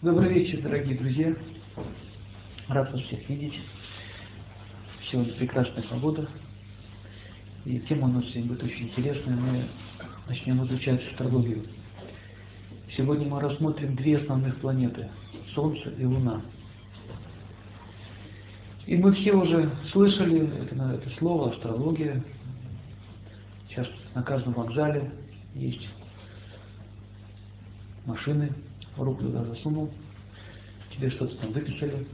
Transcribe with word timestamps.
Добрый 0.00 0.32
вечер, 0.32 0.62
дорогие 0.62 0.96
друзья. 0.96 1.34
Рад 2.68 2.92
вас 2.92 3.02
всех 3.02 3.28
видеть. 3.28 3.58
Сегодня 5.10 5.32
прекрасная 5.32 5.82
погода. 5.82 6.28
И 7.64 7.80
тема 7.80 8.06
у 8.06 8.12
нас 8.12 8.24
сегодня 8.26 8.44
будет 8.44 8.62
очень 8.62 8.90
интересная. 8.90 9.34
Мы 9.34 9.64
начнем 10.28 10.64
изучать 10.66 11.04
астрологию. 11.10 11.64
Сегодня 12.96 13.26
мы 13.26 13.40
рассмотрим 13.40 13.96
две 13.96 14.18
основных 14.18 14.60
планеты– 14.60 15.08
Солнце 15.56 15.90
и 15.90 16.04
Луна. 16.04 16.42
И 18.86 18.96
мы 18.96 19.12
все 19.16 19.32
уже 19.32 19.68
слышали 19.90 20.46
это, 20.62 20.76
это 20.76 21.10
слово 21.18 21.50
астрология. 21.54 22.22
Сейчас 23.68 23.88
на 24.14 24.22
каждом 24.22 24.52
вокзале 24.52 25.10
есть 25.56 25.88
машины, 28.06 28.52
руку 29.04 29.22
туда 29.22 29.44
засунул, 29.44 29.90
тебе 30.94 31.10
что-то 31.10 31.36
там 31.36 31.52
выписали. 31.52 32.06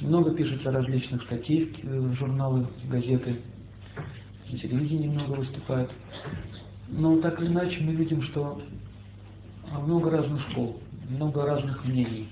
Много 0.00 0.34
пишется 0.34 0.70
различных 0.72 1.22
статей 1.24 1.72
в 1.82 2.14
журналы, 2.14 2.66
газеты, 2.88 3.36
на 4.50 4.58
телевидении 4.58 5.08
много 5.08 5.32
выступают. 5.32 5.90
Но 6.88 7.20
так 7.20 7.40
или 7.40 7.48
иначе 7.48 7.80
мы 7.80 7.92
видим, 7.92 8.22
что 8.24 8.60
много 9.80 10.10
разных 10.10 10.42
школ, 10.50 10.80
много 11.08 11.46
разных 11.46 11.84
мнений. 11.84 12.28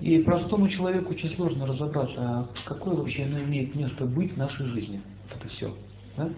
И 0.00 0.18
простому 0.22 0.68
человеку 0.68 1.10
очень 1.10 1.34
сложно 1.36 1.66
разобраться, 1.66 2.16
а 2.18 2.48
какое 2.64 2.94
вообще 2.94 3.24
оно 3.24 3.40
имеет 3.40 3.74
место 3.74 4.06
быть 4.06 4.32
в 4.32 4.38
нашей 4.38 4.66
жизни. 4.66 5.02
Это 5.30 5.46
все. 5.48 5.76
Да? 6.16 6.30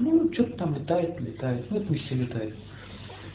Ну, 0.00 0.32
что-то 0.32 0.56
там 0.56 0.74
летает, 0.74 1.20
летает. 1.20 1.70
Ну, 1.70 1.76
это 1.76 1.86
пусть 1.86 2.04
все 2.06 2.16
летает. 2.16 2.54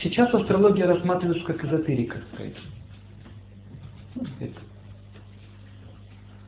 Сейчас 0.01 0.33
астрология 0.33 0.87
рассматривается 0.87 1.45
как 1.45 1.63
эзотерика 1.65 2.19
какая-то. 2.31 2.59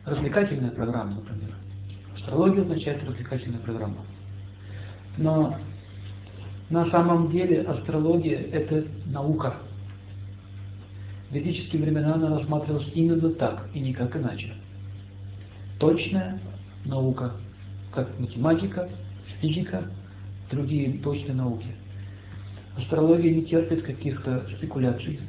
Развлекательная 0.05 0.71
программа, 0.71 1.15
например. 1.15 1.53
Астрология 2.15 2.61
означает 2.61 3.03
развлекательная 3.03 3.59
программа. 3.59 4.05
Но 5.17 5.57
на 6.69 6.89
самом 6.91 7.29
деле 7.31 7.63
астрология– 7.63 8.39
это 8.53 8.85
наука. 9.07 9.55
В 11.29 11.33
ведические 11.33 11.81
времена 11.81 12.15
она 12.15 12.39
рассматривалась 12.39 12.89
именно 12.93 13.31
так 13.31 13.69
и 13.73 13.81
никак 13.81 14.15
иначе. 14.15 14.53
Точная 15.77 16.39
наука, 16.85 17.33
как 17.93 18.17
математика, 18.17 18.87
физика, 19.41 19.83
другие 20.49 20.99
точные 20.99 21.33
науки. 21.33 21.67
Астрология 22.77 23.33
не 23.33 23.43
терпит 23.43 23.83
каких-то 23.83 24.45
спекуляций, 24.57 25.19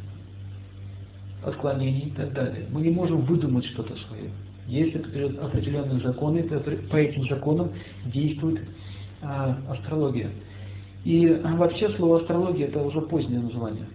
отклонений 1.45 2.09
и 2.09 2.11
так 2.11 2.33
далее. 2.33 2.67
Мы 2.71 2.83
не 2.83 2.91
можем 2.91 3.23
выдумать 3.23 3.65
что-то 3.67 3.97
свое. 4.07 4.31
Есть 4.69 4.95
определенные 4.95 6.01
законы, 6.01 6.43
по 6.45 6.97
этим 6.97 7.29
законам 7.29 7.73
действует 8.07 8.61
а, 9.23 9.59
астрология. 9.69 10.31
И 11.05 11.27
а, 11.27 11.57
вообще 11.57 11.91
слово 11.97 12.21
астрология 12.21 12.69
это 12.69 12.81
уже 12.81 13.01
позднее 13.01 13.41
название, 13.41 13.87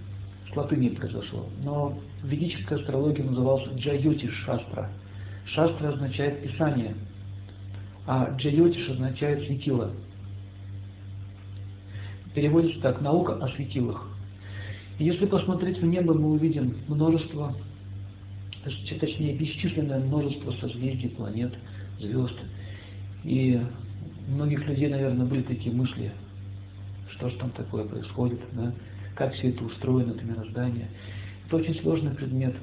с 0.52 0.56
латыни 0.56 0.90
произошло. 0.90 1.46
Но 1.64 1.98
ведическая 2.24 2.76
астрология 2.76 3.24
называлась 3.24 3.68
Джайотиш 3.78 4.34
Шастра. 4.46 4.90
Шастра 5.46 5.94
означает 5.94 6.44
писание, 6.44 6.96
а 8.06 8.36
Джайотиш 8.38 8.90
означает 8.90 9.46
светило 9.48 9.92
переводится 12.38 12.80
так, 12.82 13.02
наука 13.02 13.34
о 13.34 13.48
светилах. 13.56 14.08
если 15.00 15.26
посмотреть 15.26 15.80
в 15.80 15.86
небо, 15.88 16.14
мы 16.14 16.34
увидим 16.34 16.78
множество, 16.88 17.56
точнее, 18.64 19.34
бесчисленное 19.34 20.00
множество 20.00 20.52
созвездий, 20.62 21.10
планет, 21.10 21.52
звезд. 22.00 22.36
И 23.24 23.60
у 24.28 24.32
многих 24.34 24.68
людей, 24.68 24.88
наверное, 24.88 25.26
были 25.26 25.42
такие 25.42 25.74
мысли, 25.74 26.12
что 27.16 27.32
же 27.32 27.38
там 27.38 27.50
такое 27.50 27.86
происходит, 27.86 28.40
да? 28.52 28.72
как 29.16 29.34
все 29.34 29.50
это 29.50 29.64
устроено, 29.64 30.12
это 30.12 30.24
мироздание. 30.24 30.90
Это 31.48 31.56
очень 31.56 31.74
сложный 31.82 32.12
предмет. 32.12 32.56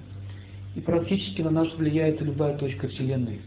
И 0.76 0.80
практически 0.80 1.42
на 1.42 1.50
нас 1.50 1.66
влияет 1.74 2.20
любая 2.20 2.56
точка 2.58 2.86
Вселенной. 2.86 3.40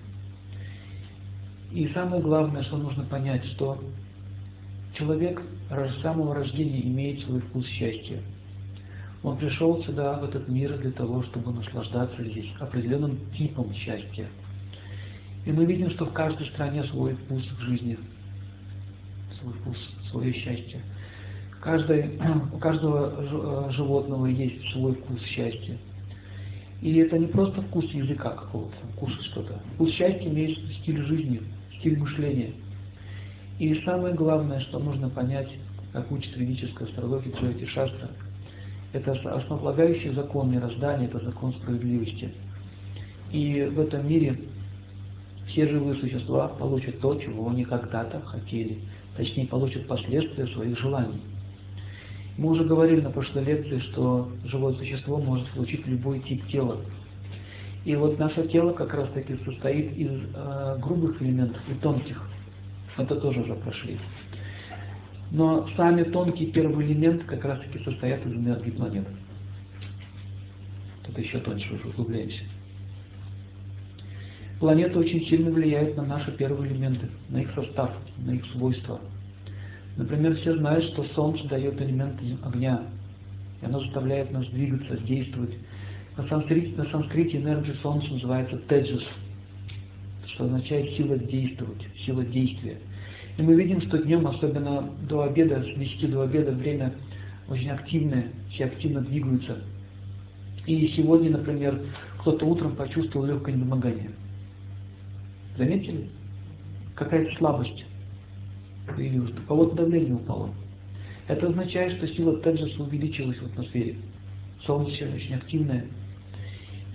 И 1.71 1.87
самое 1.93 2.21
главное, 2.21 2.63
что 2.63 2.75
нужно 2.75 3.05
понять, 3.05 3.45
что 3.55 3.81
Человек 4.97 5.39
с 5.69 6.01
самого 6.01 6.33
рождения 6.33 6.81
имеет 6.81 7.23
свой 7.25 7.39
вкус 7.41 7.67
счастья. 7.67 8.19
Он 9.21 9.37
пришел 9.37 9.83
сюда, 9.83 10.17
в 10.17 10.23
этот 10.23 10.47
мир, 10.47 10.75
для 10.79 10.91
того, 10.91 11.21
чтобы 11.23 11.53
наслаждаться 11.53 12.23
здесь 12.23 12.47
определенным 12.59 13.19
типом 13.37 13.71
счастья. 13.75 14.27
И 15.45 15.51
мы 15.51 15.65
видим, 15.65 15.91
что 15.91 16.05
в 16.05 16.13
каждой 16.13 16.47
стране 16.47 16.83
свой 16.85 17.13
вкус 17.13 17.43
в 17.43 17.61
жизни, 17.61 17.97
свой 19.39 19.53
вкус, 19.53 19.77
свое 20.09 20.33
счастье. 20.33 20.81
Каждый, 21.61 22.19
у 22.53 22.57
каждого 22.57 23.71
животного 23.73 24.25
есть 24.25 24.71
свой 24.71 24.95
вкус 24.95 25.21
счастья. 25.25 25.77
И 26.81 26.95
это 26.95 27.19
не 27.19 27.27
просто 27.27 27.61
вкус 27.61 27.85
языка 27.91 28.31
какого-то, 28.31 28.75
кушать 28.99 29.25
что-то. 29.25 29.59
Вкус 29.75 29.91
счастья 29.93 30.27
имеет 30.27 30.57
стиль 30.81 31.03
жизни, 31.03 31.41
стиль 31.79 31.99
мышления– 31.99 32.53
и 33.59 33.81
самое 33.83 34.13
главное, 34.13 34.59
что 34.61 34.79
нужно 34.79 35.09
понять, 35.09 35.49
как 35.91 36.11
учит 36.11 36.35
ведическая 36.37 36.85
астрология 36.85 37.33
Джойти 37.33 37.65
Шастра, 37.65 38.09
это 38.93 39.11
основополагающий 39.11 40.11
закон 40.11 40.51
мироздания, 40.51 41.07
это 41.07 41.19
закон 41.25 41.53
справедливости. 41.53 42.29
И 43.31 43.63
в 43.63 43.79
этом 43.79 44.07
мире 44.07 44.39
все 45.47 45.67
живые 45.67 45.99
существа 45.99 46.49
получат 46.49 46.99
то, 46.99 47.15
чего 47.15 47.49
они 47.49 47.65
когда-то 47.65 48.21
хотели. 48.21 48.79
Точнее, 49.15 49.47
получат 49.47 49.87
последствия 49.87 50.45
своих 50.47 50.79
желаний. 50.79 51.19
Мы 52.37 52.51
уже 52.51 52.63
говорили 52.63 53.01
на 53.01 53.09
прошлой 53.09 53.43
лекции, 53.43 53.79
что 53.91 54.31
живое 54.45 54.73
существо 54.73 55.17
может 55.17 55.49
получить 55.49 55.85
любой 55.87 56.19
тип 56.19 56.47
тела. 56.49 56.77
И 57.83 57.95
вот 57.95 58.19
наше 58.19 58.47
тело 58.49 58.73
как 58.73 58.93
раз 58.93 59.09
таки 59.13 59.35
состоит 59.43 59.97
из 59.97 60.11
э, 60.11 60.77
грубых 60.79 61.19
элементов 61.21 61.61
и 61.67 61.73
тонких 61.81 62.21
это 62.97 63.15
тоже 63.17 63.41
уже 63.41 63.55
прошли. 63.55 63.97
Но 65.31 65.67
сами 65.75 66.03
тонкие 66.03 66.51
первые 66.51 66.89
элементы 66.89 67.25
как 67.25 67.43
раз 67.43 67.59
таки 67.59 67.83
состоят 67.83 68.25
из 68.25 68.33
энергии 68.33 68.71
планет. 68.71 69.07
Тут 71.03 71.17
еще 71.17 71.39
тоньше 71.39 71.73
уже 71.73 71.89
углубляемся. 71.89 72.43
Планеты 74.59 74.97
очень 74.97 75.25
сильно 75.27 75.51
влияют 75.51 75.95
на 75.97 76.03
наши 76.03 76.31
первые 76.31 76.71
элементы, 76.71 77.09
на 77.29 77.41
их 77.41 77.51
состав, 77.53 77.91
на 78.17 78.31
их 78.31 78.45
свойства. 78.53 78.99
Например, 79.97 80.35
все 80.37 80.55
знают, 80.57 80.85
что 80.85 81.03
Солнце 81.15 81.47
дает 81.47 81.79
элемент 81.81 82.19
огня, 82.43 82.83
и 83.61 83.65
оно 83.65 83.79
заставляет 83.81 84.31
нас 84.31 84.47
двигаться, 84.47 84.97
действовать. 84.97 85.55
На 86.15 86.27
санскрите, 86.27 86.75
на 86.75 86.85
санскрите 86.89 87.37
энергия 87.37 87.75
Солнца 87.83 88.07
называется 88.11 88.57
теджас, 88.67 89.03
что 90.33 90.45
означает 90.45 90.95
сила 90.97 91.17
действовать, 91.17 91.81
сила 92.05 92.25
действия. 92.25 92.77
И 93.37 93.41
мы 93.41 93.53
видим, 93.53 93.81
что 93.81 93.99
днем, 93.99 94.25
особенно 94.27 94.89
до 95.07 95.23
обеда, 95.23 95.63
с 95.63 95.77
10 95.77 96.11
до 96.11 96.23
обеда, 96.23 96.51
время 96.51 96.93
очень 97.47 97.69
активное, 97.69 98.31
все 98.49 98.65
активно 98.65 99.01
двигаются. 99.01 99.59
И 100.65 100.87
сегодня, 100.97 101.31
например, 101.31 101.79
кто-то 102.19 102.45
утром 102.45 102.75
почувствовал 102.75 103.27
легкое 103.27 103.55
недомогание. 103.55 104.11
Заметили? 105.57 106.09
Какая-то 106.95 107.35
слабость 107.37 107.85
появилась. 108.87 109.31
У 109.31 109.47
кого-то 109.47 109.75
давление 109.75 110.15
упало. 110.15 110.49
Это 111.27 111.47
означает, 111.47 111.97
что 111.97 112.07
сила 112.07 112.37
Теджеса 112.37 112.81
увеличилась 112.81 113.37
в 113.37 113.45
атмосфере. 113.45 113.97
Солнце 114.65 115.05
очень 115.13 115.35
активное. 115.35 115.85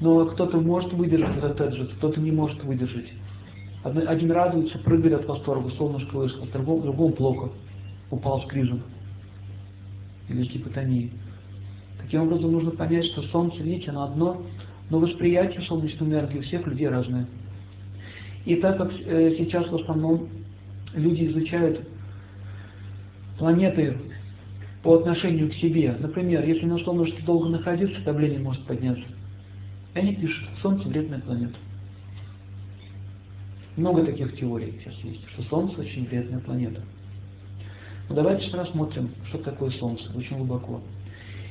Но 0.00 0.26
кто-то 0.26 0.60
может 0.60 0.92
выдержать 0.92 1.36
этот 1.36 1.56
Теджес, 1.56 1.88
кто-то 1.98 2.20
не 2.20 2.32
может 2.32 2.62
выдержать. 2.64 3.06
Один 3.84 4.30
радуется, 4.30 4.78
прыгает 4.78 5.20
от 5.20 5.26
восторга, 5.26 5.70
солнышко 5.70 6.14
вышло, 6.14 6.46
другому, 6.46 6.82
другому 6.82 7.12
плохо, 7.14 7.52
упал 8.10 8.42
с 8.42 8.46
крижем 8.46 8.82
или 10.28 10.44
гипотонии. 10.44 11.10
Таким 12.00 12.22
образом, 12.22 12.52
нужно 12.52 12.70
понять, 12.72 13.06
что 13.06 13.22
Солнце, 13.22 13.62
видите, 13.62 13.90
оно 13.90 14.04
одно, 14.04 14.42
но 14.88 14.98
восприятие 14.98 15.62
солнечной 15.62 16.08
энергии 16.10 16.38
у 16.38 16.42
всех 16.42 16.66
людей 16.66 16.88
разное. 16.88 17.26
И 18.44 18.56
так 18.56 18.76
как 18.76 18.92
э, 18.92 19.36
сейчас 19.38 19.68
в 19.68 19.74
основном 19.74 20.28
люди 20.94 21.26
изучают 21.26 21.80
планеты 23.38 23.96
по 24.82 24.94
отношению 24.94 25.50
к 25.50 25.54
себе, 25.54 25.96
например, 25.98 26.44
если 26.46 26.66
на 26.66 26.78
солнышке 26.78 27.22
долго 27.24 27.48
находиться, 27.48 28.00
давление 28.04 28.40
может 28.40 28.64
подняться. 28.64 29.04
Они 29.94 30.14
пишут, 30.14 30.48
Солнце 30.60 30.88
вредная 30.88 31.20
планета. 31.20 31.54
Много 33.76 34.04
таких 34.04 34.36
теорий 34.38 34.74
сейчас 34.78 34.94
есть, 35.02 35.26
что 35.30 35.42
Солнце 35.44 35.80
очень 35.80 36.06
вредная 36.06 36.40
планета. 36.40 36.82
Но 38.08 38.16
давайте 38.16 38.44
же 38.50 38.56
рассмотрим, 38.56 39.10
что 39.28 39.38
такое 39.38 39.70
Солнце, 39.72 40.04
очень 40.14 40.36
глубоко. 40.36 40.80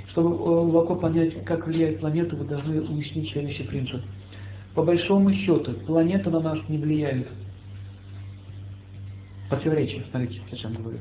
Чтобы 0.10 0.38
глубоко 0.38 0.96
понять, 0.96 1.44
как 1.46 1.66
влияет 1.66 2.00
планета, 2.00 2.36
вы 2.36 2.46
должны 2.46 2.82
уяснить 2.82 3.32
следующий 3.32 3.64
принцип. 3.64 4.02
По 4.76 4.84
большому 4.84 5.34
счету, 5.34 5.74
планета 5.86 6.30
на 6.30 6.40
нас 6.42 6.60
не 6.70 6.78
влияет. 6.78 7.28
Противоречие, 9.50 10.04
смотрите, 10.12 10.42
о 10.52 10.56
чем 10.56 10.74
говорю. 10.76 11.00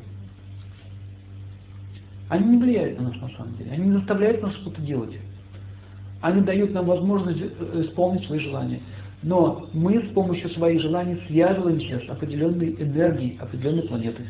Они 2.31 2.57
не 2.57 2.63
влияют 2.63 2.99
на 2.99 3.11
нас 3.11 3.21
на 3.21 3.29
самом 3.37 3.57
деле. 3.57 3.73
Они 3.73 3.89
не 3.89 3.93
заставляют 3.93 4.43
нас 4.43 4.55
что-то 4.55 4.81
делать. 4.81 5.17
Они 6.21 6.41
дают 6.43 6.73
нам 6.73 6.87
возможность 6.87 7.41
э, 7.41 7.85
исполнить 7.85 8.25
свои 8.27 8.39
желания. 8.41 8.81
Но 9.23 9.69
мы 9.75 10.03
с 10.03 10.13
помощью 10.15 10.49
своих 10.51 10.81
желаний 10.81 11.21
связываемся 11.27 12.01
с 12.07 12.09
определенной 12.09 12.75
энергией 12.81 13.39
определенной 13.39 13.83
планеты. 13.83 14.25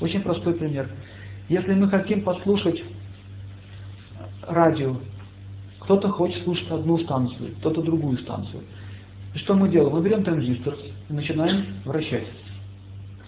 Очень 0.00 0.22
простой 0.22 0.54
пример. 0.54 0.88
Если 1.48 1.74
мы 1.74 1.88
хотим 1.88 2.22
послушать 2.22 2.80
радио, 4.46 4.96
кто-то 5.80 6.08
хочет 6.10 6.42
слушать 6.44 6.70
одну 6.70 6.98
станцию, 6.98 7.56
кто-то 7.58 7.82
другую 7.82 8.18
станцию. 8.18 8.62
И 9.34 9.38
что 9.38 9.54
мы 9.54 9.68
делаем? 9.68 9.94
Мы 9.94 10.02
берем 10.02 10.22
транзистор 10.22 10.76
и 11.08 11.12
начинаем 11.12 11.64
вращать 11.84 12.26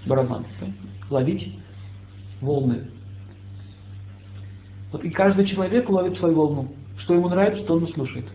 барабан, 0.06 0.44
ловить 1.10 1.54
волны. 2.40 2.88
Вот 4.92 5.04
и 5.04 5.10
каждый 5.10 5.46
человек 5.46 5.88
ловит 5.88 6.18
свою 6.18 6.34
волну. 6.34 6.68
Что 6.98 7.14
ему 7.14 7.28
нравится, 7.28 7.64
то 7.64 7.74
он 7.74 7.84
и 7.84 7.92
слушает. 7.92 8.26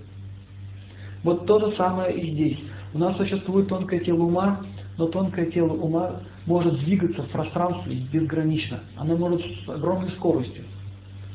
Вот 1.25 1.47
то 1.47 1.59
же 1.59 1.75
самое 1.75 2.15
и 2.15 2.31
здесь. 2.33 2.59
У 2.93 2.99
нас 2.99 3.17
существует 3.17 3.67
тонкое 3.67 3.99
тело 4.01 4.25
ума, 4.25 4.61
но 4.95 5.07
тонкое 5.07 5.47
тело 5.47 5.73
ума 5.73 6.21
может 6.45 6.79
двигаться 6.81 7.23
в 7.23 7.29
пространстве 7.29 7.95
безгранично. 8.13 8.81
Оно 8.95 9.17
может 9.17 9.41
с 9.41 9.67
огромной 9.67 10.11
скоростью 10.11 10.63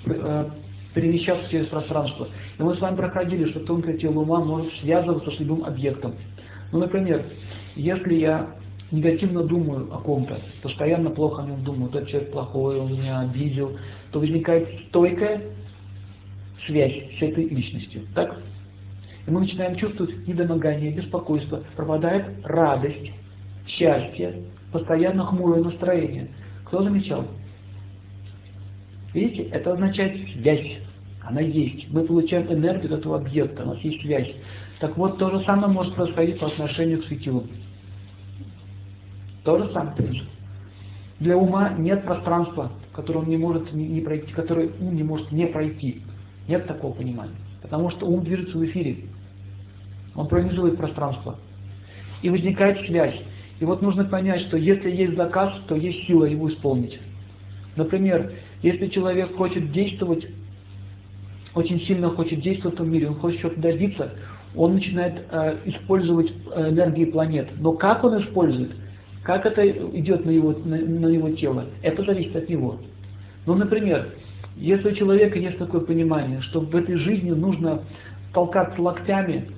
э, 0.06 0.48
перемещаться 0.94 1.50
через 1.50 1.66
пространство. 1.66 2.28
И 2.56 2.62
мы 2.62 2.76
с 2.76 2.80
вами 2.80 2.94
проходили, 2.94 3.50
что 3.50 3.60
тонкое 3.66 3.98
тело 3.98 4.20
ума 4.20 4.38
может 4.38 4.72
связываться 4.74 5.32
с 5.32 5.40
любым 5.40 5.64
объектом. 5.64 6.14
Ну, 6.70 6.78
например, 6.78 7.24
если 7.74 8.14
я 8.14 8.54
негативно 8.92 9.42
думаю 9.42 9.92
о 9.92 9.98
ком-то, 9.98 10.38
постоянно 10.62 11.10
плохо 11.10 11.42
о 11.42 11.46
нем 11.46 11.64
думаю, 11.64 11.88
этот 11.88 12.08
человек 12.08 12.30
плохой, 12.30 12.78
он 12.78 12.92
меня 12.92 13.18
обидел, 13.18 13.76
то 14.12 14.20
возникает 14.20 14.68
стойкая 14.88 15.42
связь 16.64 16.94
с 17.18 17.22
этой 17.22 17.48
личностью. 17.48 18.02
Так? 18.14 18.36
И 19.26 19.30
мы 19.30 19.40
начинаем 19.40 19.76
чувствовать 19.76 20.26
недомогание, 20.26 20.92
беспокойство, 20.92 21.62
пропадает 21.76 22.26
радость, 22.44 23.12
счастье, 23.66 24.42
постоянно 24.72 25.24
хмурое 25.26 25.62
настроение. 25.62 26.28
Кто 26.64 26.82
замечал? 26.82 27.26
Видите, 29.12 29.42
это 29.50 29.72
означает 29.72 30.18
связь. 30.32 30.78
Она 31.22 31.40
есть. 31.40 31.90
Мы 31.90 32.04
получаем 32.04 32.52
энергию 32.52 32.92
от 32.94 33.00
этого 33.00 33.18
объекта, 33.18 33.64
у 33.64 33.66
нас 33.66 33.78
есть 33.80 34.00
связь. 34.02 34.32
Так 34.80 34.96
вот, 34.96 35.18
то 35.18 35.30
же 35.30 35.44
самое 35.44 35.72
может 35.72 35.94
происходить 35.94 36.38
по 36.38 36.46
отношению 36.46 37.02
к 37.02 37.06
светилу. 37.06 37.46
То 39.44 39.58
же 39.58 39.72
самое 39.72 39.94
принцип. 39.96 40.26
Для 41.18 41.36
ума 41.36 41.74
нет 41.76 42.04
пространства, 42.04 42.72
которое 42.94 43.20
он 43.20 43.28
не 43.28 43.36
может 43.36 43.72
не, 43.74 44.00
пройти, 44.00 44.32
которое 44.32 44.70
ум 44.80 44.94
не 44.94 45.02
может 45.02 45.30
не 45.32 45.46
пройти. 45.46 46.02
Нет 46.48 46.66
такого 46.66 46.94
понимания. 46.94 47.34
Потому 47.62 47.90
что 47.90 48.06
ум 48.06 48.24
движется 48.24 48.56
в 48.56 48.64
эфире. 48.64 49.04
Он 50.14 50.28
пронизывает 50.28 50.76
пространство. 50.76 51.38
И 52.22 52.30
возникает 52.30 52.86
связь. 52.86 53.16
И 53.60 53.64
вот 53.64 53.82
нужно 53.82 54.04
понять, 54.04 54.42
что 54.46 54.56
если 54.56 54.90
есть 54.90 55.16
заказ, 55.16 55.52
то 55.68 55.76
есть 55.76 56.06
сила 56.06 56.24
его 56.24 56.50
исполнить. 56.50 56.98
Например, 57.76 58.32
если 58.62 58.88
человек 58.88 59.36
хочет 59.36 59.70
действовать, 59.72 60.26
очень 61.54 61.80
сильно 61.82 62.10
хочет 62.10 62.40
действовать 62.40 62.78
в 62.78 62.80
этом 62.80 62.92
мире, 62.92 63.08
он 63.08 63.16
хочет 63.16 63.40
что-то 63.40 63.60
добиться, 63.60 64.12
он 64.56 64.74
начинает 64.74 65.14
э, 65.30 65.56
использовать 65.66 66.32
э, 66.54 66.70
энергии 66.70 67.04
планет. 67.04 67.48
Но 67.58 67.72
как 67.72 68.02
он 68.04 68.22
использует? 68.22 68.72
Как 69.22 69.46
это 69.46 69.66
идет 69.68 70.24
на 70.24 70.30
его, 70.30 70.52
на, 70.64 70.76
на 70.76 71.06
его 71.06 71.30
тело? 71.30 71.66
Это 71.82 72.02
зависит 72.04 72.34
от 72.34 72.48
него. 72.48 72.78
Ну, 73.46 73.54
например, 73.54 74.08
если 74.60 74.90
у 74.90 74.94
человека 74.94 75.38
есть 75.38 75.58
такое 75.58 75.80
понимание, 75.80 76.42
что 76.42 76.60
в 76.60 76.76
этой 76.76 76.96
жизни 76.96 77.30
нужно 77.30 77.82
толкаться 78.34 78.80
локтями, 78.80 79.48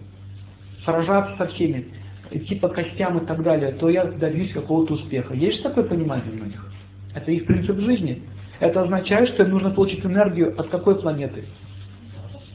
сражаться 0.84 1.36
со 1.36 1.46
всеми, 1.48 1.88
идти 2.30 2.54
по 2.54 2.68
костям 2.68 3.18
и 3.18 3.26
так 3.26 3.42
далее, 3.42 3.72
то 3.72 3.90
я 3.90 4.04
добьюсь 4.04 4.52
какого-то 4.52 4.94
успеха. 4.94 5.34
Есть 5.34 5.62
такое 5.62 5.84
понимание 5.84 6.32
у 6.40 6.44
них? 6.44 6.72
Это 7.14 7.32
их 7.32 7.46
принцип 7.46 7.78
жизни. 7.80 8.22
Это 8.60 8.82
означает, 8.82 9.30
что 9.30 9.42
им 9.42 9.50
нужно 9.50 9.70
получить 9.70 10.04
энергию 10.06 10.58
от 10.58 10.68
какой 10.68 10.94
планеты? 11.00 11.44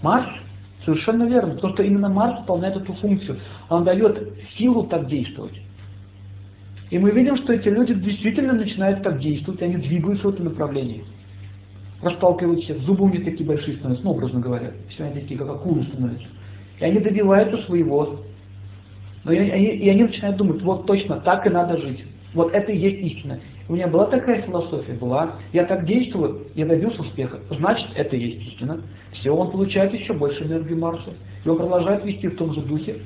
Марс? 0.01 0.29
Совершенно 0.85 1.25
верно. 1.25 1.55
Потому 1.55 1.73
что 1.73 1.83
именно 1.83 2.07
Марс 2.07 2.39
выполняет 2.39 2.77
эту 2.77 2.93
функцию. 2.93 3.39
Он 3.69 3.83
дает 3.83 4.33
силу 4.57 4.83
так 4.83 5.07
действовать. 5.07 5.59
И 6.89 6.97
мы 6.97 7.11
видим, 7.11 7.35
что 7.37 7.51
эти 7.51 7.67
люди 7.67 7.93
действительно 7.93 8.53
начинают 8.53 9.03
так 9.03 9.19
действовать, 9.19 9.61
они 9.61 9.75
двигаются 9.75 10.27
в 10.29 10.33
этом 10.33 10.45
направлении. 10.45 11.03
Расталкивают 12.01 12.63
всех, 12.63 12.77
зубы 12.79 13.05
у 13.05 13.09
них 13.09 13.25
такие 13.25 13.45
большие 13.45 13.77
становятся, 13.77 14.05
ну, 14.05 14.11
образно 14.11 14.39
говоря. 14.39 14.71
Все 14.89 15.05
они 15.05 15.21
такие, 15.21 15.39
как 15.39 15.49
акулы 15.49 15.83
становятся. 15.83 16.27
И 16.79 16.85
они 16.85 16.99
добиваются 16.99 17.57
своего. 17.65 18.19
Но 19.23 19.31
и 19.31 19.37
они, 19.37 19.65
и 19.65 19.89
они 19.89 20.03
начинают 20.03 20.37
думать, 20.37 20.61
вот 20.61 20.85
точно, 20.85 21.19
так 21.21 21.45
и 21.47 21.49
надо 21.49 21.77
жить. 21.77 22.03
Вот 22.33 22.53
это 22.53 22.71
и 22.71 22.77
есть 22.77 23.15
истина. 23.15 23.39
У 23.67 23.73
меня 23.73 23.87
была 23.87 24.05
такая 24.05 24.41
философия, 24.43 24.93
была. 24.93 25.35
Я 25.53 25.65
так 25.65 25.85
действую, 25.85 26.43
я 26.55 26.65
добился 26.65 27.01
успеха. 27.01 27.39
Значит, 27.49 27.87
это 27.95 28.15
и 28.15 28.19
есть 28.19 28.53
истина. 28.53 28.79
Все, 29.13 29.31
он 29.31 29.51
получает 29.51 29.93
еще 29.93 30.13
больше 30.13 30.43
энергии 30.43 30.75
Марса. 30.75 31.09
И 31.43 31.49
он 31.49 31.57
продолжает 31.57 32.05
вести 32.05 32.27
в 32.27 32.37
том 32.37 32.53
же 32.53 32.61
духе. 32.61 32.97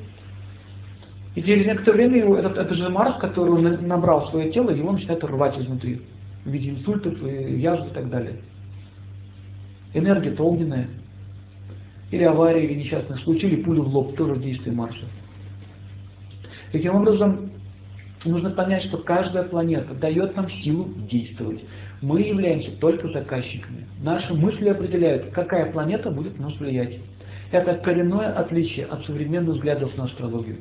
И 1.35 1.41
через 1.41 1.65
некоторое 1.65 1.93
время 1.97 2.17
его, 2.19 2.35
этот, 2.35 2.57
этот 2.57 2.77
же 2.77 2.89
Марс, 2.89 3.17
который 3.19 3.51
он 3.51 3.87
набрал 3.87 4.27
в 4.27 4.31
свое 4.31 4.51
тело, 4.51 4.69
его 4.69 4.91
начинает 4.91 5.23
рвать 5.23 5.57
изнутри. 5.57 6.01
В 6.43 6.49
виде 6.49 6.71
инсультов, 6.71 7.13
язв 7.21 7.87
и 7.87 7.93
так 7.93 8.09
далее. 8.09 8.35
Энергия-то 9.93 10.43
огненная. 10.43 10.87
Или 12.11 12.23
авария, 12.23 12.65
или 12.65 12.79
несчастный 12.81 13.17
случай, 13.19 13.47
или 13.47 13.63
пуля 13.63 13.81
в 13.81 13.87
лоб, 13.87 14.15
тоже 14.15 14.35
действие 14.37 14.75
Марса. 14.75 15.05
Таким 16.71 16.95
образом, 16.95 17.51
нужно 18.25 18.51
понять, 18.51 18.83
что 18.85 18.97
каждая 18.97 19.43
планета 19.43 19.93
дает 19.93 20.35
нам 20.35 20.49
силу 20.63 20.87
действовать. 21.09 21.61
Мы 22.01 22.21
являемся 22.21 22.71
только 22.79 23.09
заказчиками. 23.09 23.85
Наши 24.01 24.33
мысли 24.33 24.69
определяют, 24.69 25.31
какая 25.31 25.71
планета 25.71 26.09
будет 26.09 26.37
на 26.39 26.49
нас 26.49 26.57
влиять. 26.57 26.99
Это 27.51 27.75
коренное 27.75 28.33
отличие 28.33 28.85
от 28.85 29.05
современных 29.05 29.55
взглядов 29.55 29.95
на 29.97 30.05
астрологию. 30.05 30.57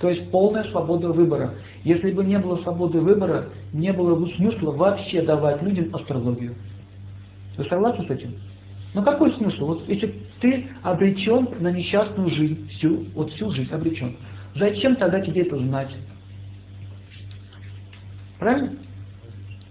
То 0.00 0.10
есть 0.10 0.30
полная 0.30 0.64
свобода 0.70 1.08
выбора. 1.08 1.54
Если 1.82 2.10
бы 2.12 2.24
не 2.24 2.38
было 2.38 2.58
свободы 2.58 3.00
выбора, 3.00 3.46
не 3.72 3.92
было 3.92 4.14
бы 4.14 4.28
смысла 4.34 4.70
вообще 4.72 5.22
давать 5.22 5.62
людям 5.62 5.94
астрологию. 5.94 6.54
Вы 7.56 7.64
согласны 7.64 8.06
с 8.06 8.10
этим? 8.10 8.34
Ну 8.94 9.02
какой 9.02 9.32
смысл? 9.34 9.66
Вот 9.66 9.88
если 9.88 10.14
ты 10.40 10.68
обречен 10.82 11.48
на 11.60 11.70
несчастную 11.70 12.30
жизнь, 12.30 12.68
всю, 12.70 13.04
вот 13.14 13.30
всю 13.32 13.50
жизнь 13.52 13.72
обречен, 13.72 14.16
зачем 14.54 14.96
тогда 14.96 15.20
тебе 15.20 15.42
это 15.42 15.58
знать? 15.58 15.90
Правильно? 18.38 18.72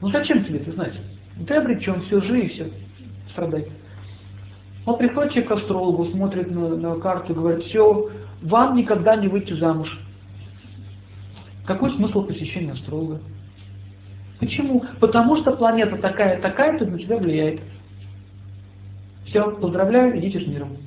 Ну 0.01 0.09
зачем 0.09 0.43
тебе 0.45 0.59
это 0.59 0.71
знать? 0.73 0.93
Ты 1.47 1.53
обречен, 1.55 2.01
все, 2.03 2.21
живи, 2.21 2.49
все, 2.49 2.67
страдай. 3.31 3.67
Он 4.85 4.97
приходит 4.97 5.31
человек 5.31 5.49
к 5.49 5.53
астрологу, 5.53 6.05
смотрит 6.11 6.51
на, 6.51 6.75
на 6.75 6.99
карту 6.99 7.33
и 7.33 7.35
говорит, 7.35 7.65
все, 7.65 8.11
вам 8.43 8.75
никогда 8.75 9.15
не 9.15 9.27
выйти 9.27 9.53
замуж. 9.53 9.89
Какой 11.65 11.91
смысл 11.95 12.23
посещения 12.23 12.73
астролога? 12.73 13.21
Почему? 14.39 14.83
Потому 14.99 15.37
что 15.37 15.53
планета 15.53 15.97
такая, 15.97 16.39
такая-то 16.41 16.85
на 16.85 16.99
тебя 16.99 17.17
влияет. 17.17 17.61
Все, 19.35 19.51
поздравляю, 19.51 20.17
идите 20.17 20.39
с 20.39 20.47
миром. 20.47 20.77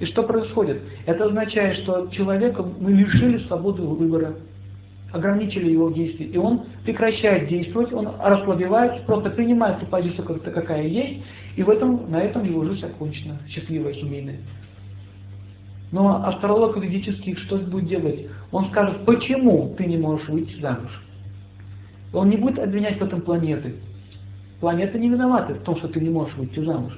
И 0.00 0.06
что 0.06 0.22
происходит? 0.22 0.80
Это 1.04 1.26
означает, 1.26 1.82
что 1.82 2.06
человека 2.06 2.64
мы 2.80 2.92
лишили 2.92 3.46
свободы 3.46 3.82
выбора, 3.82 4.36
ограничили 5.12 5.72
его 5.72 5.90
действия, 5.90 6.24
и 6.24 6.38
он 6.38 6.64
прекращает 6.86 7.50
действовать, 7.50 7.92
он 7.92 8.08
расслабевается, 8.18 9.04
просто 9.04 9.28
принимает 9.28 9.80
ту 9.80 9.86
позицию, 9.86 10.24
какая 10.24 10.86
есть, 10.86 11.22
и 11.54 11.62
в 11.62 11.68
этом, 11.68 12.10
на 12.10 12.22
этом 12.22 12.46
его 12.46 12.64
жизнь 12.64 12.86
окончена, 12.86 13.36
счастливая, 13.46 13.92
семейная. 13.92 14.38
Но 15.92 16.26
астролог 16.26 16.78
ведический 16.78 17.36
что 17.44 17.58
будет 17.58 17.88
делать? 17.88 18.26
Он 18.52 18.70
скажет, 18.70 19.04
почему 19.04 19.74
ты 19.76 19.84
не 19.84 19.98
можешь 19.98 20.26
выйти 20.30 20.58
замуж? 20.62 21.02
Он 22.14 22.30
не 22.30 22.38
будет 22.38 22.58
обвинять 22.58 22.98
в 22.98 23.04
этом 23.04 23.20
планеты. 23.20 23.74
Планета 24.64 24.98
не 24.98 25.10
виновата 25.10 25.52
в 25.52 25.58
том, 25.58 25.76
что 25.76 25.88
ты 25.88 26.00
не 26.00 26.08
можешь 26.08 26.34
выйти 26.36 26.58
замуж. 26.58 26.94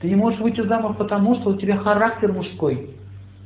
Ты 0.00 0.08
не 0.08 0.16
можешь 0.16 0.40
выйти 0.40 0.60
замуж 0.66 0.96
потому, 0.96 1.36
что 1.36 1.50
у 1.50 1.56
тебя 1.56 1.76
характер 1.76 2.32
мужской, 2.32 2.90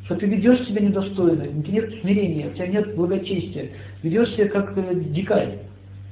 что 0.06 0.16
ты 0.16 0.24
ведешь 0.24 0.66
себя 0.66 0.80
недостойно, 0.80 1.44
у 1.44 1.62
тебя 1.62 1.82
нет 1.82 2.00
смирения, 2.00 2.48
у 2.48 2.54
тебя 2.54 2.68
нет 2.68 2.96
благочестия, 2.96 3.68
ведешь 4.02 4.30
себя 4.30 4.48
как 4.48 4.72
э, 4.78 4.94
дикарь 4.94 5.58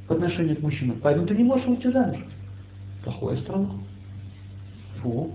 по 0.09 0.14
отношению 0.14 0.57
к 0.57 0.61
мужчинам. 0.61 0.99
Поэтому 1.02 1.26
ты 1.26 1.37
не 1.37 1.45
можешь 1.45 1.67
выйти 1.67 1.90
замуж. 1.90 2.19
Плохой 3.02 3.38
астролог. 3.38 3.71
Фу. 5.00 5.31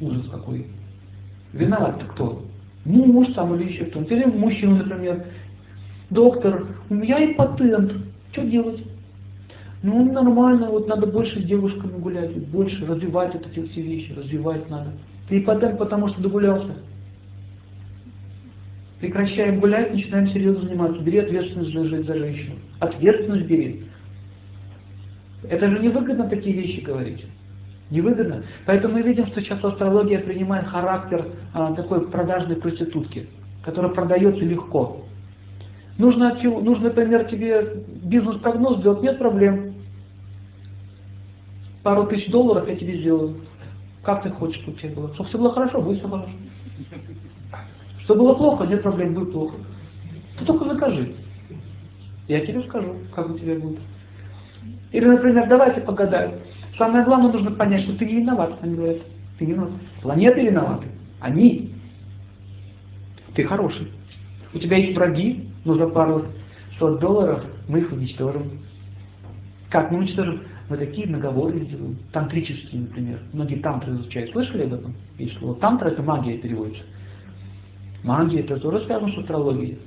Ужас 0.00 0.26
какой. 0.32 0.66
Виноват-то 1.52 2.06
кто? 2.06 2.42
Муж 2.84 3.28
там 3.34 3.54
или 3.54 3.70
еще 3.70 3.84
кто-нибудь. 3.84 4.10
Или 4.10 4.24
мужчина, 4.24 4.82
например. 4.82 5.26
Доктор, 6.10 6.66
у 6.90 6.94
меня 6.94 7.24
импотент. 7.24 7.92
Что 8.32 8.42
делать? 8.42 8.93
Ну, 9.86 10.10
нормально, 10.10 10.70
вот 10.70 10.88
надо 10.88 11.06
больше 11.06 11.42
с 11.42 11.44
девушками 11.44 11.98
гулять, 11.98 12.34
больше 12.48 12.86
развивать 12.86 13.34
вот 13.34 13.46
эти 13.46 13.68
все 13.68 13.82
вещи, 13.82 14.14
развивать 14.16 14.70
надо. 14.70 14.92
Ты 15.28 15.36
импотент, 15.36 15.76
потому 15.78 16.08
что 16.08 16.22
догулялся. 16.22 16.74
Прекращаем 18.98 19.60
гулять, 19.60 19.92
начинаем 19.92 20.30
серьезно 20.30 20.66
заниматься. 20.66 21.02
Бери 21.02 21.18
ответственность 21.18 21.74
за, 21.74 22.02
за 22.02 22.14
женщину. 22.16 22.54
Ответственность 22.80 23.44
бери. 23.44 23.84
Это 25.50 25.68
же 25.68 25.78
невыгодно 25.80 26.30
такие 26.30 26.56
вещи 26.56 26.80
говорить. 26.80 27.22
Невыгодно. 27.90 28.42
Поэтому 28.64 28.94
мы 28.94 29.02
видим, 29.02 29.26
что 29.26 29.42
сейчас 29.42 29.62
астрология 29.62 30.20
принимает 30.20 30.66
характер 30.66 31.26
а, 31.52 31.74
такой 31.74 32.08
продажной 32.08 32.56
проститутки, 32.56 33.26
которая 33.62 33.92
продается 33.92 34.46
легко. 34.46 35.04
Нужно, 35.98 36.38
например, 36.80 37.26
тебе 37.26 37.84
бизнес-прогноз 38.02 38.78
сделать, 38.78 39.02
нет 39.02 39.18
проблем. 39.18 39.73
Пару 41.84 42.06
тысяч 42.06 42.30
долларов 42.30 42.66
я 42.66 42.76
тебе 42.76 42.98
сделаю. 42.98 43.36
Как 44.02 44.22
ты 44.22 44.30
хочешь, 44.30 44.60
чтобы 44.62 44.78
тебе 44.78 44.94
было? 44.94 45.12
Чтобы 45.14 45.28
все 45.28 45.38
было 45.38 45.52
хорошо, 45.52 45.82
будет 45.82 45.98
все 45.98 46.08
хорошо. 46.08 46.30
Что 48.00 48.14
было 48.14 48.34
плохо, 48.34 48.64
нет 48.64 48.82
проблем, 48.82 49.14
будет 49.14 49.32
плохо. 49.32 49.56
Ты 50.38 50.46
только 50.46 50.64
закажи. 50.64 51.14
Я 52.26 52.40
тебе 52.40 52.62
скажу, 52.62 52.96
как 53.14 53.30
у 53.30 53.38
тебя 53.38 53.56
будет. 53.56 53.78
Или, 54.92 55.04
например, 55.04 55.46
давайте 55.46 55.82
погадаем. 55.82 56.32
Самое 56.78 57.04
главное, 57.04 57.30
нужно 57.30 57.50
понять, 57.50 57.84
что 57.84 57.96
ты 57.98 58.06
не 58.06 58.16
виноват, 58.16 58.58
они 58.62 58.76
говорят. 58.76 58.98
Ты 59.38 59.44
не 59.44 59.52
виноват. 59.52 59.72
Планеты 60.00 60.40
виноваты. 60.40 60.86
Они. 61.20 61.70
Ты 63.34 63.44
хороший. 63.44 63.92
У 64.54 64.58
тебя 64.58 64.78
есть 64.78 64.96
враги, 64.96 65.50
нужно 65.66 65.88
пару 65.88 66.24
сот 66.78 66.98
долларов, 67.00 67.44
мы 67.68 67.80
их 67.80 67.92
уничтожим. 67.92 68.60
Как 69.68 69.90
мы 69.90 69.98
уничтожим? 69.98 70.40
Мы 70.68 70.76
такие 70.76 71.06
наговоры. 71.06 71.66
Тантрические, 72.12 72.82
например. 72.82 73.20
Многие 73.32 73.56
тантры 73.56 73.92
изучают. 73.92 74.30
Слышали 74.32 74.64
об 74.64 74.74
этом? 74.74 74.94
Есть 75.18 75.38
слово 75.38 75.56
тантра, 75.56 75.88
это 75.88 76.02
магия 76.02 76.38
переводится. 76.38 76.82
Магия, 78.02 78.40
это 78.40 78.58
тоже 78.58 78.84
связано 78.84 79.12
с 79.12 79.18
астрологией. 79.18 79.78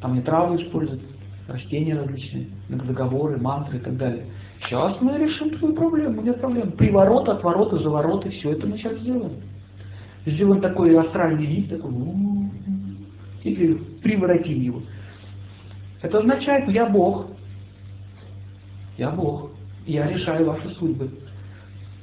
Там 0.00 0.14
не 0.14 0.20
травы 0.20 0.60
используют, 0.60 1.00
растения 1.46 1.94
различные, 1.94 2.48
договоры, 2.68 3.36
мантры 3.38 3.78
и 3.78 3.80
так 3.80 3.96
далее. 3.96 4.24
Сейчас 4.64 5.00
мы 5.00 5.16
решим 5.16 5.50
твою 5.58 5.74
проблему, 5.74 6.22
нет 6.22 6.40
проблем. 6.40 6.72
Приворот, 6.72 7.28
отворот, 7.28 7.72
завороты, 7.80 8.30
все 8.30 8.52
это 8.52 8.66
мы 8.66 8.78
сейчас 8.78 8.98
сделаем. 8.98 9.34
Сделаем 10.26 10.60
такой 10.60 10.96
астральный 10.98 11.46
вид, 11.46 11.68
такой, 11.68 11.92
или 13.44 13.74
приворотим 14.02 14.60
его. 14.60 14.82
Это 16.00 16.18
означает, 16.18 16.68
я 16.68 16.86
Бог. 16.86 17.28
Я 18.98 19.10
Бог. 19.10 19.51
Я 19.86 20.08
решаю 20.08 20.46
ваши 20.46 20.68
судьбы. 20.70 21.10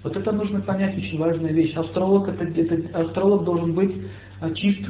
Вот 0.04 0.16
это 0.16 0.32
нужно 0.32 0.62
понять, 0.62 0.98
очень 0.98 1.18
важная 1.18 1.52
вещь. 1.52 1.76
Астролог, 1.76 2.30
это, 2.30 2.44
это, 2.44 3.00
астролог 3.00 3.44
должен 3.44 3.74
быть 3.74 3.94
а, 4.40 4.52
чист, 4.52 4.82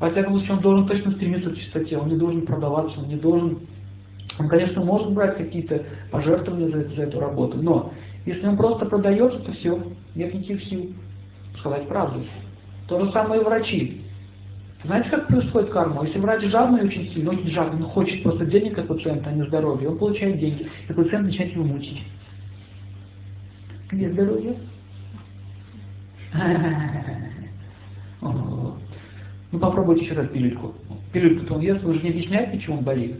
во 0.00 0.10
всяком 0.10 0.34
случае, 0.34 0.56
он 0.56 0.60
должен 0.60 0.86
точно 0.86 1.12
стремиться 1.12 1.50
к 1.50 1.56
чистоте, 1.56 1.96
он 1.96 2.08
не 2.08 2.16
должен 2.16 2.44
продаваться, 2.44 2.98
он 3.00 3.08
не 3.08 3.16
должен... 3.16 3.60
Он, 4.38 4.48
конечно, 4.48 4.84
может 4.84 5.12
брать 5.12 5.36
какие-то 5.36 5.82
пожертвования 6.10 6.68
за, 6.68 6.94
за 6.94 7.02
эту 7.02 7.20
работу, 7.20 7.56
но 7.58 7.92
если 8.26 8.46
он 8.46 8.56
просто 8.56 8.86
продается, 8.86 9.38
то 9.38 9.52
все, 9.52 9.80
нет 10.14 10.34
никаких 10.34 10.62
сил 10.64 10.92
сказать 11.58 11.86
правду. 11.86 12.24
То 12.88 13.04
же 13.04 13.12
самое 13.12 13.40
и 13.40 13.44
врачи. 13.44 14.03
Знаете, 14.84 15.08
как 15.08 15.28
происходит 15.28 15.70
карма? 15.70 16.04
Если 16.04 16.18
врач 16.18 16.42
жадный 16.44 16.84
очень 16.84 17.10
сильно, 17.12 17.30
очень 17.30 17.50
жадный, 17.50 17.80
но 17.80 17.88
хочет 17.88 18.22
просто 18.22 18.44
денег 18.44 18.78
от 18.78 18.86
пациента, 18.86 19.30
а 19.30 19.32
не 19.32 19.46
здоровья, 19.46 19.88
он 19.88 19.98
получает 19.98 20.38
деньги, 20.38 20.68
и 20.88 20.92
пациент 20.92 21.26
начинает 21.26 21.52
его 21.54 21.64
мучить. 21.64 22.02
Где 23.90 24.10
здоровье? 24.12 24.56
Ну 29.52 29.60
попробуйте 29.60 30.06
еще 30.06 30.14
раз 30.14 30.26
пилюльку. 30.30 30.74
Пилюльку-то 31.12 31.54
он 31.54 31.60
ест, 31.60 31.80
вы 31.84 31.94
же 31.94 32.00
не 32.00 32.10
объясняете, 32.10 32.56
почему 32.56 32.78
он 32.78 32.82
болеет. 32.82 33.18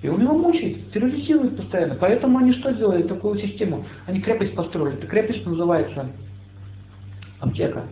И 0.00 0.08
он 0.08 0.22
его 0.22 0.38
мучает, 0.38 0.92
терроризирует 0.92 1.56
постоянно. 1.56 1.96
Поэтому 1.96 2.38
они 2.38 2.52
что 2.52 2.72
делают, 2.72 3.08
такую 3.08 3.40
систему? 3.40 3.84
Они 4.06 4.20
крепость 4.20 4.54
построили. 4.54 4.96
Эта 4.96 5.08
крепость 5.08 5.44
называется 5.44 6.06
аптека. 7.40 7.82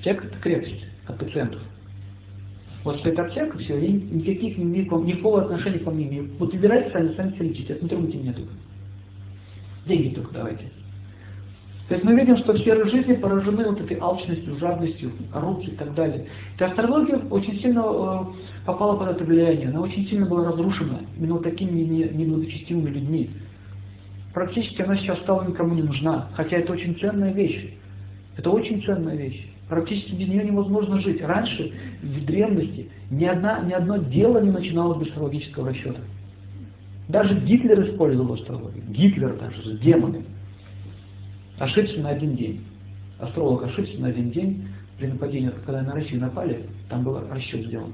Аптека 0.00 0.26
это 0.28 0.38
крепость 0.38 0.86
от 1.06 1.18
пациентов. 1.18 1.60
Вот 2.84 2.98
стоит 3.00 3.18
аптека, 3.18 3.58
все, 3.58 3.78
и 3.78 3.92
никаких, 3.92 4.56
никакого, 4.56 5.04
никакого 5.04 5.42
отношения 5.42 5.78
к 5.80 5.84
вам 5.84 5.98
не 5.98 6.04
имею. 6.04 6.30
Вот 6.38 6.54
выбирайте 6.54 6.90
сами, 6.90 7.14
сами 7.14 7.36
лечите, 7.38 7.74
это 7.74 7.84
не 7.84 7.90
трогайте 7.90 8.16
меня 8.16 8.32
только. 8.32 8.52
Деньги 9.86 10.14
только 10.14 10.32
давайте. 10.32 10.64
То 11.88 11.96
есть 11.96 12.04
мы 12.06 12.14
видим, 12.14 12.38
что 12.38 12.56
сферы 12.56 12.88
жизни 12.88 13.14
поражены 13.14 13.68
вот 13.68 13.80
этой 13.80 13.98
алчностью, 13.98 14.56
жадностью, 14.56 15.12
коррупцией 15.30 15.74
и 15.74 15.76
так 15.76 15.92
далее. 15.92 16.26
И 16.58 16.64
астрология 16.64 17.18
очень 17.28 17.60
сильно 17.60 17.80
э, 17.84 18.64
попала 18.64 18.96
под 18.96 19.16
это 19.16 19.24
влияние, 19.24 19.68
она 19.68 19.82
очень 19.82 20.08
сильно 20.08 20.24
была 20.24 20.46
разрушена 20.46 21.00
именно 21.18 21.34
вот 21.34 21.42
такими 21.42 21.72
неблагочестивыми 21.72 22.88
людьми. 22.88 23.28
Практически 24.32 24.80
она 24.80 24.96
сейчас 24.96 25.18
стала 25.18 25.46
никому 25.46 25.74
не 25.74 25.82
нужна, 25.82 26.30
хотя 26.34 26.56
это 26.56 26.72
очень 26.72 26.98
ценная 26.98 27.32
вещь. 27.32 27.74
Это 28.38 28.48
очень 28.48 28.82
ценная 28.82 29.16
вещь. 29.16 29.49
Практически 29.70 30.16
без 30.16 30.26
нее 30.26 30.44
невозможно 30.44 31.00
жить. 31.00 31.22
Раньше, 31.22 31.72
в 32.02 32.24
древности, 32.24 32.90
ни, 33.08 33.24
одна, 33.24 33.60
ни 33.60 33.72
одно 33.72 33.98
дело 33.98 34.40
не 34.40 34.50
начиналось 34.50 34.98
без 34.98 35.06
астрологического 35.08 35.68
расчета. 35.68 36.00
Даже 37.08 37.38
Гитлер 37.42 37.88
использовал 37.88 38.34
астрологию. 38.34 38.82
Гитлер 38.88 39.38
даже, 39.38 39.62
с 39.62 39.78
демонами 39.78 40.24
ошибся 41.60 42.00
на 42.00 42.10
один 42.10 42.34
день. 42.34 42.64
Астролог 43.20 43.62
ошибся 43.62 43.96
на 44.00 44.08
один 44.08 44.32
день 44.32 44.66
при 44.98 45.06
нападении, 45.06 45.52
когда 45.64 45.82
на 45.82 45.92
Россию 45.92 46.20
напали, 46.20 46.66
там 46.88 47.04
был 47.04 47.20
расчет 47.30 47.64
сделан. 47.66 47.92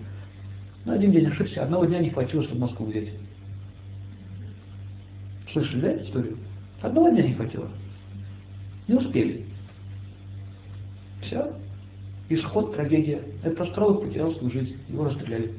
На 0.86 0.94
один 0.94 1.12
день 1.12 1.26
ошибся, 1.26 1.62
одного 1.62 1.84
дня 1.84 1.98
не 1.98 2.08
хватило, 2.08 2.42
чтобы 2.44 2.62
Москву 2.62 2.86
взять. 2.86 3.10
Слышали, 5.52 5.80
да, 5.80 6.02
историю? 6.04 6.38
Одного 6.80 7.10
дня 7.10 7.22
не 7.22 7.34
хватило. 7.34 7.68
Не 8.88 8.94
успели. 8.94 9.44
Все. 11.20 11.52
Исход, 12.28 12.74
трагедия. 12.74 13.22
Этот 13.42 13.60
астролог 13.60 14.02
потерял 14.02 14.34
свою 14.34 14.50
жизнь. 14.50 14.76
Его 14.88 15.04
расстреляли. 15.04 15.52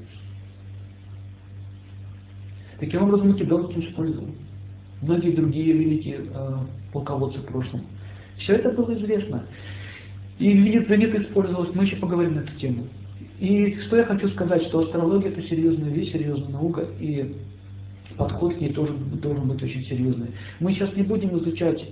Таким 2.79 3.03
образом, 3.03 3.29
Македонский 3.29 3.87
использовал. 3.89 4.29
Многие 5.01 5.31
другие 5.31 5.73
великие 5.73 6.21
э, 6.33 6.53
полководцы 6.91 7.39
в 7.39 7.45
прошлом 7.45 7.83
все 8.37 8.53
это 8.53 8.71
было 8.71 8.93
известно. 8.97 9.43
И 10.39 10.53
венит 10.53 11.15
использовалось, 11.15 11.73
мы 11.73 11.85
еще 11.85 11.95
поговорим 11.97 12.35
на 12.35 12.39
эту 12.39 12.53
тему. 12.59 12.87
И 13.39 13.77
что 13.87 13.97
я 13.97 14.05
хочу 14.05 14.29
сказать, 14.29 14.63
что 14.67 14.79
астрология 14.79 15.29
это 15.29 15.41
серьезная 15.43 15.89
вещь, 15.89 16.11
серьезная 16.11 16.49
наука, 16.49 16.85
и 16.99 17.35
подход 18.17 18.55
к 18.55 18.61
ней 18.61 18.71
тоже 18.71 18.93
должен 18.93 19.47
быть 19.47 19.61
очень 19.61 19.83
серьезный. 19.85 20.27
Мы 20.59 20.73
сейчас 20.73 20.95
не 20.95 21.03
будем 21.03 21.37
изучать 21.39 21.83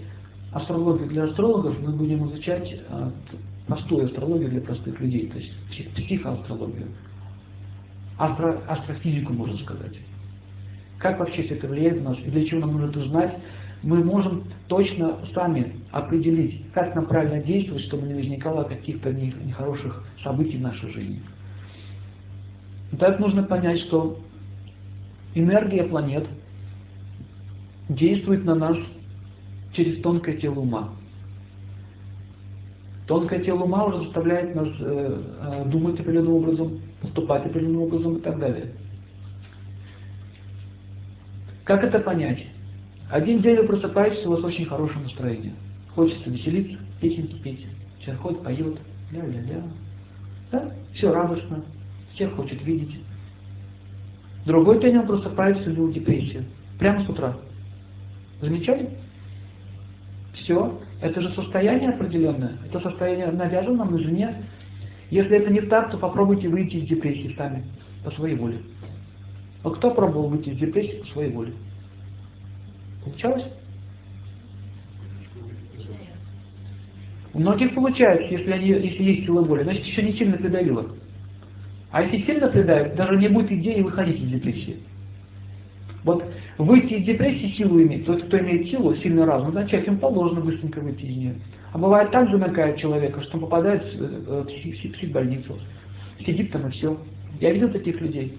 астрологию 0.55 1.09
для 1.09 1.25
астрологов, 1.25 1.75
мы 1.81 1.91
будем 1.91 2.29
изучать 2.29 2.79
а, 2.87 3.11
простую 3.67 4.05
астрологию 4.05 4.49
для 4.49 4.61
простых 4.61 4.97
людей, 5.01 5.27
то 5.27 5.37
есть 5.37 5.93
психоастрологию, 5.95 6.87
астро, 8.17 8.61
астрофизику, 8.65 9.33
можно 9.33 9.57
сказать. 9.57 9.97
Как 10.97 11.19
вообще 11.19 11.43
все 11.43 11.55
это 11.55 11.67
влияет 11.67 12.01
на 12.01 12.11
нас, 12.11 12.19
и 12.25 12.29
для 12.29 12.45
чего 12.45 12.61
нам 12.61 12.71
нужно 12.71 12.89
это 12.89 13.09
знать, 13.09 13.37
мы 13.83 14.01
можем 14.01 14.45
точно 14.69 15.19
сами 15.33 15.75
определить, 15.91 16.61
как 16.71 16.95
нам 16.95 17.05
правильно 17.05 17.43
действовать, 17.43 17.83
чтобы 17.83 18.07
не 18.07 18.13
возникало 18.13 18.63
каких-то 18.63 19.11
нехороших 19.11 20.05
событий 20.23 20.55
в 20.55 20.61
нашей 20.61 20.89
жизни. 20.93 21.19
Так 22.97 23.19
нужно 23.19 23.43
понять, 23.43 23.81
что 23.81 24.19
энергия 25.33 25.83
планет 25.83 26.25
действует 27.89 28.45
на 28.45 28.55
нас 28.55 28.77
через 29.75 30.01
тонкое 30.01 30.37
тело 30.37 30.59
ума. 30.59 30.93
Тонкое 33.07 33.43
тело 33.43 33.63
ума 33.63 33.85
уже 33.85 34.03
заставляет 34.05 34.55
нас 34.55 34.67
э, 34.79 35.21
э, 35.41 35.69
думать 35.69 35.99
определенным 35.99 36.33
образом, 36.33 36.79
поступать 37.01 37.45
определенным 37.45 37.83
образом 37.83 38.17
и 38.17 38.21
так 38.21 38.39
далее. 38.39 38.71
Как 41.65 41.83
это 41.83 41.99
понять? 41.99 42.45
Один 43.11 43.41
день 43.41 43.57
вы 43.57 43.67
просыпаетесь, 43.67 44.25
у 44.25 44.31
вас 44.31 44.43
очень 44.43 44.65
хорошее 44.65 45.03
настроение. 45.03 45.53
Хочется 45.93 46.29
веселиться, 46.29 46.77
песенки 46.99 47.35
петь. 47.41 47.65
Человек 47.99 48.21
ходит, 48.21 48.43
поет, 48.43 48.77
ля-ля-ля. 49.11 49.63
Да? 50.51 50.71
Все 50.93 51.11
радостно, 51.13 51.63
всех 52.15 52.33
хочет 52.35 52.63
видеть. 52.63 52.99
Другой 54.45 54.79
день 54.79 54.97
он 54.97 55.07
просыпается, 55.07 55.69
у 55.69 55.73
него 55.73 55.91
депрессия. 55.91 56.43
Прямо 56.79 57.03
с 57.05 57.09
утра. 57.09 57.37
Замечали? 58.41 58.89
Все. 60.45 60.79
Это 61.01 61.21
же 61.21 61.33
состояние 61.33 61.89
определенное. 61.89 62.57
Это 62.67 62.79
состояние 62.79 63.31
навязано 63.31 63.77
нам 63.77 63.99
извне. 63.99 64.43
Если 65.09 65.37
это 65.37 65.51
не 65.51 65.61
так, 65.61 65.91
то 65.91 65.97
попробуйте 65.97 66.47
выйти 66.47 66.77
из 66.77 66.87
депрессии 66.87 67.33
сами, 67.35 67.63
по 68.03 68.11
своей 68.11 68.35
воле. 68.35 68.59
А 69.63 69.71
кто 69.71 69.91
пробовал 69.91 70.29
выйти 70.29 70.49
из 70.49 70.57
депрессии 70.57 71.01
по 71.01 71.07
своей 71.07 71.31
воле? 71.31 71.53
Получалось? 73.03 73.45
У 77.33 77.39
многих 77.39 77.73
получается, 77.73 78.27
если, 78.31 78.51
они, 78.51 78.67
если 78.67 79.03
есть 79.03 79.25
сила 79.25 79.41
воли, 79.41 79.63
значит 79.63 79.83
еще 79.83 80.03
не 80.03 80.13
сильно 80.13 80.37
придавило. 80.37 80.85
А 81.91 82.03
если 82.03 82.25
сильно 82.25 82.47
придавит, 82.49 82.95
даже 82.95 83.17
не 83.17 83.29
будет 83.29 83.51
идеи 83.51 83.81
выходить 83.81 84.21
из 84.21 84.29
депрессии. 84.29 84.77
Вот 86.03 86.23
выйти 86.57 86.93
из 86.93 87.05
депрессии 87.05 87.55
силу 87.57 87.81
иметь, 87.81 88.05
тот, 88.05 88.23
кто 88.23 88.39
имеет 88.39 88.69
силу, 88.69 88.95
сильный 88.97 89.25
разум, 89.25 89.51
значит, 89.51 89.87
им 89.87 89.99
положено 89.99 90.41
быстренько 90.41 90.79
выйти 90.79 91.05
из 91.05 91.17
нее. 91.17 91.35
А 91.73 91.77
бывает 91.77 92.11
так 92.11 92.29
замыкает 92.29 92.77
человека, 92.77 93.21
что 93.23 93.37
он 93.37 93.41
попадает 93.41 93.83
в 93.83 94.45
психбольницу, 94.45 95.57
сидит 96.25 96.51
там 96.51 96.67
и 96.67 96.71
все. 96.71 96.97
Я 97.41 97.51
видел 97.51 97.69
таких 97.69 97.99
людей. 97.99 98.37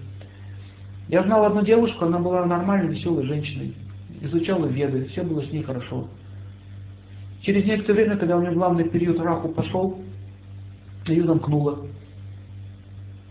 Я 1.07 1.23
знал 1.23 1.45
одну 1.45 1.61
девушку, 1.61 2.05
она 2.05 2.19
была 2.19 2.45
нормальной, 2.45 2.95
веселой 2.95 3.25
женщиной, 3.25 3.73
изучала 4.21 4.65
веды, 4.65 5.05
все 5.11 5.23
было 5.23 5.43
с 5.43 5.51
ней 5.51 5.63
хорошо. 5.63 6.07
Через 7.41 7.65
некоторое 7.65 8.03
время, 8.03 8.17
когда 8.17 8.37
у 8.37 8.41
нее 8.41 8.51
главный 8.51 8.89
период 8.89 9.19
раху 9.19 9.49
пошел, 9.49 10.01
ее 11.05 11.23
замкнуло. 11.23 11.85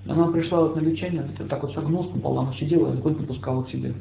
Она 0.08 0.28
пришла 0.28 0.62
вот 0.62 0.76
на 0.76 0.80
лечение, 0.80 1.24
так 1.50 1.62
вот 1.62 1.74
согнулась 1.74 2.10
пополам, 2.12 2.54
сидела, 2.54 2.92
огонь 2.92 3.18
не 3.18 3.26
пускала 3.26 3.64
к 3.64 3.70
себе. 3.70 3.92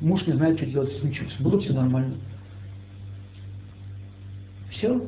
Муж 0.00 0.26
не 0.26 0.34
знает, 0.34 0.56
что 0.58 0.66
делать 0.66 0.92
с 0.98 1.02
ничем. 1.02 1.28
Было 1.40 1.60
все 1.60 1.72
нормально. 1.72 2.14
Все. 4.70 5.00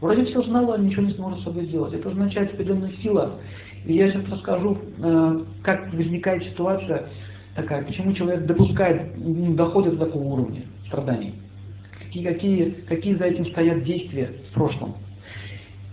Вроде 0.00 0.24
все 0.26 0.42
знала, 0.42 0.78
ничего 0.78 1.02
не 1.02 1.14
сможет 1.14 1.40
с 1.40 1.44
собой 1.44 1.66
сделать. 1.66 1.94
Это 1.94 2.10
означает 2.10 2.54
определенная 2.54 2.92
сила. 3.02 3.38
И 3.84 3.94
я 3.94 4.10
сейчас 4.10 4.28
расскажу, 4.30 4.78
э, 4.98 5.44
как 5.62 5.92
возникает 5.92 6.44
ситуация 6.44 7.08
такая, 7.56 7.84
почему 7.84 8.12
человек 8.12 8.46
допускает, 8.46 9.12
доходит 9.56 9.98
до 9.98 10.06
такого 10.06 10.24
уровня 10.24 10.62
страданий 10.86 11.34
какие, 12.12 12.24
какие, 12.24 12.70
какие 12.88 13.14
за 13.14 13.24
этим 13.24 13.46
стоят 13.46 13.84
действия 13.84 14.30
в 14.50 14.54
прошлом. 14.54 14.96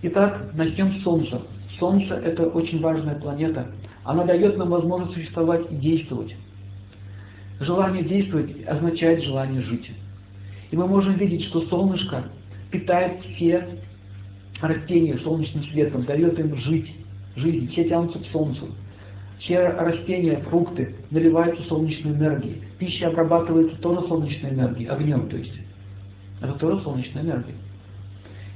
Итак, 0.02 0.52
начнем 0.54 1.00
с 1.00 1.04
Солнца. 1.04 1.42
Солнце– 1.80 2.14
это 2.26 2.48
очень 2.48 2.82
важная 2.82 3.16
планета. 3.16 3.72
Она 4.04 4.26
дает 4.26 4.58
нам 4.58 4.70
возможность 4.70 5.14
существовать 5.14 5.72
и 5.72 5.76
действовать. 5.76 6.36
Желание 7.60 8.04
действовать 8.04 8.66
означает 8.66 9.24
желание 9.24 9.62
жить. 9.62 9.92
И 10.72 10.78
мы 10.78 10.88
можем 10.88 11.16
видеть, 11.16 11.46
что 11.46 11.62
солнышко 11.68 12.26
питает 12.72 13.22
все 13.24 13.68
растения 14.62 15.18
солнечным 15.20 15.64
светом, 15.66 16.06
дает 16.06 16.40
им 16.40 16.56
жить, 16.58 16.94
жизнь, 17.36 17.70
все 17.72 17.86
тянутся 17.86 18.20
к 18.20 18.26
солнцу. 18.28 18.70
Все 19.40 19.60
растения, 19.70 20.38
фрукты 20.50 20.96
наливаются 21.12 21.64
солнечной 21.64 22.14
энергией. 22.14 22.62
Пища 22.78 23.08
обрабатывается 23.08 23.78
тоже 23.78 24.08
солнечной 24.08 24.52
энергией, 24.52 24.90
огнем, 24.90 25.30
то 25.30 25.38
есть. 25.38 25.54
Это 26.42 26.54
тоже 26.54 26.82
солнечная 26.84 27.24
энергия. 27.24 27.56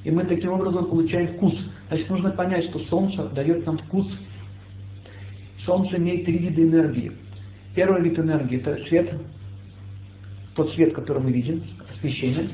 И 0.03 0.11
мы 0.11 0.23
таким 0.25 0.51
образом 0.51 0.85
получаем 0.85 1.29
вкус. 1.35 1.55
Значит, 1.87 2.09
нужно 2.09 2.31
понять, 2.31 2.69
что 2.69 2.79
Солнце 2.89 3.23
дает 3.29 3.65
нам 3.65 3.77
вкус. 3.77 4.07
Солнце 5.65 5.97
имеет 5.97 6.25
три 6.25 6.37
вида 6.37 6.61
энергии. 6.61 7.13
Первый 7.75 8.03
вид 8.03 8.19
энергии– 8.19 8.59
это 8.61 8.83
свет, 8.87 9.11
тот 10.55 10.71
свет, 10.73 10.93
который 10.93 11.23
мы 11.23 11.31
видим, 11.31 11.63
освещение. 11.91 12.49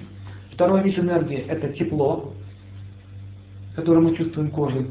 Второй 0.53 0.83
вид 0.83 0.97
энергии– 0.97 1.37
это 1.47 1.69
тепло, 1.73 2.33
которое 3.75 3.99
мы 3.99 4.15
чувствуем 4.15 4.49
кожей. 4.51 4.87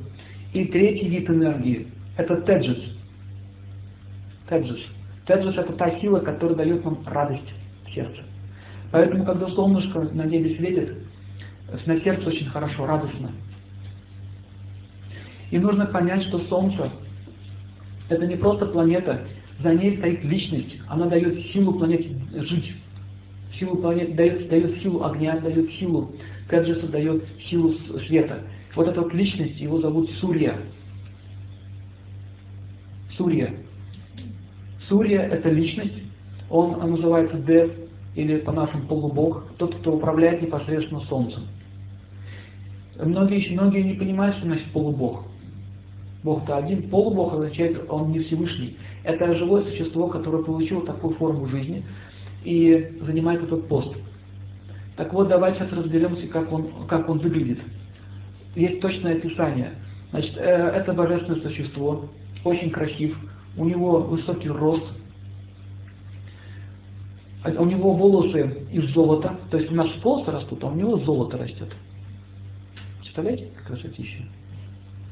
И 0.52 0.66
третий 0.66 1.08
вид 1.08 1.28
энергии– 1.30 1.88
это 2.18 2.42
теджис. 2.42 2.96
Теджис. 4.48 4.84
Теджис– 5.26 5.54
это 5.56 5.72
та 5.74 5.98
сила, 6.00 6.20
которая 6.20 6.56
дает 6.56 6.84
нам 6.84 6.98
радость 7.06 7.50
в 7.86 7.94
сердце. 7.94 8.22
Поэтому, 8.90 9.24
когда 9.24 9.48
солнышко 9.48 10.00
на 10.12 10.24
небе 10.26 10.56
светит, 10.56 10.94
на 11.86 12.00
сердце 12.00 12.28
очень 12.28 12.46
хорошо, 12.46 12.86
радостно. 12.86 13.30
И 15.50 15.58
нужно 15.58 15.86
понять, 15.86 16.24
что 16.24 16.38
Солнце– 16.48 16.90
это 18.10 18.26
не 18.26 18.36
просто 18.36 18.66
планета, 18.66 19.22
за 19.60 19.74
ней 19.74 19.96
стоит 19.96 20.24
личность. 20.24 20.76
Она 20.88 21.06
дает 21.06 21.46
силу 21.52 21.74
планете 21.74 22.10
жить. 22.34 22.74
Силу 23.58 23.76
планеты 23.76 24.12
дает, 24.14 24.48
дает 24.48 24.80
силу 24.82 25.04
огня, 25.04 25.38
дает 25.40 25.70
силу 25.72 26.12
Кеджиса, 26.48 26.86
дает 26.88 27.24
силу 27.50 27.74
света. 28.06 28.40
Вот 28.76 28.86
эта 28.88 29.00
вот 29.00 29.12
личность, 29.12 29.58
его 29.58 29.80
зовут 29.80 30.08
Сурья. 30.20 30.56
Сурья. 33.16 33.52
Сурья– 34.88 35.20
это 35.32 35.50
личность, 35.50 36.02
он, 36.48 36.74
он 36.80 36.92
называется 36.92 37.36
Дев, 37.38 37.70
или 38.14 38.38
по-нашему 38.38 38.86
полубог, 38.86 39.44
тот, 39.58 39.74
кто 39.76 39.94
управляет 39.94 40.40
непосредственно 40.42 41.00
Солнцем. 41.02 41.42
Многие, 42.98 43.52
многие 43.52 43.82
не 43.82 43.94
понимают, 43.94 44.36
что 44.36 44.46
значит 44.46 44.66
полубог. 44.72 45.27
Бог-то 46.24 46.56
один, 46.56 46.90
полубог 46.90 47.34
означает, 47.34 47.80
он 47.88 48.10
не 48.10 48.20
Всевышний. 48.20 48.76
Это 49.04 49.34
живое 49.36 49.62
существо, 49.64 50.08
которое 50.08 50.42
получило 50.42 50.84
такую 50.84 51.14
форму 51.14 51.46
жизни 51.46 51.84
и 52.44 52.98
занимает 53.02 53.42
этот 53.42 53.68
пост. 53.68 53.94
Так 54.96 55.12
вот, 55.12 55.28
давайте 55.28 55.60
сейчас 55.60 55.72
разберемся, 55.72 56.26
как 56.26 56.52
он, 56.52 56.86
как 56.88 57.08
он 57.08 57.18
выглядит. 57.18 57.60
Есть 58.56 58.80
точное 58.80 59.16
описание. 59.16 59.74
Значит, 60.10 60.36
э, 60.36 60.40
это 60.40 60.92
божественное 60.92 61.40
существо, 61.40 62.06
очень 62.44 62.70
красив, 62.70 63.16
у 63.56 63.64
него 63.64 64.00
высокий 64.00 64.48
рост, 64.48 64.84
а 67.44 67.50
у 67.60 67.64
него 67.64 67.92
волосы 67.92 68.66
из 68.72 68.92
золота, 68.92 69.38
то 69.50 69.58
есть 69.58 69.70
у 69.70 69.74
нас 69.74 69.88
волосы 70.02 70.30
растут, 70.30 70.64
а 70.64 70.68
у 70.68 70.74
него 70.74 70.98
золото 70.98 71.38
растет. 71.38 71.68
Представляете, 73.00 73.48
как 73.56 73.66
красотища? 73.66 74.24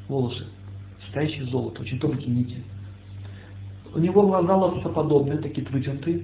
Волосы, 0.09 0.47
состоящие 1.17 1.45
из 1.45 1.51
золота, 1.51 1.81
очень 1.81 1.99
тонкие 1.99 2.29
нити. 2.29 2.57
У 3.95 3.99
него 3.99 4.27
глаза 4.27 4.55
лососоподобные, 4.55 5.39
такие 5.39 5.67
вытянутые. 5.67 6.23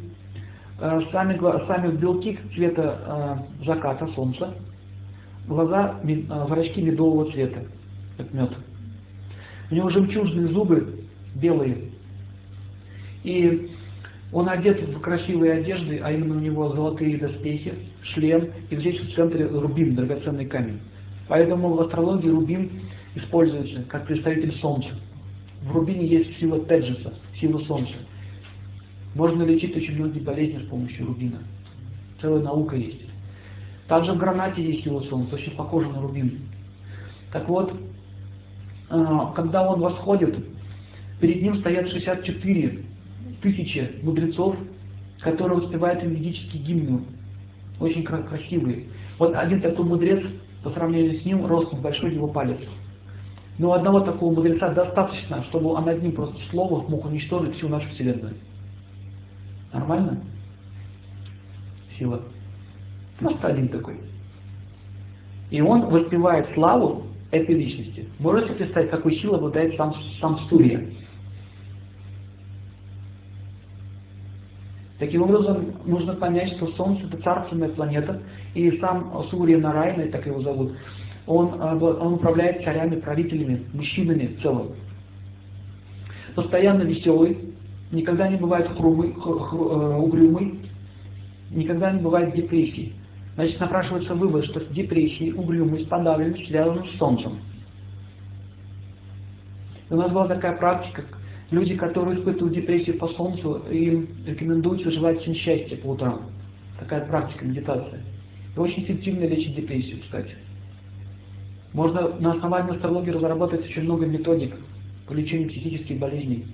Э, 0.78 1.00
сами, 1.10 1.38
сами 1.66 1.96
белки 1.96 2.38
цвета 2.54 3.46
э, 3.60 3.64
заката, 3.64 4.06
солнца. 4.14 4.54
Глаза, 5.48 5.98
э, 6.02 6.46
зрачки 6.48 6.82
медового 6.82 7.30
цвета, 7.32 7.60
как 8.18 8.32
мед. 8.34 8.50
У 9.70 9.74
него 9.74 9.88
жемчужные 9.88 10.48
зубы 10.48 11.06
белые. 11.36 11.78
И 13.24 13.70
он 14.30 14.48
одет 14.50 14.82
в 14.88 15.00
красивые 15.00 15.54
одежды, 15.54 16.00
а 16.02 16.12
именно 16.12 16.36
у 16.36 16.40
него 16.40 16.68
золотые 16.74 17.16
доспехи, 17.16 17.72
шлем, 18.12 18.48
и 18.68 18.76
здесь 18.76 19.00
в 19.00 19.14
центре 19.14 19.46
рубин, 19.46 19.94
драгоценный 19.94 20.46
камень. 20.46 20.80
Поэтому 21.28 21.72
в 21.72 21.80
астрологии 21.80 22.28
рубин 22.28 22.70
используется 23.14 23.82
как 23.88 24.06
представитель 24.06 24.54
Солнца. 24.60 24.90
В 25.62 25.72
рубине 25.72 26.06
есть 26.06 26.38
сила 26.38 26.60
Теджиса, 26.60 27.14
сила 27.40 27.58
Солнца. 27.64 27.94
Можно 29.14 29.42
лечить 29.42 29.76
очень 29.76 29.96
многие 29.96 30.20
болезни 30.20 30.58
с 30.58 30.68
помощью 30.68 31.06
рубина. 31.06 31.38
Целая 32.20 32.42
наука 32.42 32.76
есть. 32.76 33.02
Также 33.88 34.12
в 34.12 34.18
гранате 34.18 34.62
есть 34.62 34.84
сила 34.84 35.00
Солнца, 35.02 35.34
очень 35.34 35.54
похожа 35.54 35.88
на 35.88 36.00
рубин. 36.00 36.40
Так 37.32 37.48
вот, 37.48 37.74
а, 38.88 39.32
когда 39.32 39.70
он 39.70 39.80
восходит, 39.80 40.34
перед 41.20 41.42
ним 41.42 41.58
стоят 41.58 41.88
64 41.90 42.84
тысячи 43.42 43.90
мудрецов, 44.02 44.56
которые 45.20 45.60
воспевают 45.60 46.02
ведические 46.02 46.62
гимны, 46.62 47.02
очень 47.80 48.02
красивые. 48.02 48.84
Вот 49.18 49.34
один 49.34 49.60
такой 49.60 49.84
мудрец, 49.84 50.24
по 50.62 50.70
сравнению 50.70 51.20
с 51.20 51.24
ним, 51.24 51.46
ростом 51.46 51.80
большой 51.80 52.14
его 52.14 52.28
палец. 52.28 52.58
Но 53.62 53.74
одного 53.74 54.00
такого 54.00 54.34
мудреца 54.34 54.70
достаточно, 54.70 55.44
чтобы 55.44 55.70
он 55.70 55.88
одним 55.88 56.10
просто 56.10 56.36
словом 56.50 56.90
мог 56.90 57.04
уничтожить 57.04 57.54
всю 57.54 57.68
нашу 57.68 57.88
Вселенную. 57.90 58.34
Нормально? 59.72 60.20
Сила. 61.96 62.22
Просто 63.20 63.46
один 63.46 63.68
такой. 63.68 64.00
И 65.52 65.60
он 65.60 65.82
воспевает 65.82 66.52
славу 66.54 67.04
этой 67.30 67.54
личности. 67.54 68.08
Можете 68.18 68.52
представить, 68.54 68.90
какой 68.90 69.14
силой 69.18 69.36
обладает 69.36 69.76
сам, 69.76 69.94
сам 70.20 70.40
Сурья? 70.48 70.84
Таким 74.98 75.22
образом, 75.22 75.66
нужно 75.84 76.14
понять, 76.14 76.56
что 76.56 76.66
Солнце 76.72 77.06
это 77.06 77.22
царственная 77.22 77.68
планета, 77.68 78.22
и 78.56 78.76
сам 78.78 79.24
Сурья 79.30 79.58
Нарайна, 79.58 80.10
так 80.10 80.26
его 80.26 80.42
зовут, 80.42 80.72
он, 81.26 81.60
он 81.60 82.14
управляет 82.14 82.64
царями, 82.64 82.96
правителями, 82.96 83.64
мужчинами 83.72 84.36
в 84.36 84.42
целом. 84.42 84.72
Постоянно 86.34 86.82
веселый, 86.82 87.38
никогда 87.92 88.28
не 88.28 88.36
бывает 88.36 88.68
хрумый, 88.76 89.12
хр, 89.12 89.38
хр, 89.38 89.56
э, 89.56 89.96
угрюмый, 89.96 90.60
никогда 91.50 91.92
не 91.92 92.00
бывает 92.00 92.34
депрессии. 92.34 92.92
Значит, 93.34 93.60
напрашивается 93.60 94.14
вывод, 94.14 94.44
что 94.46 94.60
депрессии, 94.72 95.32
угрюмость, 95.32 95.88
подавленность 95.88 96.46
связаны 96.48 96.86
с 96.88 96.98
Солнцем. 96.98 97.38
И 99.90 99.94
у 99.94 99.96
нас 99.96 100.10
была 100.10 100.26
такая 100.26 100.56
практика, 100.56 101.04
люди, 101.50 101.76
которые 101.76 102.18
испытывают 102.18 102.54
депрессию 102.54 102.98
по 102.98 103.08
Солнцу, 103.08 103.62
им 103.70 104.08
рекомендуется 104.26 104.90
желать 104.90 105.20
всем 105.20 105.34
счастья 105.34 105.76
по 105.76 105.88
утрам. 105.88 106.22
Такая 106.78 107.06
практика, 107.06 107.44
медитация. 107.44 108.00
И 108.56 108.58
очень 108.58 108.84
эффективно 108.84 109.24
лечит 109.24 109.54
депрессию, 109.54 110.00
кстати. 110.02 110.34
Можно 111.72 112.08
на 112.18 112.32
основании 112.32 112.74
астрологии 112.74 113.10
разработать 113.10 113.64
очень 113.64 113.82
много 113.82 114.06
методик 114.06 114.54
по 115.06 115.12
лечению 115.12 115.48
психических 115.48 115.98
болезней. 115.98 116.46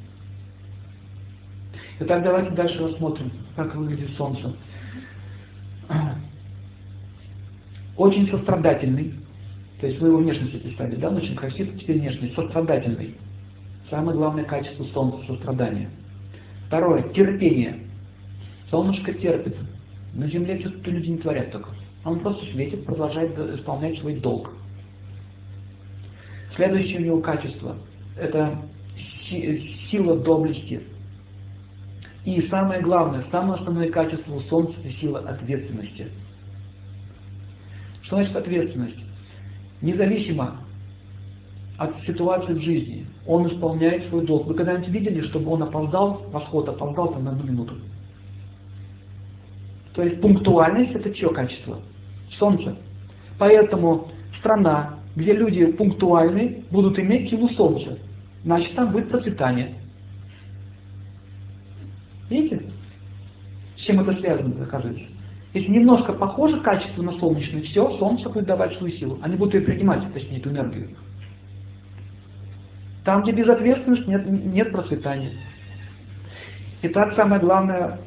Итак, 2.00 2.22
давайте 2.22 2.50
дальше 2.50 2.78
рассмотрим, 2.78 3.33
как 3.57 3.74
выглядит 3.74 4.11
Солнце. 4.16 4.54
Очень 7.96 8.31
сострадательный, 8.31 9.14
то 9.81 9.88
есть 9.88 10.00
вы 10.00 10.09
его 10.09 10.18
внешность 10.18 10.62
представили, 10.62 11.00
да, 11.00 11.09
он 11.09 11.16
очень 11.16 11.35
красивый, 11.35 11.76
теперь 11.76 11.98
внешность, 11.98 12.35
сострадательный. 12.37 13.16
Самое 13.90 14.16
главное 14.16 14.44
качество 14.44 14.85
Солнца– 14.94 15.26
сострадание. 15.26 15.90
Второе– 16.68 17.02
терпение. 17.14 17.81
Солнышко 18.70 19.12
терпит. 19.14 19.57
На 20.14 20.28
Земле 20.28 20.61
что-то 20.61 20.90
люди 20.90 21.11
не 21.11 21.18
творят 21.18 21.50
только. 21.50 21.70
Он 22.04 22.20
просто 22.20 22.44
светит, 22.52 22.85
продолжает 22.85 23.37
исполнять 23.59 23.98
свой 23.98 24.14
долг. 24.14 24.52
Следующее 26.59 26.99
у 26.99 27.03
него 27.03 27.21
качество– 27.21 27.77
это 28.18 28.59
сила 29.90 30.18
доблести. 30.18 30.83
И 32.25 32.42
самое 32.49 32.83
главное, 32.83 33.25
самое 33.31 33.61
основное 33.61 33.88
качество 33.90 34.35
у 34.35 34.40
Солнца– 34.40 34.75
это 34.85 34.92
сила 34.99 35.21
ответственности. 35.21 36.09
Что 38.03 38.16
значит 38.16 38.35
ответственность? 38.35 38.99
Независимо 39.83 40.57
от 41.77 41.94
ситуации 42.05 42.55
в 42.55 42.61
жизни, 42.61 43.07
он 43.25 43.47
исполняет 43.47 44.09
свой 44.09 44.27
долг. 44.27 44.49
Вы 44.49 44.55
когда-нибудь 44.55 44.88
видели, 44.88 45.29
чтобы 45.29 45.53
он 45.53 45.62
опоздал, 45.62 46.27
восход 46.33 46.68
опоздал 46.68 47.12
там 47.12 47.23
на 47.23 47.31
одну 47.31 47.44
минуту? 47.44 47.75
То 49.94 50.03
есть 50.03 50.21
пунктуальность 50.21 50.90
это 50.90 51.14
чье 51.14 51.29
качество? 51.29 51.79
Солнце. 52.37 52.77
Поэтому 53.38 54.09
страна, 54.40 54.97
где 55.18 55.33
люди 55.33 55.66
пунктуальны, 55.72 56.62
будут 56.70 56.96
иметь 56.98 57.28
силу 57.28 57.48
Солнца. 57.50 57.98
Значит, 58.44 58.74
там 58.76 58.92
будет 58.92 59.11
процветание. 59.11 59.74
Видите? 62.31 62.62
С 63.76 63.81
чем 63.81 63.98
это 64.00 64.16
связано, 64.20 64.62
оказывается? 64.62 65.04
Если 65.54 65.70
немножко 65.70 66.12
похоже 66.12 66.61
качество 66.61 67.02
на 67.02 67.18
солнечное, 67.18 67.62
все, 67.62 67.98
Солнце 67.98 68.28
будет 68.28 68.46
давать 68.46 68.76
свою 68.78 68.94
силу. 68.94 69.18
Они 69.20 69.35
будут 69.35 69.54
ее 69.54 69.62
принимать, 69.62 70.12
точнее, 70.12 70.38
эту 70.38 70.50
энергию. 70.50 70.90
Там, 73.04 73.22
где 73.22 73.33
безответственность, 73.33 74.07
нет, 74.07 74.24
нет 74.24 74.70
процветания. 74.70 75.33
Итак, 76.83 77.14
самая 77.16 77.40
главная 77.40 77.98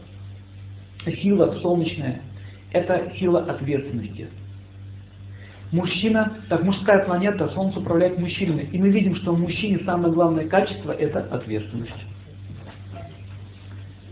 сила 1.03 1.59
солнечная– 1.61 2.21
это 2.71 3.11
сила 3.19 3.41
ответственности. 3.41 4.29
Мужчина, 5.71 6.33
так 6.49 6.63
мужская 6.63 7.05
планета, 7.05 7.47
Солнце 7.49 7.79
управляет 7.79 8.19
мужчиной. 8.19 8.67
И 8.71 8.77
мы 8.77 8.89
видим, 8.89 9.15
что 9.15 9.33
в 9.33 9.39
мужчине 9.39 9.79
самое 9.85 10.13
главное 10.13 10.47
качество– 10.47 10.91
это 10.99 11.19
ответственность. 11.19 11.91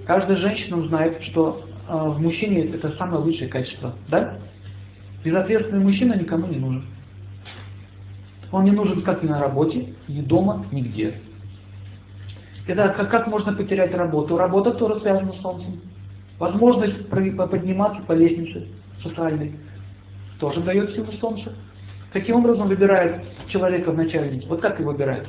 Каждая 0.05 0.37
женщина 0.37 0.87
знает, 0.87 1.21
что 1.23 1.65
э, 1.87 1.93
в 1.93 2.21
мужчине 2.21 2.63
это 2.63 2.95
самое 2.97 3.21
лучшее 3.21 3.49
качество. 3.49 3.93
Да? 4.07 4.37
Безответственный 5.23 5.83
мужчина 5.83 6.13
никому 6.13 6.47
не 6.47 6.57
нужен. 6.57 6.85
Он 8.51 8.63
не 8.63 8.71
нужен 8.71 9.01
как 9.01 9.21
ни 9.21 9.27
на 9.27 9.41
работе, 9.41 9.93
ни 10.07 10.21
дома, 10.21 10.65
нигде. 10.71 11.15
Итак, 12.67 12.95
как, 12.95 13.11
как 13.11 13.27
можно 13.27 13.53
потерять 13.53 13.93
работу? 13.93 14.37
Работа 14.37 14.71
тоже 14.71 15.01
связана 15.01 15.33
с 15.33 15.41
Солнцем. 15.41 15.81
Возможность 16.39 17.09
подниматься 17.09 18.01
по 18.03 18.13
лестнице 18.13 18.65
социальной 19.03 19.53
тоже 20.39 20.61
дает 20.61 20.93
силу 20.95 21.11
Солнца. 21.19 21.53
Каким 22.11 22.37
образом 22.37 22.67
выбирает 22.67 23.21
человека 23.49 23.91
в 23.91 23.97
начальнике? 23.97 24.47
Вот 24.47 24.61
как 24.61 24.79
его 24.79 24.91
выбирает? 24.91 25.27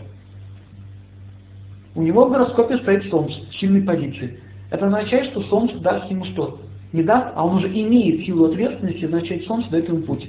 У 1.94 2.02
него 2.02 2.26
в 2.26 2.30
гороскопе 2.30 2.78
стоит 2.78 3.10
Солнце 3.10 3.34
в 3.50 3.56
сильной 3.56 3.82
позиции. 3.82 4.40
Это 4.70 4.86
означает, 4.86 5.30
что 5.32 5.42
Солнце 5.42 5.78
даст 5.80 6.10
ему 6.10 6.24
что? 6.26 6.60
Не 6.92 7.02
даст, 7.02 7.32
а 7.34 7.44
он 7.44 7.56
уже 7.56 7.68
имеет 7.68 8.24
силу 8.24 8.46
ответственности, 8.46 9.04
означает 9.04 9.44
Солнце 9.44 9.70
дает 9.70 9.88
ему 9.88 10.02
путь. 10.02 10.28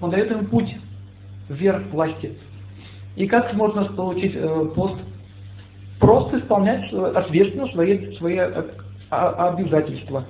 Он 0.00 0.10
дает 0.10 0.30
ему 0.30 0.44
путь 0.44 0.74
вверх 1.48 1.82
власти. 1.90 2.34
И 3.16 3.26
как 3.26 3.52
можно 3.54 3.84
получить 3.84 4.32
э, 4.34 4.70
пост? 4.74 4.96
Просто 5.98 6.38
исполнять 6.38 6.92
ответственно 6.92 7.66
свои, 7.68 8.14
свои 8.16 8.36
э, 8.36 8.64
обязательства. 9.10 10.24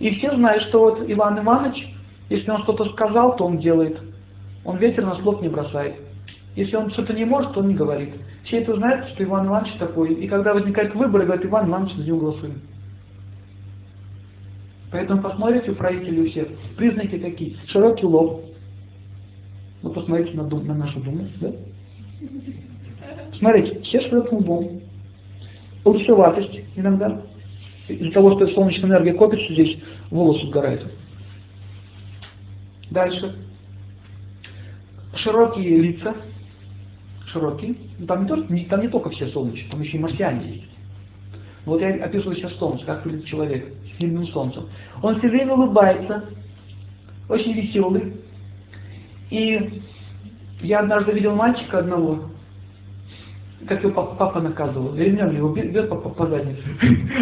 И 0.00 0.14
все 0.16 0.34
знают, 0.34 0.64
что 0.64 0.80
вот 0.80 1.04
Иван 1.06 1.38
Иванович, 1.38 1.86
если 2.28 2.50
он 2.50 2.62
что-то 2.62 2.86
сказал, 2.90 3.36
то 3.36 3.44
он 3.44 3.58
делает. 3.58 4.00
Он 4.64 4.78
ветер 4.78 5.04
на 5.04 5.14
слов 5.16 5.40
не 5.42 5.48
бросает. 5.48 5.94
Если 6.56 6.74
он 6.74 6.90
что-то 6.90 7.12
не 7.12 7.24
может, 7.24 7.52
то 7.52 7.60
он 7.60 7.68
не 7.68 7.74
говорит. 7.74 8.14
Все 8.44 8.58
это 8.58 8.74
знают, 8.76 9.08
что 9.10 9.22
Иван 9.22 9.46
Иванович 9.46 9.74
такой. 9.78 10.14
И 10.14 10.26
когда 10.26 10.54
возникают 10.54 10.94
выборы, 10.94 11.24
говорят, 11.24 11.44
Иван 11.44 11.68
Иванович, 11.68 11.96
за 11.96 12.04
него 12.04 12.18
голосуем. 12.18 12.60
Поэтому 14.90 15.22
посмотрите 15.22 15.70
у 15.70 15.74
правителей 15.74 16.22
у 16.22 16.30
всех. 16.30 16.48
Признаки 16.76 17.18
какие? 17.18 17.56
Широкий 17.68 18.06
лоб, 18.06 18.42
вы 19.82 19.92
посмотрите 19.92 20.36
на, 20.36 20.44
дум, 20.44 20.66
на 20.66 20.74
нашу 20.74 21.00
Думу, 21.00 21.26
да? 21.40 21.52
Смотрите, 23.38 23.80
все 23.82 24.00
широким 24.02 24.38
лбом. 24.38 24.80
Лысоватость 25.84 26.60
иногда. 26.76 27.22
Из-за 27.94 28.12
того, 28.12 28.36
что 28.36 28.46
солнечная 28.54 28.90
энергия 28.90 29.14
копится 29.14 29.52
здесь, 29.52 29.78
волосы 30.10 30.46
сгорают. 30.46 30.86
Дальше. 32.90 33.34
Широкие 35.16 35.78
лица. 35.78 36.14
Широкие. 37.32 37.74
Ну, 37.98 38.06
там 38.06 38.22
не, 38.22 38.28
только, 38.28 38.68
там 38.68 38.80
не 38.80 38.88
только 38.88 39.10
все 39.10 39.28
солнечные, 39.28 39.70
там 39.70 39.80
еще 39.80 39.96
и 39.96 40.00
марсиане 40.00 40.50
есть. 40.56 40.70
Вот 41.66 41.80
я 41.80 41.90
описываю 42.04 42.36
сейчас 42.36 42.54
солнце, 42.56 42.84
как 42.86 43.04
выглядит 43.04 43.26
человек 43.26 43.72
с 43.84 43.98
сильным 43.98 44.26
солнцем. 44.28 44.68
Он 45.02 45.18
все 45.18 45.28
время 45.28 45.52
улыбается, 45.52 46.24
очень 47.28 47.52
веселый, 47.52 48.14
и 49.30 49.82
я 50.62 50.80
однажды 50.80 51.12
видел 51.12 51.36
мальчика 51.36 51.78
одного, 51.78 52.30
как 53.68 53.82
его 53.82 53.92
папа, 54.18 54.40
наказывал, 54.40 54.94
ремнем 54.94 55.36
его 55.36 55.48
бьет 55.50 55.88
по, 55.88 55.96
по, 55.96 56.08
по 56.08 56.26
заднице. 56.26 56.62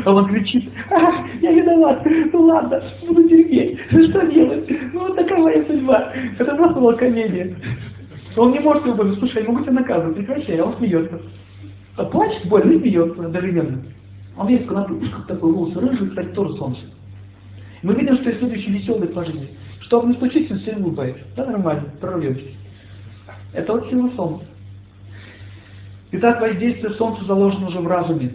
А 0.05 0.13
он 0.13 0.29
кричит, 0.29 0.71
а, 0.91 1.27
я 1.41 1.53
виноват, 1.53 2.07
ну 2.33 2.43
ладно, 2.43 2.83
буду 3.07 3.29
терпеть, 3.29 3.79
что 3.89 4.27
делать, 4.27 4.69
ну 4.93 5.01
вот 5.01 5.17
такая 5.17 5.39
моя 5.39 5.65
судьба. 5.65 6.13
Это 6.39 6.55
просто 6.55 6.81
была 6.81 6.95
комедия. 6.95 7.55
Он 8.37 8.53
не 8.53 8.61
может 8.61 8.85
его 8.85 8.95
говорить, 8.95 9.19
слушай, 9.19 9.43
я 9.43 9.49
могу 9.49 9.63
тебя 9.63 9.73
наказывать, 9.73 10.17
прекращай, 10.17 10.59
а 10.59 10.67
он 10.67 10.77
смеется. 10.77 11.21
А 11.97 12.05
плачет 12.05 12.49
больно 12.49 12.73
и 12.73 12.81
смеется 12.81 13.25
одновременно. 13.25 13.83
Он 14.37 14.47
весь 14.47 14.65
конопушка, 14.67 15.23
такой 15.27 15.53
волос 15.53 15.75
рыжий, 15.75 16.09
кстати, 16.09 16.29
тоже 16.29 16.55
солнце. 16.55 16.81
Мы 17.83 17.95
видим, 17.95 18.17
что 18.17 18.31
люди 18.31 18.55
очень 18.55 18.75
веселые 18.75 19.09
по 19.09 19.25
жизни. 19.25 19.49
Что 19.81 20.03
бы 20.03 20.09
ни 20.09 20.19
случилось, 20.19 20.51
он 20.51 20.59
все 20.59 20.71
время 20.73 20.87
улыбается. 20.87 21.23
Да, 21.37 21.47
нормально, 21.47 21.85
прорвемся. 22.01 22.45
Это 23.55 23.73
вот 23.73 23.89
сила 23.89 24.11
Солнца. 24.15 24.45
Итак, 26.11 26.41
воздействие 26.41 26.95
Солнца 26.95 27.25
заложено 27.25 27.69
уже 27.69 27.81
в 27.81 27.87
разуме. 27.87 28.31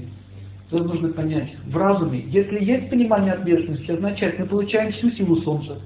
Это 0.71 0.83
нужно 0.83 1.09
понять. 1.09 1.49
В 1.65 1.75
разуме. 1.75 2.19
Если 2.27 2.63
есть 2.63 2.89
понимание 2.89 3.33
ответственности, 3.33 3.91
означает, 3.91 4.39
мы 4.39 4.45
получаем 4.45 4.91
всю 4.93 5.09
силу 5.11 5.37
Солнца. 5.37 5.79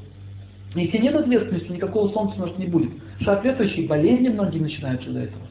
Если 0.76 0.98
нет 0.98 1.16
ответственности, 1.16 1.72
никакого 1.72 2.12
Солнца 2.12 2.42
у 2.42 2.46
нас 2.48 2.58
не 2.58 2.68
будет. 2.68 2.92
Соответствующие 3.24 3.88
болезни 3.88 4.30
многие 4.30 4.60
начинаются 4.60 5.10
из-за 5.10 5.20
этого. 5.22 5.44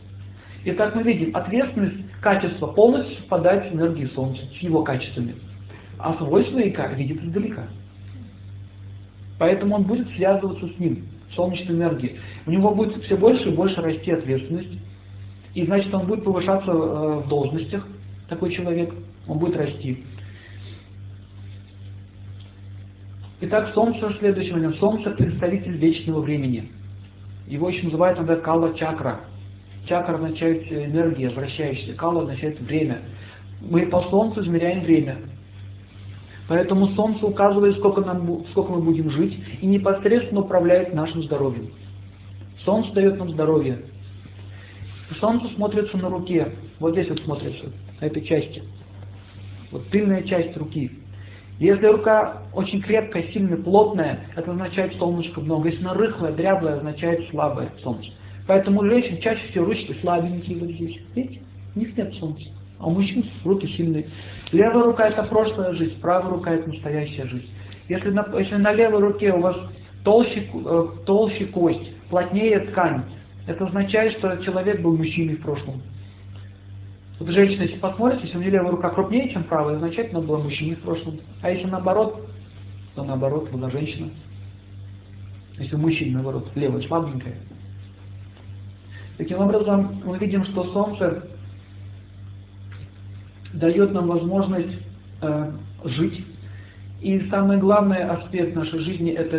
Итак, 0.67 0.95
мы 0.95 1.03
видим, 1.05 1.35
ответственность, 1.35 1.97
качество 2.21 2.67
полностью 2.69 3.17
совпадает 3.17 3.71
с 3.71 3.75
энергией 3.75 4.11
Солнца, 4.15 4.43
с 4.59 4.63
его 4.63 4.83
качествами. 4.83 5.35
А 5.99 6.15
свойства 6.15 6.61
как 6.71 6.99
видит 6.99 7.23
издалека. 7.23 7.67
Поэтому 9.39 9.77
он 9.77 9.85
будет 9.85 10.09
связываться 10.17 10.67
с 10.67 10.79
ним, 10.79 11.05
солнечной 11.35 11.77
энергией. 11.77 12.17
У 12.47 12.51
него 12.51 12.75
будет 12.75 13.03
все 13.05 13.17
больше 13.17 13.49
и 13.49 13.55
больше 13.55 13.81
расти 13.81 14.11
ответственность. 14.11 14.79
И 15.57 15.65
значит, 15.65 15.93
он 15.95 16.07
будет 16.07 16.23
повышаться 16.23 16.71
э, 16.71 16.75
в 16.75 17.29
должностях, 17.29 17.83
такой 18.29 18.53
человек, 18.53 18.93
он 19.27 19.39
будет 19.39 19.57
расти. 19.57 20.05
Итак, 23.41 23.73
Солнце, 23.73 24.15
следующий 24.19 24.53
момент. 24.53 24.77
Солнце– 24.77 25.11
представитель 25.17 25.79
вечного 25.79 26.21
времени. 26.21 26.69
Его 27.47 27.71
еще 27.71 27.85
называют 27.85 28.19
иногда 28.19 28.37
кала-чакра. 28.37 29.21
Чакра 29.87 30.17
означает 30.17 30.71
энергия, 30.71 31.31
вращающаяся. 31.31 31.95
Кала 31.95 32.25
означает 32.25 32.61
время. 32.61 33.01
Мы 33.63 33.87
по 33.87 34.03
Солнцу 34.11 34.43
измеряем 34.43 34.83
время. 34.83 35.17
Поэтому 36.49 36.89
Солнце 36.89 37.25
указывает, 37.25 37.79
сколько, 37.79 38.03
нам, 38.03 38.45
сколько 38.51 38.73
мы 38.73 38.83
будем 38.83 39.11
жить, 39.11 39.43
и 39.63 39.67
непосредственно 39.67 40.43
управляет 40.43 40.93
нашим 40.93 41.23
здоровьем. 41.23 41.71
Солнце 42.67 42.93
дает 42.93 43.19
нам 43.19 43.31
здоровье. 43.31 43.79
Солнце 45.21 45.49
смотрится 45.55 45.97
на 45.97 46.09
руке. 46.09 46.53
Вот 46.81 46.93
здесь 46.93 47.09
вот 47.09 47.21
смотрится, 47.21 47.67
на 48.01 48.07
этой 48.07 48.23
части. 48.25 48.63
Вот 49.71 49.89
тыльная 49.89 50.23
часть 50.23 50.57
руки. 50.57 50.91
Если 51.59 51.87
рука 51.87 52.43
очень 52.53 52.83
крепкая, 52.83 53.25
сильная, 53.33 53.57
плотная, 53.57 54.21
это 54.37 54.51
означает 54.51 54.95
солнышко 54.97 55.41
много. 55.41 55.69
Если 55.71 55.83
она 55.83 55.95
рыхлая, 55.95 56.33
дряблая, 56.33 56.77
означает 56.77 57.29
слабое 57.31 57.71
солнце. 57.83 58.11
Поэтому 58.47 58.81
у 58.81 58.85
женщин 58.85 59.21
чаще 59.21 59.49
всего 59.49 59.65
ручки 59.65 59.97
слабенькие 60.01 60.59
вот 60.59 60.71
здесь. 60.71 61.01
Видите? 61.15 61.41
У 61.75 61.79
них 61.81 61.97
нет 61.97 62.15
солнца. 62.15 62.45
А 62.79 62.87
у 62.87 62.91
мужчин 62.91 63.25
руки 63.45 63.67
сильные. 63.69 64.07
Левая 64.53 64.85
рука 64.85 65.09
это 65.09 65.23
прошлая 65.25 65.73
жизнь, 65.75 65.99
правая 66.01 66.31
рука 66.31 66.53
это 66.53 66.69
настоящая 66.69 67.27
жизнь. 67.27 67.49
Если 67.89 68.11
на, 68.11 68.27
если 68.39 68.57
на 68.57 68.73
левой 68.73 69.01
руке 69.01 69.33
у 69.33 69.41
вас 69.41 69.57
толще, 70.05 70.47
э, 70.53 70.87
толще 71.07 71.47
кость, 71.47 71.91
плотнее 72.11 72.61
ткань, 72.61 73.03
это 73.47 73.67
означает, 73.67 74.19
что 74.19 74.37
человек 74.39 74.81
был 74.83 74.97
мужчиной 74.97 75.37
в 75.37 75.43
прошлом. 75.43 75.83
Вот 77.19 77.29
женщина, 77.31 77.63
если 77.63 77.79
посмотрите, 77.79 78.25
если 78.25 78.37
у 78.37 78.41
нее 78.41 78.51
левая 78.51 78.73
рука 78.73 78.91
крупнее, 78.91 79.31
чем 79.33 79.45
правая, 79.45 79.77
означает, 79.77 80.13
она 80.13 80.21
была 80.21 80.39
мужчиной 80.39 80.77
в 80.77 80.81
прошлом. 80.81 81.19
А 81.43 81.51
если 81.51 81.67
наоборот, 81.67 82.29
то 82.95 83.05
наоборот, 83.05 83.51
была 83.51 83.71
женщина. 83.71 84.11
Если 85.59 85.75
у 85.75 85.79
мужчин, 85.79 86.13
наоборот, 86.13 86.51
левая 86.55 86.83
слабенькая. 86.83 87.37
Таким 89.17 89.39
образом, 89.39 90.03
мы 90.05 90.19
видим, 90.19 90.45
что 90.45 90.65
Солнце 90.73 91.27
дает 93.55 93.93
нам 93.93 94.09
возможность 94.09 94.77
э, 95.23 95.53
жить. 95.85 96.27
И 97.01 97.29
самый 97.31 97.59
главный 97.59 98.03
аспект 98.03 98.55
нашей 98.55 98.81
жизни– 98.81 99.13
это 99.13 99.39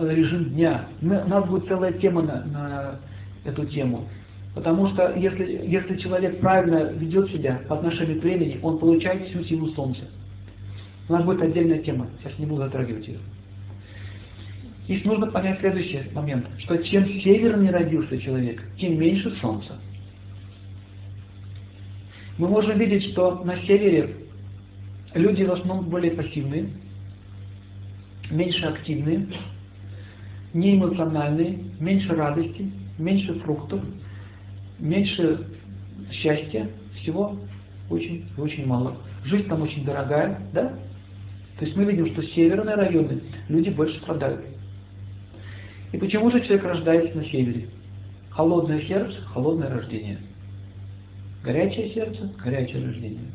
режим 0.00 0.50
дня. 0.50 0.86
Мы, 1.00 1.22
у 1.22 1.28
нас 1.28 1.46
будет 1.48 1.68
целая 1.68 1.92
тема 1.92 2.22
на, 2.22 2.44
на 2.46 3.00
эту 3.44 3.64
тему. 3.66 4.08
Потому 4.54 4.88
что 4.90 5.14
если, 5.16 5.66
если 5.66 5.96
человек 5.96 6.40
правильно 6.40 6.92
ведет 6.92 7.30
себя 7.30 7.60
по 7.68 7.76
отношению 7.76 8.20
к 8.20 8.22
времени, 8.22 8.58
он 8.62 8.78
получает 8.78 9.28
всю 9.28 9.42
силу 9.44 9.68
Солнца. 9.68 10.02
У 11.08 11.12
нас 11.12 11.24
будет 11.24 11.42
отдельная 11.42 11.78
тема, 11.78 12.08
сейчас 12.20 12.38
не 12.38 12.46
буду 12.46 12.62
затрагивать 12.62 13.06
ее. 13.08 13.18
Здесь 14.84 15.04
нужно 15.04 15.28
понять 15.28 15.60
следующий 15.60 16.02
момент, 16.12 16.46
что 16.58 16.76
чем 16.78 17.06
севернее 17.06 17.70
родился 17.70 18.18
человек, 18.20 18.62
тем 18.78 18.98
меньше 18.98 19.30
Солнца. 19.40 19.78
Мы 22.36 22.48
можем 22.48 22.78
видеть, 22.78 23.12
что 23.12 23.42
на 23.44 23.56
севере 23.62 24.16
люди 25.14 25.44
в 25.44 25.52
основном 25.52 25.88
более 25.88 26.12
пассивные, 26.12 26.68
меньше 28.30 28.64
активные, 28.66 29.26
неэмоциональные, 30.52 31.58
меньше 31.78 32.14
радости, 32.14 32.70
меньше 32.98 33.34
фруктов, 33.40 33.80
меньше 34.78 35.46
счастья, 36.10 36.68
всего 37.00 37.36
очень 37.90 38.24
очень 38.36 38.66
мало. 38.66 38.96
Жизнь 39.24 39.48
там 39.48 39.62
очень 39.62 39.84
дорогая, 39.84 40.40
да? 40.52 40.72
То 41.58 41.64
есть 41.64 41.76
мы 41.76 41.84
видим, 41.84 42.06
что 42.12 42.22
северные 42.22 42.74
районы 42.74 43.20
люди 43.48 43.70
больше 43.70 43.98
страдают. 44.00 44.44
И 45.92 45.98
почему 45.98 46.30
же 46.30 46.40
человек 46.40 46.64
рождается 46.64 47.16
на 47.16 47.24
севере? 47.26 47.68
Холодное 48.30 48.80
сердце, 48.82 49.20
холодное 49.32 49.68
рождение. 49.68 50.18
Горячее 51.44 51.92
сердце, 51.92 52.32
горячее 52.42 52.86
рождение. 52.86 53.30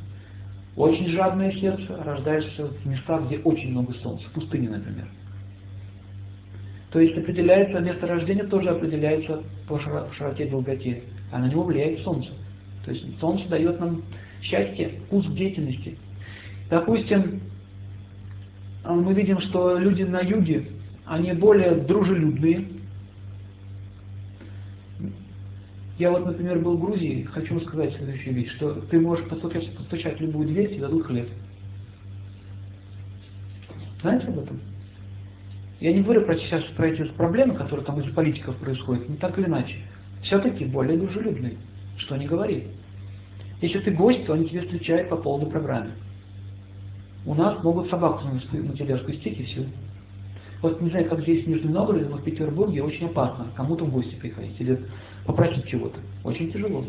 Очень 0.76 1.10
жадное 1.10 1.52
сердце 1.54 2.04
рождаешься 2.04 2.68
в 2.68 2.86
местах, 2.86 3.28
где 3.28 3.38
очень 3.40 3.72
много 3.72 3.94
солнца, 3.96 4.28
в 4.30 4.32
пустыне, 4.32 4.70
например. 4.70 5.08
То 6.92 7.00
есть 7.00 7.18
определяется 7.18 7.80
место 7.80 8.08
рождения 8.08 8.44
тоже 8.44 8.70
определяется 8.70 9.44
по 9.68 9.80
широте 9.80 10.46
и 10.46 10.50
долготе, 10.50 11.04
а 11.32 11.40
на 11.40 11.50
него 11.50 11.64
влияет 11.64 12.00
солнце. 12.00 12.30
То 12.86 12.92
есть 12.92 13.20
солнце 13.20 13.48
дает 13.50 13.80
нам 13.80 14.04
счастье, 14.42 14.92
вкус 15.06 15.26
деятельности. 15.34 15.98
Допустим, 16.70 17.42
мы 18.86 19.14
видим, 19.14 19.40
что 19.42 19.78
люди 19.78 20.04
на 20.04 20.22
юге, 20.22 20.66
они 21.06 21.34
более 21.34 21.76
дружелюбные, 21.76 22.66
Я 25.98 26.12
вот, 26.12 26.28
например, 26.28 26.60
был 26.60 26.78
в 26.78 26.82
Грузии, 26.82 27.24
хочу 27.24 27.60
сказать 27.62 27.96
следующую 27.96 28.36
вещь, 28.36 28.52
что 28.56 28.74
ты 28.82 29.00
можешь 29.00 29.28
постучать, 29.28 29.76
постучать 29.76 30.20
любую 30.20 30.48
дверь, 30.48 30.70
тебе 30.70 30.82
дадут 30.82 31.08
хлеб. 31.08 31.28
Знаете 34.02 34.28
об 34.28 34.38
этом? 34.38 34.60
Я 35.80 35.94
не 35.94 36.02
говорю 36.02 36.26
про 36.26 36.36
сейчас 36.38 36.64
про 36.76 36.88
эти 36.88 37.04
проблемы, 37.12 37.54
которые 37.56 37.86
там 37.86 38.00
из 38.02 38.12
политиков 38.14 38.56
происходят, 38.58 39.08
не 39.08 39.18
так 39.18 39.38
или 39.38 39.46
иначе. 39.46 39.76
Все-таки 40.24 40.66
более 40.66 40.98
дружелюбные, 40.98 41.58
что 41.98 42.18
не 42.18 42.26
говори. 42.26 42.68
Если 43.62 43.80
ты 43.80 43.92
гость, 43.92 44.26
то 44.26 44.34
они 44.34 44.50
тебя 44.50 44.62
встречают 44.64 45.10
по 45.10 45.18
полной 45.18 45.50
программе. 45.50 45.92
У 47.26 47.34
нас 47.34 47.62
могут 47.64 47.90
собаку 47.90 48.24
на 48.28 48.40
спустить 48.40 49.40
и 49.40 49.44
все. 49.44 49.66
Вот 50.62 50.82
не 50.82 50.90
знаю, 50.90 51.08
как 51.10 51.22
здесь 51.22 51.46
в 51.46 51.50
Нижнем 51.50 51.74
Новгороде, 51.74 52.06
но 52.06 52.18
в 52.18 52.24
Петербурге 52.24 52.82
очень 52.82 53.06
опасно 53.06 53.48
кому-то 53.56 53.86
в 53.86 53.92
гости 53.92 54.16
приходить 54.16 54.60
или 54.60 54.80
попросить 55.26 55.68
чего-то. 55.68 56.00
Очень 56.24 56.52
тяжело. 56.52 56.84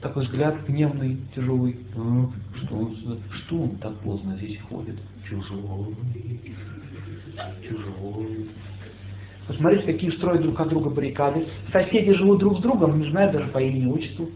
Такой 0.00 0.24
взгляд 0.24 0.56
гневный, 0.66 1.18
тяжелый. 1.34 1.76
А, 1.96 2.30
что, 2.62 2.76
он, 2.76 2.96
что 3.32 3.62
он 3.62 3.76
так 3.76 3.94
поздно 4.00 4.36
здесь 4.36 4.58
ходит? 4.62 4.96
Чужой. 5.28 5.94
Чужой. 7.62 8.48
Посмотрите, 9.46 9.92
какие 9.92 10.10
строят 10.12 10.42
друг 10.42 10.58
от 10.58 10.68
друга 10.68 10.90
баррикады. 10.90 11.46
Соседи 11.70 12.14
живут 12.14 12.38
друг 12.40 12.58
с 12.58 12.62
другом, 12.62 13.00
не 13.00 13.10
знают 13.10 13.32
даже 13.32 13.48
по 13.48 13.58
имени 13.58 13.86
отчеству, 13.86 14.30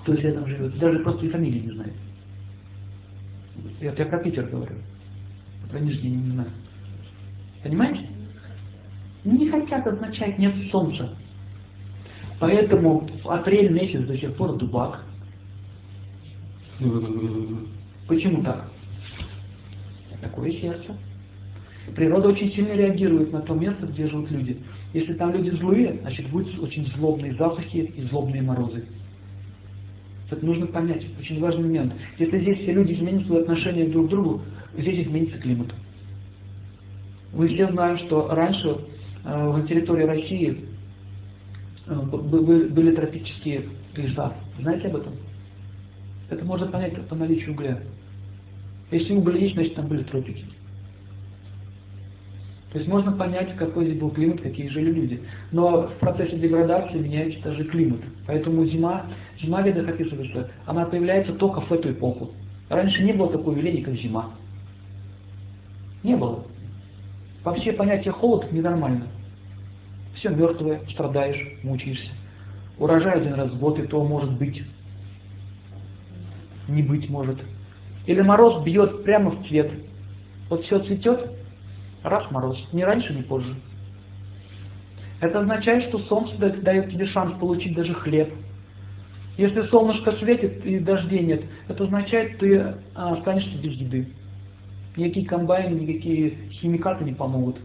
кто 0.00 0.14
рядом 0.14 0.46
живет. 0.46 0.78
Даже 0.78 0.98
просто 1.00 1.26
и 1.26 1.28
фамилии 1.28 1.60
не 1.60 1.70
знает. 1.72 1.92
Это 3.80 4.02
я 4.02 4.08
про 4.08 4.18
Питер 4.18 4.46
говорю. 4.46 4.74
Про 5.70 5.80
Нижний 5.80 6.10
не 6.10 6.32
знаю. 6.32 6.50
Понимаете? 7.62 8.08
Не 9.24 9.48
хотят 9.48 9.86
означать 9.86 10.38
нет 10.38 10.54
солнца. 10.70 11.16
Поэтому 12.40 13.08
апрель 13.24 13.72
месяц 13.72 14.04
до 14.06 14.18
сих 14.18 14.34
пор 14.34 14.56
дубак. 14.56 15.04
Почему 18.08 18.42
так? 18.42 18.68
Такое 20.20 20.50
сердце. 20.52 20.96
Природа 21.94 22.28
очень 22.28 22.52
сильно 22.52 22.72
реагирует 22.72 23.32
на 23.32 23.40
то 23.40 23.54
место, 23.54 23.86
где 23.86 24.06
живут 24.06 24.30
люди. 24.30 24.56
Если 24.94 25.14
там 25.14 25.32
люди 25.32 25.50
злые, 25.50 25.98
значит 26.02 26.28
будут 26.30 26.58
очень 26.60 26.86
злобные 26.96 27.34
запахи 27.34 27.92
и 27.96 28.02
злобные 28.02 28.42
морозы. 28.42 28.84
Это 30.30 30.46
нужно 30.46 30.66
понять, 30.66 31.04
очень 31.20 31.40
важный 31.40 31.64
момент. 31.64 31.92
Если 32.18 32.40
здесь 32.40 32.58
все 32.60 32.72
люди 32.72 32.94
изменят 32.94 33.26
свои 33.26 33.42
отношения 33.42 33.86
друг 33.88 34.06
к 34.06 34.10
другу, 34.10 34.42
здесь 34.78 35.06
изменится 35.06 35.38
климат. 35.38 35.74
Мы 37.34 37.48
все 37.48 37.70
знаем, 37.70 37.98
что 37.98 38.28
раньше 38.28 38.78
э, 39.24 39.52
на 39.52 39.66
территории 39.66 40.04
России 40.04 40.64
э, 41.86 41.94
были 41.94 42.94
тропические 42.94 43.64
леса. 43.94 44.32
Знаете 44.58 44.88
об 44.88 44.96
этом? 44.96 45.12
Это 46.30 46.44
можно 46.46 46.66
понять 46.68 46.94
по 47.08 47.14
наличию 47.14 47.52
угля. 47.52 47.80
Если 48.90 49.12
уголь 49.12 49.38
есть, 49.38 49.54
значит 49.54 49.74
там 49.74 49.86
были 49.86 50.02
тропики. 50.02 50.44
То 52.72 52.78
есть 52.78 52.88
можно 52.88 53.12
понять, 53.12 53.54
какой 53.56 53.84
здесь 53.84 54.00
был 54.00 54.10
климат, 54.10 54.40
какие 54.40 54.68
жили 54.68 54.90
люди. 54.90 55.20
Но 55.50 55.88
в 55.88 55.94
процессе 56.00 56.38
деградации 56.38 56.98
меняется 56.98 57.42
даже 57.42 57.64
климат. 57.64 58.00
Поэтому 58.26 58.64
зима, 58.64 59.04
зима 59.42 59.60
в 59.60 59.66
ведах 59.66 59.88
описывает, 59.88 60.30
что 60.30 60.48
она 60.64 60.86
появляется 60.86 61.34
только 61.34 61.60
в 61.60 61.70
эту 61.70 61.92
эпоху. 61.92 62.30
Раньше 62.70 63.02
не 63.02 63.12
было 63.12 63.30
такого 63.30 63.54
явления, 63.54 63.82
как 63.82 63.94
зима. 63.96 64.30
Не 66.02 66.16
было. 66.16 66.44
Вообще 67.44 67.72
понятие 67.72 68.12
холод 68.12 68.50
ненормально. 68.50 69.06
Все 70.14 70.30
мертвое, 70.30 70.80
страдаешь, 70.92 71.58
мучаешься. 71.62 72.10
Урожай 72.78 73.20
один 73.20 73.34
раз 73.34 73.50
в 73.50 73.58
год, 73.58 73.78
и 73.80 73.82
то 73.82 74.02
может 74.02 74.32
быть. 74.38 74.62
Не 76.68 76.82
быть 76.82 77.10
может. 77.10 77.38
Или 78.06 78.22
мороз 78.22 78.64
бьет 78.64 79.04
прямо 79.04 79.30
в 79.30 79.46
цвет. 79.46 79.70
Вот 80.48 80.64
все 80.64 80.78
цветет, 80.80 81.32
раз 82.02 82.30
мороз. 82.30 82.58
Ни 82.72 82.82
раньше, 82.82 83.12
ни 83.14 83.22
позже. 83.22 83.54
Это 85.20 85.40
означает, 85.40 85.88
что 85.88 85.98
солнце 86.00 86.36
дает 86.36 86.90
тебе 86.90 87.06
шанс 87.06 87.38
получить 87.38 87.74
даже 87.74 87.94
хлеб. 87.94 88.32
Если 89.36 89.62
солнышко 89.68 90.12
светит 90.12 90.64
и 90.66 90.78
дождей 90.78 91.20
нет, 91.20 91.44
это 91.68 91.84
означает, 91.84 92.38
ты 92.38 92.74
а, 92.94 93.14
останешься 93.14 93.56
без 93.58 93.72
еды. 93.74 94.08
Никакие 94.96 95.26
комбайны, 95.26 95.78
никакие 95.78 96.30
химикаты 96.50 97.04
не 97.04 97.12
помогут. 97.12 97.56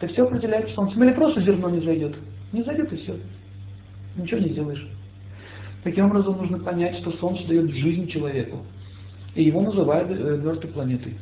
Это 0.00 0.12
все 0.12 0.24
определяет 0.24 0.70
солнце. 0.70 0.98
Или 0.98 1.12
просто 1.12 1.42
зерно 1.42 1.70
не 1.70 1.80
зайдет. 1.80 2.16
Не 2.52 2.62
зайдет 2.62 2.92
и 2.92 2.96
все. 2.96 3.16
Ничего 4.16 4.40
не 4.40 4.48
сделаешь. 4.48 4.88
Таким 5.84 6.06
образом 6.06 6.38
нужно 6.38 6.58
понять, 6.58 6.98
что 6.98 7.12
солнце 7.18 7.46
дает 7.46 7.70
жизнь 7.70 8.08
человеку. 8.08 8.58
И 9.34 9.44
его 9.44 9.60
называют 9.60 10.10
э, 10.10 10.40
мертвой 10.42 10.72
планетой. 10.72 11.14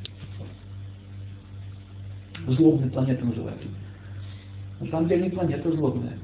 Злобной 2.47 2.91
планетой 2.91 3.27
называют. 3.27 3.61
На 4.81 4.87
самом 4.89 5.09
деле 5.09 5.25
не 5.25 5.31
планета 5.31 5.71
злобная. 5.73 6.19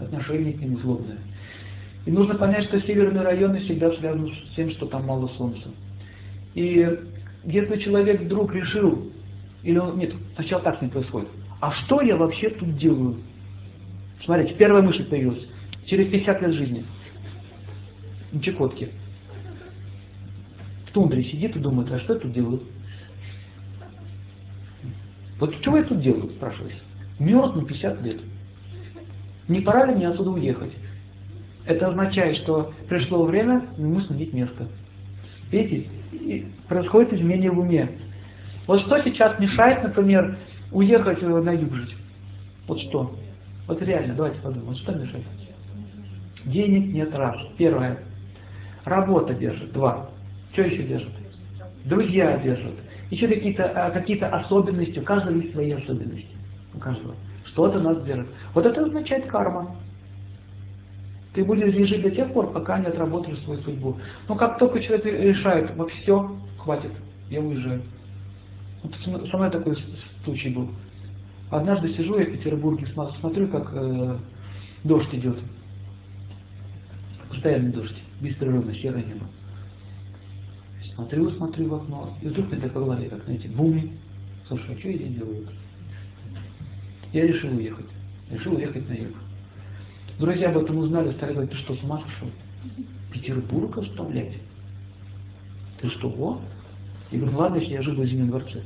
Отношение 0.00 0.52
к 0.52 0.60
нему 0.60 0.78
злобное. 0.78 1.18
И 2.06 2.10
нужно 2.10 2.34
понять, 2.34 2.64
что 2.64 2.80
северные 2.80 3.22
районы 3.22 3.60
всегда 3.60 3.92
связаны 3.92 4.30
с 4.30 4.54
тем, 4.56 4.70
что 4.70 4.86
там 4.86 5.06
мало 5.06 5.28
солнца. 5.36 5.68
И 6.54 6.98
если 7.44 7.78
человек 7.80 8.22
вдруг 8.22 8.54
решил, 8.54 9.10
или 9.62 9.78
он, 9.78 9.98
нет, 9.98 10.12
сначала 10.34 10.62
так 10.62 10.80
ним 10.80 10.90
происходит, 10.90 11.28
а 11.60 11.72
что 11.72 12.00
я 12.00 12.16
вообще 12.16 12.50
тут 12.50 12.76
делаю? 12.78 13.16
Смотрите, 14.24 14.54
первая 14.54 14.82
мысль 14.82 15.04
появилась. 15.04 15.46
Через 15.86 16.10
50 16.10 16.42
лет 16.42 16.52
жизни. 16.54 16.84
В 18.32 18.40
Чекотке. 18.40 18.88
В 20.86 20.92
тундре 20.92 21.22
сидит 21.24 21.54
и 21.54 21.58
думает, 21.58 21.92
а 21.92 22.00
что 22.00 22.14
я 22.14 22.20
тут 22.20 22.32
делаю? 22.32 22.62
Вот 25.40 25.54
что 25.56 25.76
я 25.76 25.84
тут 25.84 26.00
делаю, 26.02 26.30
спрашивается. 26.30 26.78
Мертв 27.18 27.56
на 27.56 27.64
50 27.64 28.02
лет. 28.02 28.20
Не 29.48 29.60
пора 29.60 29.86
ли 29.86 29.94
мне 29.94 30.08
отсюда 30.08 30.30
уехать? 30.30 30.72
Это 31.64 31.88
означает, 31.88 32.36
что 32.38 32.72
пришло 32.88 33.24
время 33.24 33.66
ему 33.76 34.00
сменить 34.02 34.32
место. 34.32 34.68
Видите, 35.50 35.88
происходит 36.68 37.14
изменение 37.14 37.50
в 37.50 37.58
уме. 37.58 37.90
Вот 38.66 38.82
что 38.82 39.02
сейчас 39.02 39.38
мешает, 39.40 39.82
например, 39.82 40.36
уехать 40.72 41.22
на 41.22 41.52
юг 41.52 41.74
жить? 41.74 41.96
Вот 42.66 42.80
что? 42.82 43.16
Вот 43.66 43.82
реально, 43.82 44.14
давайте 44.14 44.40
подумаем, 44.40 44.76
что 44.76 44.92
мешает? 44.92 45.24
Денег 46.44 46.92
нет, 46.92 47.14
раз. 47.14 47.36
Первое. 47.56 47.98
Работа 48.84 49.34
держит, 49.34 49.72
два. 49.72 50.10
Что 50.52 50.62
еще 50.62 50.82
держит? 50.84 51.10
Друзья 51.84 52.38
держат. 52.38 52.74
Еще 53.10 53.26
какие-то 53.26 53.64
а, 53.64 53.90
какие 53.90 54.18
особенности, 54.18 55.00
у 55.00 55.02
каждого 55.02 55.36
есть 55.36 55.52
свои 55.52 55.72
особенности. 55.72 56.36
У 56.74 56.78
каждого. 56.78 57.14
Что-то 57.46 57.80
нас 57.80 58.02
держит. 58.04 58.28
Вот 58.54 58.64
это 58.64 58.84
означает 58.84 59.26
карма. 59.26 59.74
Ты 61.34 61.44
будешь 61.44 61.74
жить 61.88 62.02
до 62.02 62.10
тех 62.10 62.32
пор, 62.32 62.52
пока 62.52 62.78
не 62.78 62.86
отработаешь 62.86 63.38
свою 63.40 63.60
судьбу. 63.62 63.98
Но 64.28 64.36
как 64.36 64.58
только 64.58 64.80
человек 64.80 65.04
решает, 65.04 65.74
вот 65.76 65.90
все, 65.90 66.36
хватит, 66.58 66.92
я 67.28 67.40
уезжаю. 67.40 67.82
Вот 68.82 68.94
со 69.28 69.36
мной 69.36 69.50
такой 69.50 69.76
случай 70.24 70.50
был. 70.50 70.70
Однажды 71.50 71.92
сижу 71.94 72.18
я 72.18 72.26
в 72.26 72.32
Петербурге, 72.32 72.86
смотрю, 73.20 73.48
как 73.48 73.70
э, 73.72 74.18
дождь 74.84 75.12
идет. 75.12 75.38
Постоянный 77.28 77.72
дождь, 77.72 77.96
беспрерывно, 78.20 78.72
серое 78.74 79.02
небо. 79.02 79.26
Смотрю, 80.94 81.30
смотрю 81.32 81.68
в 81.68 81.74
окно, 81.74 82.16
и 82.22 82.28
вдруг 82.28 82.50
мне 82.50 82.60
так 82.60 82.72
по 82.72 82.80
голове, 82.80 83.08
как, 83.08 83.24
знаете, 83.24 83.48
буми. 83.48 83.92
Слушай, 84.48 84.74
а 84.74 84.78
что 84.78 84.88
я 84.88 84.96
здесь 84.96 85.14
делаю? 85.14 85.46
Я 87.12 87.26
решил 87.26 87.56
уехать. 87.56 87.86
Решил 88.30 88.54
уехать 88.54 88.88
на 88.88 88.94
юг. 88.94 89.16
Друзья 90.18 90.50
об 90.50 90.58
этом 90.58 90.78
узнали, 90.78 91.12
стали 91.12 91.32
говорить, 91.32 91.50
ты 91.52 91.56
что, 91.58 91.74
с 91.74 91.82
ума 91.82 92.02
сошел? 92.02 92.28
Петербург 93.12 93.78
оставлять? 93.78 94.34
Ты 95.80 95.88
что, 95.90 96.08
о? 96.08 96.40
Я 97.10 97.18
говорю, 97.18 97.38
ладно, 97.38 97.56
если 97.56 97.72
я 97.72 97.82
живу 97.82 98.02
в 98.02 98.06
Зимнем 98.06 98.28
дворце. 98.28 98.62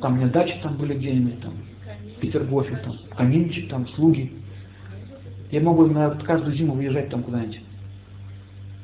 Там 0.00 0.14
у 0.14 0.16
меня 0.16 0.28
дачи 0.28 0.58
там 0.62 0.76
были 0.76 0.94
где-нибудь, 0.94 1.40
там, 1.40 1.54
Петергофе, 2.20 2.76
там, 2.84 2.96
каминчик, 3.16 3.68
там, 3.68 3.86
слуги. 3.88 4.32
Я 5.50 5.60
могу 5.60 5.86
на 5.86 6.10
каждую 6.10 6.56
зиму 6.56 6.74
выезжать 6.74 7.08
там 7.10 7.22
куда-нибудь. 7.22 7.60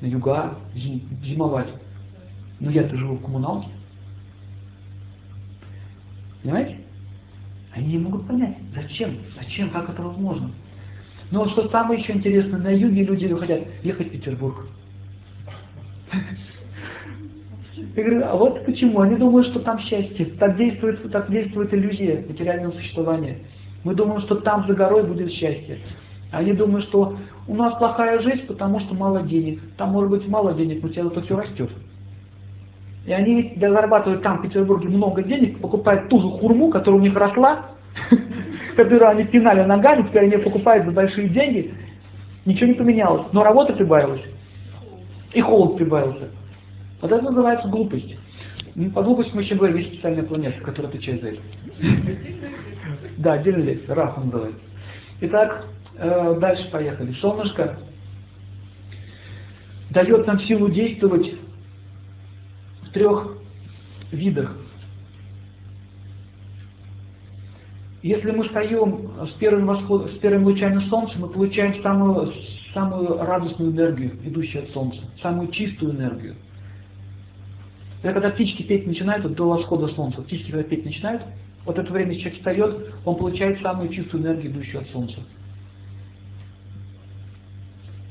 На 0.03 0.07
юга, 0.07 0.59
зимовать. 1.23 1.69
Но 2.59 2.73
я-то 2.73 2.97
живу 2.97 3.15
в 3.15 3.23
коммуналке. 3.23 3.69
Понимаете? 6.43 6.79
Они 7.73 7.87
не 7.93 7.99
могут 7.99 8.27
понять, 8.27 8.57
зачем, 8.75 9.17
зачем, 9.39 9.71
как 9.71 9.89
это 9.89 10.03
возможно. 10.03 10.51
Но 11.31 11.49
что 11.51 11.69
самое 11.69 12.01
еще 12.01 12.15
интересное, 12.15 12.59
на 12.59 12.71
юге 12.71 13.05
люди 13.05 13.33
хотят 13.33 13.61
ехать 13.85 14.09
в 14.09 14.11
Петербург. 14.11 14.67
Я 17.95 18.03
говорю, 18.03 18.25
а 18.25 18.35
вот 18.35 18.67
почему? 18.67 19.01
Они 19.01 19.15
думают, 19.15 19.49
что 19.49 19.61
там 19.61 19.79
счастье. 19.79 20.27
Так 20.39 20.57
действует, 20.57 21.11
так 21.13 21.31
действует 21.31 21.73
иллюзия 21.73 22.25
материального 22.29 22.73
существования. 22.73 23.39
Мы 23.85 23.95
думаем, 23.95 24.21
что 24.23 24.35
там 24.37 24.67
за 24.67 24.75
горой 24.75 25.05
будет 25.05 25.31
счастье. 25.31 25.79
Они 26.33 26.55
думают, 26.55 26.87
что 26.87 27.17
у 27.47 27.55
нас 27.55 27.77
плохая 27.77 28.21
жизнь, 28.23 28.47
потому 28.47 28.81
что 28.81 28.95
мало 28.95 29.23
денег. 29.23 29.61
Там 29.77 29.91
может 29.91 30.11
быть 30.11 30.27
мало 30.27 30.55
денег, 30.55 30.83
но 30.83 30.89
у 30.89 30.91
тебя 30.91 31.05
зато 31.05 31.21
все 31.21 31.37
растет. 31.37 31.71
И 33.05 33.13
они 33.13 33.55
зарабатывают 33.61 34.23
там, 34.23 34.39
в 34.39 34.43
Петербурге, 34.43 34.89
много 34.89 35.23
денег, 35.23 35.61
покупают 35.61 36.09
ту 36.09 36.21
же 36.21 36.29
хурму, 36.29 36.71
которая 36.71 37.01
у 37.01 37.03
них 37.03 37.15
росла, 37.15 37.67
которую 38.77 39.09
они 39.09 39.25
пинали 39.25 39.63
ногами, 39.65 40.09
теперь 40.09 40.25
они 40.25 40.37
покупают 40.39 40.87
за 40.87 40.93
большие 40.93 41.29
деньги, 41.29 41.75
ничего 42.47 42.69
не 42.69 42.75
поменялось, 42.75 43.27
но 43.33 43.43
работа 43.43 43.75
прибавилась, 43.75 44.23
и 45.35 45.41
холод 45.41 45.77
прибавился. 45.77 46.29
Вот 47.03 47.11
это 47.11 47.23
называется 47.23 47.69
глупость. 47.69 48.17
Ну, 48.75 48.91
по 48.91 49.03
глупости 49.03 49.33
мы 49.35 49.43
еще 49.43 49.57
говорим, 49.57 49.77
есть 49.77 49.95
специальная 49.95 50.23
планета, 50.23 50.61
которая 50.63 50.91
отвечает 50.91 51.21
за 51.21 51.29
это. 51.29 51.41
Да, 53.19 53.35
отдельная 53.35 53.65
лекция, 53.65 53.95
Рафа 53.95 54.21
называется. 54.21 54.61
Итак, 55.21 55.67
э, 56.03 56.39
дальше 56.41 56.71
поехали. 56.71 57.13
Солнышко 57.21 57.79
дает 59.91 60.27
нам 60.27 60.41
силу 60.41 60.69
действовать 60.69 61.35
в 62.83 62.91
трех 62.93 63.37
видах 64.11 64.57
Если 68.03 68.33
мы 68.33 68.45
встаем 68.45 69.13
с 69.29 69.31
первым, 69.39 69.67
восход, 69.67 70.11
с 70.11 70.19
первым 70.19 70.45
лучами 70.45 70.85
солнца, 70.89 71.17
мы 71.19 71.29
получаем 71.29 71.81
самую, 71.83 72.33
самую 72.75 73.17
радостную 73.19 73.71
энергию, 73.71 74.11
идущую 74.25 74.65
от 74.65 74.71
солнца, 74.71 74.99
самую 75.23 75.53
чистую 75.53 75.93
энергию. 75.93 76.35
Это 78.03 78.15
когда 78.15 78.31
птички 78.31 78.65
петь 78.65 78.89
начинают, 78.89 79.23
вот 79.23 79.35
до 79.35 79.49
восхода 79.49 79.87
солнца, 79.95 80.21
птички 80.23 80.51
когда 80.51 80.65
петь 80.65 80.85
начинают, 80.85 81.23
вот 81.65 81.79
это 81.79 81.93
время 81.93 82.17
человек 82.17 82.39
встает, 82.39 82.93
он 83.05 83.17
получает 83.17 83.63
самую 83.63 83.89
чистую 83.91 84.25
энергию, 84.25 84.51
идущую 84.51 84.81
от 84.81 84.89
солнца. 84.89 85.19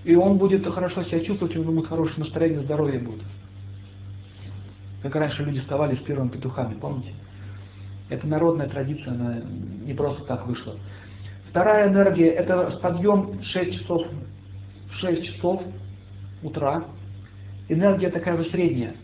И 0.03 0.15
он 0.15 0.37
будет 0.37 0.65
хорошо 0.73 1.03
себя 1.03 1.19
чувствовать, 1.23 1.55
у 1.55 1.59
него 1.61 1.73
будет 1.73 1.87
хорошее 1.87 2.19
настроение, 2.19 2.63
здоровье 2.63 2.99
будет. 2.99 3.23
Как 5.03 5.15
раньше 5.15 5.43
люди 5.43 5.59
вставали 5.61 5.95
с 5.95 5.99
первыми 5.99 6.29
петухами, 6.29 6.73
помните? 6.75 7.11
Это 8.09 8.27
народная 8.27 8.67
традиция, 8.67 9.13
она 9.13 9.41
не 9.85 9.93
просто 9.93 10.23
так 10.25 10.45
вышла. 10.47 10.75
Вторая 11.49 11.89
энергия– 11.89 12.29
это 12.29 12.79
подъем 12.81 13.41
6 13.43 13.79
часов, 13.79 14.07
6 14.99 15.25
часов 15.25 15.61
утра. 16.43 16.85
Энергия 17.69 18.09
такая 18.09 18.37
же 18.37 18.49
средняя, 18.49 18.95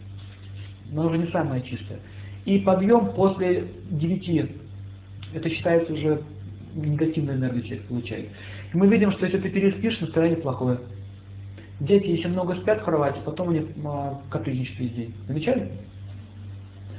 но 0.92 1.08
уже 1.08 1.18
не 1.18 1.28
самая 1.28 1.62
чистая. 1.62 2.00
И 2.46 2.60
подъем 2.60 3.14
после 3.14 3.68
9. 3.90 4.52
Это 5.34 5.50
считается 5.50 5.94
уже 5.94 6.22
негативная 6.78 7.36
энергия 7.36 7.62
человек 7.64 7.86
получает. 7.88 8.30
И 8.74 8.78
мы 8.78 8.88
видим, 8.88 9.12
что 9.12 9.26
если 9.26 9.40
ты 9.40 9.50
переспишь, 9.50 10.00
настроение 10.00 10.38
плохое. 10.38 10.80
Дети, 11.80 12.08
если 12.08 12.28
много 12.28 12.56
спят 12.56 12.82
в 12.82 12.86
кровати, 12.86 13.20
потом 13.24 13.50
они 13.50 13.68
а, 13.86 14.20
капризничают 14.30 14.80
весь 14.80 14.94
день. 14.94 15.14
Замечали? 15.28 15.72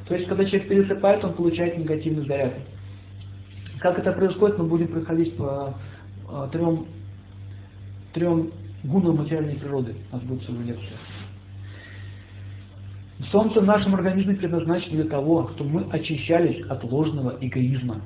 То 0.07 0.15
есть, 0.15 0.29
когда 0.29 0.45
человек 0.45 0.69
пересыпает, 0.69 1.25
он 1.25 1.35
получает 1.35 1.79
негативный 1.79 2.27
заряд. 2.27 2.55
Как 3.81 3.99
это 3.99 4.13
происходит, 4.13 4.59
мы 4.59 4.65
будем 4.65 4.89
проходить 4.89 5.37
по 5.37 5.75
э, 6.31 6.49
трем, 6.51 6.87
трем 8.13 8.51
гунам 8.83 9.17
материальной 9.17 9.55
природы. 9.55 9.95
У 10.11 10.17
нас 10.17 10.25
будет 10.25 10.43
целая 10.45 10.65
лекция. 10.65 10.97
Солнце 13.31 13.61
в 13.61 13.65
нашем 13.65 13.95
организме 13.95 14.35
предназначено 14.35 15.03
для 15.03 15.11
того, 15.11 15.51
чтобы 15.55 15.71
мы 15.71 15.91
очищались 15.91 16.65
от 16.69 16.83
ложного 16.85 17.37
эгоизма. 17.41 18.01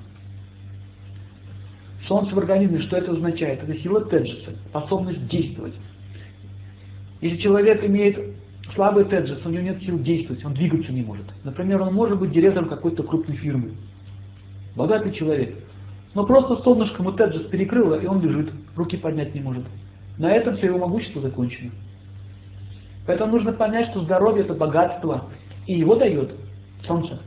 Солнце 2.12 2.34
в 2.34 2.38
организме, 2.40 2.82
что 2.82 2.98
это 2.98 3.12
означает? 3.12 3.62
Это 3.62 3.74
сила 3.80 4.04
Теджиса, 4.04 4.50
способность 4.68 5.26
действовать. 5.28 5.72
Если 7.22 7.38
человек 7.38 7.82
имеет 7.82 8.36
слабый 8.74 9.06
теджес, 9.06 9.38
у 9.46 9.48
него 9.48 9.62
нет 9.62 9.82
сил 9.82 9.98
действовать, 9.98 10.44
он 10.44 10.52
двигаться 10.52 10.92
не 10.92 11.00
может. 11.00 11.24
Например, 11.42 11.80
он 11.80 11.94
может 11.94 12.18
быть 12.18 12.32
директором 12.32 12.68
какой-то 12.68 13.02
крупной 13.02 13.38
фирмы. 13.38 13.70
Богатый 14.76 15.12
человек. 15.12 15.54
Но 16.14 16.26
просто 16.26 16.62
солнышком 16.62 17.06
ему 17.06 17.16
теджес 17.16 17.46
перекрыло, 17.46 17.94
и 17.94 18.04
он 18.04 18.20
лежит, 18.20 18.52
руки 18.76 18.98
поднять 18.98 19.34
не 19.34 19.40
может. 19.40 19.64
На 20.18 20.32
этом 20.32 20.58
все 20.58 20.66
его 20.66 20.80
могущество 20.80 21.22
закончено. 21.22 21.70
Поэтому 23.06 23.32
нужно 23.32 23.52
понять, 23.52 23.88
что 23.88 24.02
здоровье 24.02 24.44
это 24.44 24.52
богатство, 24.52 25.30
и 25.66 25.78
его 25.78 25.94
дает 25.94 26.30
солнце. 26.86 27.18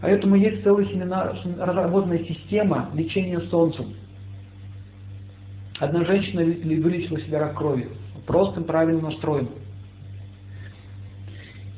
Поэтому 0.00 0.36
есть 0.36 0.62
целая 0.62 0.84
семинар, 0.86 1.36
разработанная 1.58 2.24
система 2.24 2.90
лечения 2.94 3.40
солнцем. 3.42 3.94
Одна 5.78 6.04
женщина 6.04 6.42
вылечила 6.42 7.20
себе 7.20 7.38
рак 7.38 7.56
крови 7.56 7.88
простым, 8.26 8.64
правильным 8.64 9.04
настроем. 9.04 9.48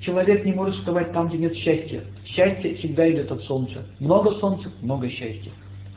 Человек 0.01 0.45
не 0.45 0.53
может 0.53 0.77
вставать 0.77 1.13
там, 1.13 1.29
где 1.29 1.39
нет 1.39 1.55
счастья. 1.55 2.03
Счастье 2.25 2.77
всегда 2.77 3.11
идет 3.11 3.31
от 3.31 3.43
солнца. 3.43 3.85
Много 4.01 4.33
солнца, 4.37 4.71
много 4.81 5.09
счастья. 5.09 5.51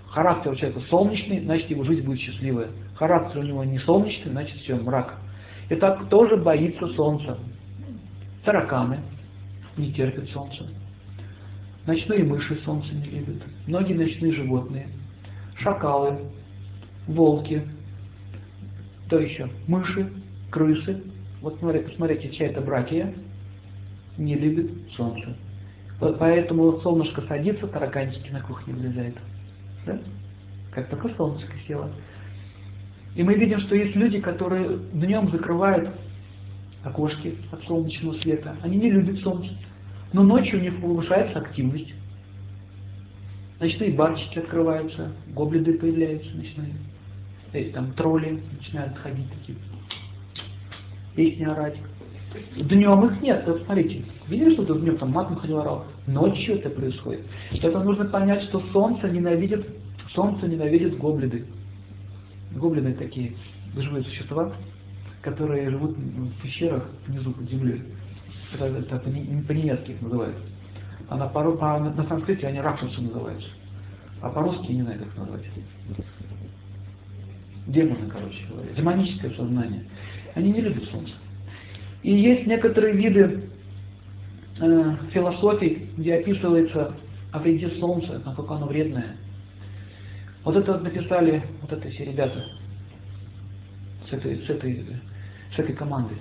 Характер 0.08 0.52
у 0.52 0.56
человека 0.56 0.82
солнечный, 0.90 1.40
значит 1.40 1.70
его 1.70 1.84
жизнь 1.86 2.06
будет 2.06 2.20
счастливая. 2.20 2.70
Характер 2.96 3.40
у 3.40 3.44
него 3.44 3.64
не 3.64 3.80
солнечный, 3.80 4.32
значит 4.32 4.58
все, 4.58 4.76
мрак. 4.76 5.18
И 5.70 5.76
так 5.76 6.10
тоже 6.10 6.36
боится 6.36 6.88
солнца. 6.90 7.38
Тараканы 8.44 9.00
не 9.78 9.94
терпят 9.94 10.28
солнца. 10.30 10.66
Ночные 11.86 12.24
мыши 12.24 12.60
солнце 12.64 12.94
не 12.94 13.06
любят. 13.06 13.44
Многие 13.68 13.94
ночные 13.94 14.34
животные. 14.34 14.88
Шакалы, 15.58 16.20
волки, 17.08 17.64
кто 19.12 19.20
еще? 19.20 19.50
Мыши, 19.68 20.10
крысы. 20.50 21.04
Вот 21.42 21.60
посмотрите, 21.60 22.30
чья 22.30 22.48
это 22.48 22.62
братья 22.62 23.14
не 24.18 24.36
любит 24.36 24.72
солнце. 24.96 25.36
Вот 26.00 26.18
поэтому 26.18 26.80
солнышко 26.80 27.22
садится, 27.24 27.68
тараканчики 27.68 28.30
на 28.30 28.42
кухне 28.42 28.74
влезают. 28.74 29.18
Да? 29.86 30.00
Как 30.72 30.88
только 30.90 31.10
солнышко 31.16 31.54
село. 31.68 31.90
И 33.16 33.24
мы 33.24 33.34
видим, 33.34 33.60
что 33.60 33.76
есть 33.76 33.96
люди, 33.96 34.22
которые 34.22 34.80
днем 34.94 35.30
закрывают 35.30 35.90
окошки 36.84 37.36
от 37.52 37.62
солнечного 37.64 38.14
света. 38.20 38.56
Они 38.62 38.78
не 38.78 38.92
любят 38.92 39.20
солнце. 39.20 39.50
Но 40.14 40.24
ночью 40.24 40.60
у 40.60 40.62
них 40.62 40.80
повышается 40.82 41.40
активность. 41.40 41.94
Ночные 43.60 43.92
барчики 43.92 44.40
открываются, 44.40 45.12
гоблины 45.34 45.78
появляются 45.78 46.36
ночные. 46.36 46.74
Эти 47.54 47.72
там 47.72 47.94
тролли 47.94 48.42
начинают 48.58 48.98
ходить 48.98 49.28
такие, 49.40 49.58
песни 51.16 51.44
орать. 51.44 51.78
Днем 52.56 53.06
их 53.06 53.22
нет, 53.22 53.44
вот 53.46 53.62
смотрите, 53.66 54.04
видели, 54.28 54.54
что 54.54 54.74
днем 54.80 54.98
там 54.98 55.12
матом 55.12 55.36
ходил 55.36 55.60
орал? 55.60 55.86
Ночью 56.08 56.56
это 56.56 56.70
происходит. 56.70 57.22
Это 57.52 57.84
нужно 57.84 58.06
понять, 58.06 58.44
что 58.44 58.62
солнце 58.72 59.10
ненавидит, 59.10 59.66
солнце 60.14 60.48
ненавидит 60.48 60.98
гоблины. 60.98 61.46
Гоблины 62.56 62.94
такие 62.94 63.34
живые 63.76 64.04
существа, 64.06 64.54
которые 65.22 65.70
живут 65.70 65.98
в 65.98 66.42
пещерах 66.42 66.90
внизу 67.08 67.32
под 67.32 67.50
землей. 67.50 67.84
Это, 68.54 68.66
это 68.66 69.00
по-немецки 69.00 69.92
их 69.92 70.02
называют. 70.02 70.38
А 71.10 71.18
на, 71.18 71.28
по, 71.28 71.52
по, 71.52 71.80
на 71.80 72.08
санскрите 72.08 72.48
они 72.48 72.60
ракшасы 72.60 73.02
называются. 73.02 73.50
А 74.22 74.30
по-русски 74.30 74.72
не 74.72 74.84
знаю, 74.84 75.00
как 75.00 75.18
назвать. 75.18 75.44
Демоны, 77.68 78.10
короче 78.10 78.46
говоря. 78.50 78.72
Демоническое 78.74 79.32
сознание. 79.32 79.86
Они 80.36 80.52
не 80.52 80.62
любят 80.62 80.84
солнце. 80.90 81.14
И 82.04 82.12
есть 82.12 82.48
некоторые 82.48 82.96
виды 82.96 83.50
э, 84.60 84.96
философий, 85.12 85.90
где 85.98 86.16
описывается 86.16 86.96
о 87.32 87.40
вреде 87.40 87.70
солнца, 87.80 88.22
насколько 88.26 88.56
оно 88.56 88.68
вредное. 88.68 89.16
Вот 90.44 90.56
это 90.56 90.74
вот 90.74 90.84
написали 90.84 91.44
вот 91.62 91.72
это 91.72 91.90
все 91.90 92.06
ребята 92.06 92.44
с 94.10 94.14
этой, 94.14 94.38
с 94.46 94.50
этой, 94.50 94.86
с 95.56 95.60
этой 95.60 95.76
командой. 95.76 96.18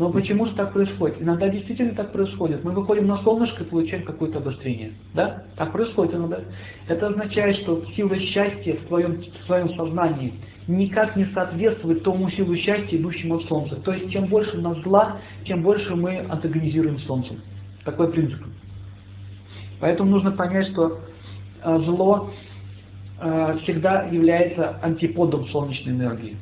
Но 0.00 0.08
почему 0.08 0.46
же 0.46 0.54
так 0.54 0.72
происходит? 0.72 1.20
Иногда 1.20 1.50
действительно 1.50 1.94
так 1.94 2.10
происходит. 2.10 2.64
Мы 2.64 2.70
выходим 2.70 3.06
на 3.06 3.18
солнышко 3.18 3.64
и 3.64 3.66
получаем 3.66 4.02
какое-то 4.04 4.38
обострение. 4.38 4.92
Да? 5.12 5.42
Так 5.56 5.72
происходит 5.72 6.14
иногда. 6.14 6.40
Это 6.88 7.08
означает, 7.08 7.58
что 7.58 7.84
сила 7.94 8.18
счастья 8.18 8.76
в 8.76 8.86
твоем, 8.86 9.20
в 9.20 9.44
твоем 9.44 9.68
сознании 9.74 10.32
никак 10.68 11.16
не 11.16 11.26
соответствует 11.34 12.02
тому 12.02 12.30
силу 12.30 12.56
счастья, 12.56 12.96
идущему 12.96 13.34
от 13.34 13.44
Солнца. 13.44 13.76
То 13.76 13.92
есть, 13.92 14.10
чем 14.10 14.24
больше 14.24 14.56
у 14.56 14.62
нас 14.62 14.78
зла, 14.84 15.18
тем 15.44 15.62
больше 15.62 15.94
мы 15.94 16.24
антагонизируем 16.30 16.98
Солнце. 17.00 17.34
Такой 17.84 18.10
принцип. 18.10 18.42
Поэтому 19.80 20.12
нужно 20.12 20.30
понять, 20.30 20.68
что 20.68 20.98
э, 21.62 21.78
зло 21.84 22.30
э, 23.20 23.58
всегда 23.64 24.04
является 24.04 24.78
антиподом 24.80 25.46
солнечной 25.48 25.92
энергии. 25.92 26.38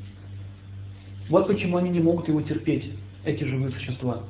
Вот 1.28 1.48
почему 1.48 1.78
они 1.78 1.90
не 1.90 1.98
могут 1.98 2.28
его 2.28 2.40
терпеть, 2.42 2.84
эти 3.28 3.44
живые 3.44 3.70
существа. 3.72 4.22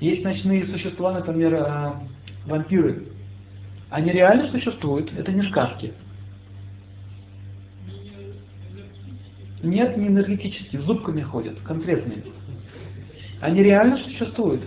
Есть 0.00 0.24
ночные 0.24 0.66
существа, 0.66 1.12
например, 1.12 1.54
э, 1.54 1.92
вампиры. 2.46 3.04
Они 3.90 4.10
реально 4.10 4.50
существуют, 4.50 5.12
это 5.16 5.32
не 5.32 5.42
сказки. 5.50 5.92
Нет, 9.62 9.96
не 9.96 10.08
энергетические, 10.08 10.80
зубками 10.82 11.20
ходят, 11.20 11.58
конкретные. 11.60 12.22
Они 13.40 13.62
реально 13.62 13.98
существуют. 13.98 14.62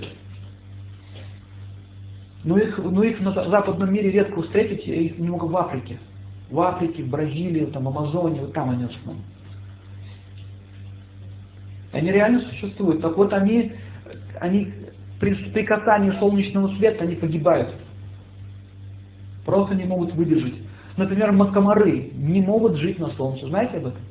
Но 2.43 2.57
их, 2.57 2.77
но 2.77 3.03
их 3.03 3.19
на 3.21 3.31
западном 3.31 3.91
мире 3.91 4.11
редко 4.11 4.41
встретить, 4.41 4.85
их 4.85 5.17
немного 5.17 5.45
в 5.45 5.57
Африке. 5.57 5.97
В 6.51 6.59
Африке, 6.59 7.03
в 7.03 7.09
Бразилии, 7.09 7.65
там, 7.67 7.87
Амазонии, 7.87 8.41
вот 8.41 8.53
там 8.53 8.69
они 8.69 8.85
в 8.85 8.89
основном. 8.89 9.23
Они 11.93 12.11
реально 12.11 12.41
существуют. 12.41 13.01
Так 13.01 13.15
вот 13.15 13.31
они, 13.33 13.71
они 14.41 14.73
при, 15.19 15.35
при 15.51 15.63
касании 15.63 16.11
солнечного 16.19 16.75
света 16.75 17.03
они 17.03 17.15
погибают. 17.15 17.73
Просто 19.45 19.75
не 19.75 19.85
могут 19.85 20.13
выдержать. 20.15 20.55
Например, 20.97 21.35
комары 21.51 22.11
не 22.13 22.41
могут 22.41 22.77
жить 22.77 22.99
на 22.99 23.09
солнце. 23.11 23.47
Знаете 23.47 23.77
об 23.77 23.87
этом? 23.87 24.01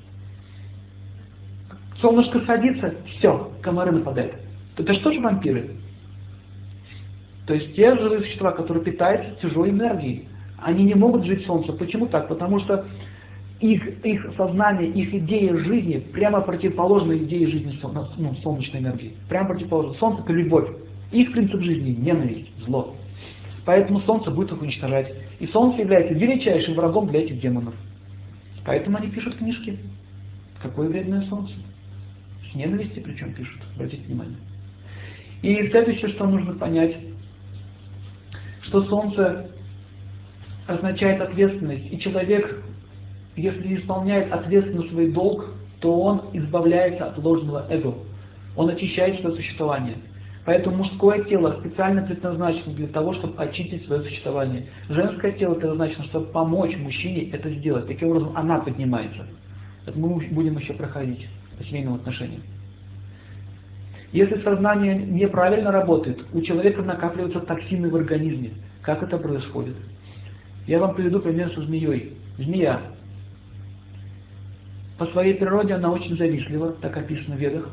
Солнышко 2.00 2.40
садится, 2.46 2.94
все, 3.18 3.52
комары 3.62 3.92
нападают. 3.92 4.34
Это 4.76 4.94
что 4.94 5.12
же 5.12 5.20
вампиры? 5.20 5.76
То 7.46 7.54
есть 7.54 7.74
те 7.74 7.96
живые 7.96 8.22
существа, 8.22 8.52
которые 8.52 8.84
питаются 8.84 9.40
тяжелой 9.40 9.70
энергией, 9.70 10.28
они 10.58 10.84
не 10.84 10.94
могут 10.94 11.24
жить 11.24 11.44
солнце. 11.46 11.72
Почему 11.72 12.06
так? 12.06 12.28
Потому 12.28 12.60
что 12.60 12.84
их, 13.62 14.04
их 14.04 14.34
сознание, 14.36 14.90
их 14.90 15.14
идея 15.14 15.56
жизни 15.56 15.98
прямо 16.12 16.40
противоположна 16.40 17.16
идее 17.16 17.46
жизни 17.48 17.78
ну, 18.18 18.34
солнечной 18.42 18.82
энергии. 18.82 19.12
Прямо 19.28 19.50
противоположна. 19.50 19.94
Солнце 19.98 20.22
это 20.24 20.32
любовь. 20.32 20.68
Их 21.12 21.30
принцип 21.32 21.60
жизни 21.60 21.90
ненависть, 21.90 22.50
зло. 22.66 22.96
Поэтому 23.64 24.00
солнце 24.00 24.32
будет 24.32 24.50
их 24.50 24.60
уничтожать. 24.60 25.14
И 25.38 25.46
солнце 25.46 25.82
является 25.82 26.12
величайшим 26.12 26.74
врагом 26.74 27.06
для 27.06 27.22
этих 27.22 27.40
демонов. 27.40 27.74
Поэтому 28.64 28.98
они 28.98 29.08
пишут 29.10 29.36
книжки. 29.36 29.78
Какое 30.60 30.88
вредное 30.88 31.24
солнце. 31.26 31.52
С 32.50 32.54
ненависти 32.56 32.98
причем 32.98 33.32
пишут. 33.32 33.60
Обратите 33.76 34.02
внимание. 34.06 34.38
И 35.42 35.68
следующее, 35.68 36.08
что 36.10 36.26
нужно 36.26 36.54
понять, 36.54 36.96
что 38.62 38.82
солнце 38.86 39.50
означает 40.66 41.20
ответственность. 41.20 41.92
И 41.92 42.00
человек 42.00 42.64
если 43.36 43.76
исполняет 43.76 44.32
ответственно 44.32 44.82
свой 44.88 45.10
долг, 45.10 45.46
то 45.80 46.00
он 46.00 46.22
избавляется 46.32 47.06
от 47.06 47.18
ложного 47.18 47.66
эго. 47.70 47.94
Он 48.56 48.68
очищает 48.68 49.20
свое 49.20 49.34
существование. 49.36 49.96
Поэтому 50.44 50.78
мужское 50.78 51.22
тело 51.24 51.56
специально 51.60 52.02
предназначено 52.02 52.74
для 52.74 52.88
того, 52.88 53.14
чтобы 53.14 53.40
очистить 53.40 53.86
свое 53.86 54.02
существование. 54.02 54.66
Женское 54.88 55.32
тело 55.32 55.54
предназначено, 55.54 56.04
чтобы 56.04 56.26
помочь 56.26 56.76
мужчине 56.76 57.30
это 57.30 57.48
сделать. 57.50 57.86
Таким 57.86 58.08
образом, 58.08 58.32
она 58.36 58.58
поднимается. 58.58 59.26
Это 59.86 59.98
мы 59.98 60.20
будем 60.30 60.58
еще 60.58 60.74
проходить 60.74 61.26
по 61.56 61.64
семейным 61.64 61.94
отношениям. 61.94 62.42
Если 64.12 64.42
сознание 64.42 64.94
неправильно 64.94 65.72
работает, 65.72 66.22
у 66.34 66.40
человека 66.42 66.82
накапливаются 66.82 67.40
токсины 67.40 67.88
в 67.88 67.96
организме. 67.96 68.50
Как 68.82 69.02
это 69.02 69.16
происходит? 69.16 69.76
Я 70.66 70.80
вам 70.80 70.94
приведу 70.94 71.20
пример 71.20 71.50
со 71.54 71.62
змеей. 71.62 72.12
Змея 72.36 72.80
по 75.02 75.10
своей 75.10 75.34
природе 75.34 75.74
она 75.74 75.90
очень 75.90 76.16
завистлива, 76.16 76.74
так 76.80 76.96
описано 76.96 77.34
в 77.34 77.40
ведах. 77.40 77.68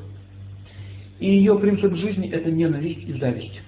И 1.20 1.30
ее 1.30 1.60
принцип 1.60 1.94
жизни– 1.94 2.28
это 2.32 2.50
ненависть 2.50 3.08
и 3.08 3.14
зависть. 3.20 3.62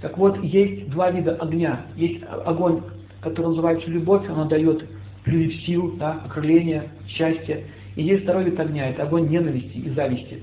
Так 0.00 0.16
вот, 0.16 0.42
есть 0.42 0.88
два 0.88 1.10
вида 1.10 1.34
огня. 1.34 1.82
Есть 1.94 2.24
огонь, 2.46 2.80
который 3.20 3.48
называется 3.48 3.90
любовь, 3.90 4.26
она 4.30 4.46
дает 4.46 4.82
прилив 5.24 5.54
сил, 5.66 5.96
да, 5.98 6.22
окрыление, 6.24 6.84
счастье. 7.06 7.66
И 7.96 8.02
есть 8.02 8.22
второй 8.22 8.44
вид 8.44 8.58
огня, 8.58 8.88
это 8.88 9.02
огонь 9.02 9.28
ненависти 9.28 9.76
и 9.76 9.90
зависти. 9.90 10.42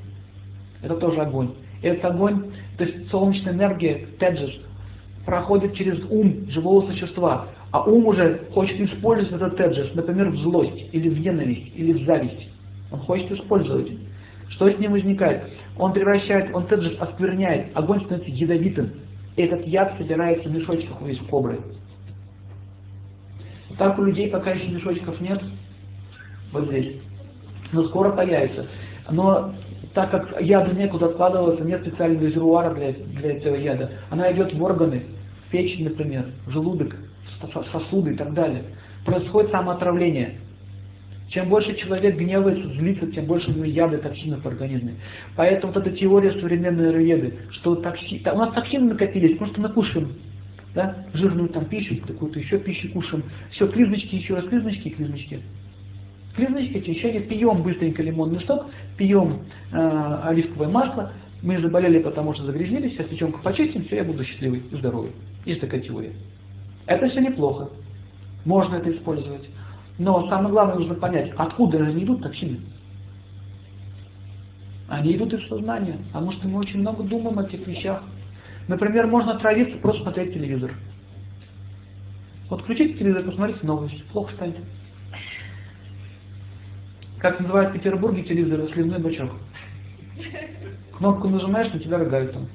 Это 0.83 0.97
тоже 0.97 1.21
огонь. 1.21 1.55
Этот 1.81 2.05
огонь, 2.05 2.51
то 2.77 2.83
есть 2.83 3.09
солнечная 3.09 3.53
энергия, 3.53 4.05
теджес, 4.19 4.53
проходит 5.25 5.73
через 5.73 5.99
ум 6.07 6.51
живого 6.51 6.91
существа 6.91 7.47
а 7.71 7.83
ум 7.83 8.07
уже 8.07 8.41
хочет 8.53 8.79
использовать 8.79 9.41
этот 9.41 9.57
теджес, 9.57 9.93
например, 9.93 10.29
в 10.29 10.37
злость, 10.37 10.89
или 10.91 11.09
в 11.09 11.19
ненависть, 11.19 11.71
или 11.75 11.93
в 11.93 12.05
зависть. 12.05 12.49
Он 12.91 12.99
хочет 12.99 13.31
использовать. 13.31 13.91
Что 14.49 14.69
с 14.69 14.79
ним 14.79 14.93
возникает? 14.93 15.43
Он 15.77 15.91
превращает, 15.91 16.53
он 16.55 16.67
теджес 16.67 16.95
оскверняет, 16.99 17.67
огонь 17.73 17.99
становится 18.05 18.31
ядовитым. 18.31 18.91
И 19.35 19.41
этот 19.41 19.67
яд 19.67 19.93
собирается 19.97 20.47
в 20.47 20.53
мешочках 20.53 21.01
у 21.01 21.07
есть 21.07 21.25
кобры. 21.27 21.59
Так 23.77 23.99
у 23.99 24.03
людей 24.03 24.29
пока 24.29 24.51
еще 24.51 24.69
мешочков 24.69 25.19
нет. 25.19 25.41
Вот 26.53 26.67
здесь. 26.67 26.95
Но 27.73 27.83
скоро 27.89 28.11
появится. 28.11 28.67
Но 29.11 29.53
так 29.93 30.11
как 30.11 30.41
яду 30.41 30.75
некуда 30.75 31.07
откладываться, 31.07 31.63
нет 31.63 31.81
специального 31.81 32.25
резервуара 32.25 32.73
для, 32.73 32.91
для 32.91 33.37
этого 33.37 33.55
яда, 33.55 33.91
она 34.09 34.31
идет 34.31 34.53
в 34.53 34.63
органы, 34.63 35.03
в 35.47 35.51
печень, 35.51 35.85
например, 35.85 36.25
в 36.45 36.51
желудок, 36.51 36.95
сосуды 37.71 38.13
и 38.13 38.15
так 38.15 38.33
далее. 38.33 38.63
Происходит 39.05 39.51
самоотравление. 39.51 40.35
Чем 41.29 41.49
больше 41.49 41.75
человек 41.75 42.17
гневается, 42.17 42.67
злится, 42.69 43.07
тем 43.07 43.25
больше 43.25 43.49
у 43.49 43.53
него 43.53 43.65
яда, 43.65 43.97
токсинов 43.97 44.43
в 44.43 44.47
организме. 44.47 44.95
Поэтому 45.35 45.73
вот 45.73 45.85
эта 45.85 45.95
теория 45.95 46.31
современной 46.39 46.89
аюрведы, 46.89 47.33
что 47.51 47.75
токси... 47.75 48.21
у 48.31 48.37
нас 48.37 48.53
токсины 48.53 48.93
накопились, 48.93 49.33
потому 49.33 49.51
что 49.51 49.61
мы 49.61 49.69
кушаем 49.69 50.09
да, 50.75 51.05
жирную 51.13 51.49
там 51.49 51.65
пищу, 51.65 51.95
какую-то 52.05 52.39
еще 52.39 52.59
пищу 52.59 52.89
кушаем. 52.91 53.23
Все, 53.51 53.67
клизмочки, 53.67 54.15
еще 54.15 54.35
раз 54.35 54.45
клизмочки, 54.45 54.89
клизмочки. 54.89 55.39
Клизмочки, 56.35 56.81
течение, 56.81 57.21
пьем 57.21 57.63
быстренько 57.63 58.03
лимонный 58.03 58.41
сок, 58.41 58.65
пьем 58.97 59.39
э, 59.71 60.19
оливковое 60.25 60.67
масло. 60.67 61.13
Мы 61.41 61.59
заболели, 61.61 61.99
потому 61.99 62.33
что 62.33 62.43
загрязнились, 62.43 62.91
сейчас 62.91 63.07
печенку 63.07 63.39
почистим, 63.41 63.85
все, 63.85 63.97
я 63.97 64.03
буду 64.03 64.23
счастливый 64.25 64.63
и 64.69 64.75
здоровый. 64.75 65.11
Есть 65.45 65.61
такая 65.61 65.79
теория. 65.79 66.11
Это 66.87 67.09
все 67.09 67.19
неплохо. 67.19 67.69
Можно 68.45 68.75
это 68.75 68.91
использовать. 68.91 69.47
Но 69.97 70.27
самое 70.29 70.49
главное 70.49 70.75
нужно 70.75 70.95
понять, 70.95 71.31
откуда 71.37 71.79
они 71.79 72.03
идут 72.03 72.21
токсины. 72.21 72.59
Они 74.87 75.15
идут 75.15 75.33
из 75.33 75.47
сознания, 75.47 75.97
потому 76.07 76.31
что 76.33 76.47
мы 76.47 76.59
очень 76.59 76.79
много 76.79 77.03
думаем 77.03 77.39
о 77.39 77.43
этих 77.43 77.65
вещах. 77.65 78.03
Например, 78.67 79.07
можно 79.07 79.33
отравиться, 79.33 79.77
просто 79.77 80.03
смотреть 80.03 80.33
телевизор. 80.33 80.71
Вот 82.49 82.61
включите 82.61 82.93
телевизор, 82.93 83.23
посмотрите 83.23 83.65
новости, 83.65 84.03
плохо 84.11 84.33
станет. 84.35 84.57
Как 87.17 87.39
называют 87.39 87.71
в 87.71 87.73
Петербурге 87.73 88.23
телевизор, 88.23 88.69
сливной 88.73 88.99
бачок. 88.99 89.31
Кнопку 90.97 91.27
нажимаешь, 91.29 91.73
на 91.73 91.79
тебя 91.79 91.97
рыгают 91.97 92.33
там. 92.33 92.47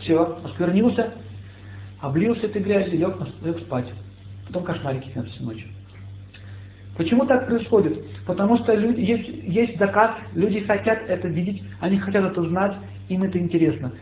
Все, 0.00 0.38
осквернился, 0.44 1.14
облился 2.00 2.46
этой 2.46 2.62
грязью, 2.62 2.98
лег, 2.98 3.16
лег 3.42 3.58
спать. 3.60 3.86
Потом 4.46 4.64
кошмарики 4.64 5.10
снятся 5.12 5.32
всю 5.32 5.44
ночь. 5.44 5.66
Почему 6.96 7.26
так 7.26 7.46
происходит? 7.46 8.04
Потому 8.26 8.58
что 8.58 8.74
люди, 8.74 9.00
есть, 9.00 9.28
есть 9.44 9.78
заказ, 9.78 10.12
люди 10.34 10.60
хотят 10.60 10.98
это 11.08 11.28
видеть, 11.28 11.62
они 11.80 11.98
хотят 11.98 12.24
это 12.24 12.42
знать, 12.42 12.74
им 13.08 13.22
это 13.22 13.38
интересно. 13.38 13.92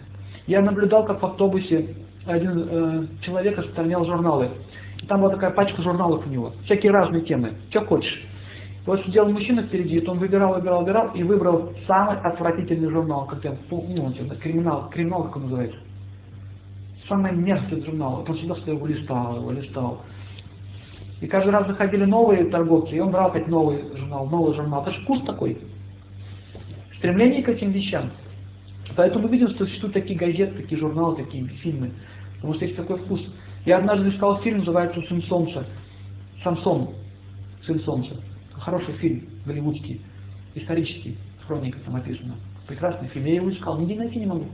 Я 0.46 0.60
наблюдал, 0.60 1.04
как 1.04 1.20
в 1.20 1.26
автобусе 1.26 1.88
один 2.26 2.68
э, 2.70 3.06
человек 3.22 3.58
распространял 3.58 4.04
журналы. 4.04 4.50
И 5.02 5.06
там 5.06 5.20
была 5.20 5.30
такая 5.30 5.50
пачка 5.50 5.82
журналов 5.82 6.24
у 6.26 6.30
него, 6.30 6.52
всякие 6.64 6.92
разные 6.92 7.22
темы, 7.22 7.54
что 7.70 7.80
хочешь. 7.84 8.22
И 8.84 8.86
вот 8.86 9.04
сидел 9.04 9.28
мужчина 9.28 9.62
впереди, 9.62 9.98
и 9.98 10.06
он 10.06 10.18
выбирал, 10.18 10.54
выбирал, 10.54 10.80
выбирал, 10.80 11.10
и 11.14 11.22
выбрал 11.22 11.72
самый 11.86 12.18
отвратительный 12.18 12.90
журнал, 12.90 13.26
как 13.26 13.40
там, 13.40 13.56
ну, 13.70 14.12
криминал, 14.40 14.88
криминал, 14.90 15.24
как 15.24 15.36
он 15.36 15.42
называется. 15.44 15.78
Самый 17.08 17.32
мерзкий 17.32 17.84
журнал. 17.84 18.16
Вот 18.16 18.30
он 18.30 18.36
всегда 18.36 18.54
его 18.66 18.86
листал, 18.86 19.36
его 19.36 19.52
листал. 19.52 20.02
И 21.20 21.26
каждый 21.26 21.50
раз 21.50 21.66
заходили 21.66 22.04
новые 22.04 22.46
торговцы, 22.50 22.96
и 22.96 23.00
он 23.00 23.10
брал 23.10 23.28
опять 23.28 23.48
новый 23.48 23.82
журнал, 23.96 24.26
новый 24.26 24.54
журнал. 24.54 24.82
Это 24.82 24.92
же 24.92 25.02
вкус 25.02 25.22
такой. 25.24 25.58
Стремление 26.98 27.42
к 27.42 27.48
этим 27.48 27.70
вещам. 27.70 28.10
Поэтому 28.96 29.24
мы 29.24 29.32
видим, 29.32 29.48
что 29.50 29.64
существуют 29.64 29.94
такие 29.94 30.18
газеты, 30.18 30.62
такие 30.62 30.78
журналы, 30.78 31.16
такие 31.16 31.46
фильмы. 31.46 31.92
Потому 32.36 32.54
что 32.54 32.64
есть 32.64 32.76
такой 32.76 32.98
вкус. 32.98 33.20
Я 33.64 33.78
однажды 33.78 34.10
искал 34.10 34.40
фильм, 34.42 34.58
называется 34.58 35.00
«Сын 35.08 35.22
солнца». 35.22 35.64
Самсон. 36.42 36.90
Сын 37.66 37.80
солнца. 37.80 38.14
Хороший 38.52 38.94
фильм, 38.94 39.24
голливудский, 39.46 40.00
исторический, 40.54 41.16
хроника 41.46 41.78
там 41.80 41.96
описана. 41.96 42.34
Прекрасный 42.66 43.08
фильм. 43.08 43.24
Я 43.26 43.34
его 43.36 43.50
искал, 43.50 43.78
нигде 43.78 43.96
найти 43.96 44.18
не 44.18 44.26
могу. 44.26 44.46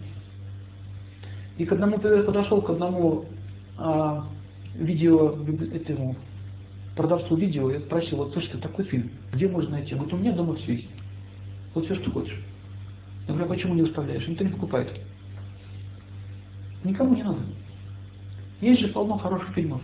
И 1.59 1.65
к 1.65 1.73
одному 1.73 1.99
подошел 1.99 2.63
к 2.63 2.71
одному 2.71 3.27
а, 3.77 4.27
видео 4.75 5.37
этому 5.75 6.17
продавцу 6.97 7.37
видео, 7.37 7.71
я 7.71 7.81
спросил, 7.81 8.19
вот 8.19 8.33
слушай, 8.33 8.59
такой 8.61 8.85
фильм, 8.87 9.11
где 9.33 9.49
можно 9.49 9.73
найти? 9.73 9.95
Он 9.95 10.01
говорит, 10.01 10.15
у 10.15 10.19
меня 10.19 10.33
дома 10.33 10.55
все 10.57 10.75
есть. 10.75 10.89
Вот 11.75 11.85
все, 11.85 11.95
что 11.97 12.11
хочешь. 12.11 12.39
Я 13.27 13.35
говорю, 13.35 13.47
а 13.47 13.55
почему 13.55 13.75
не 13.75 13.83
выставляешь? 13.83 14.27
Никто 14.27 14.45
не 14.45 14.51
покупает. 14.51 14.91
Никому 16.85 17.15
не 17.15 17.23
надо. 17.23 17.41
Есть 18.61 18.81
же 18.81 18.89
полно 18.89 19.19
хороших 19.19 19.49
фильмов. 19.55 19.81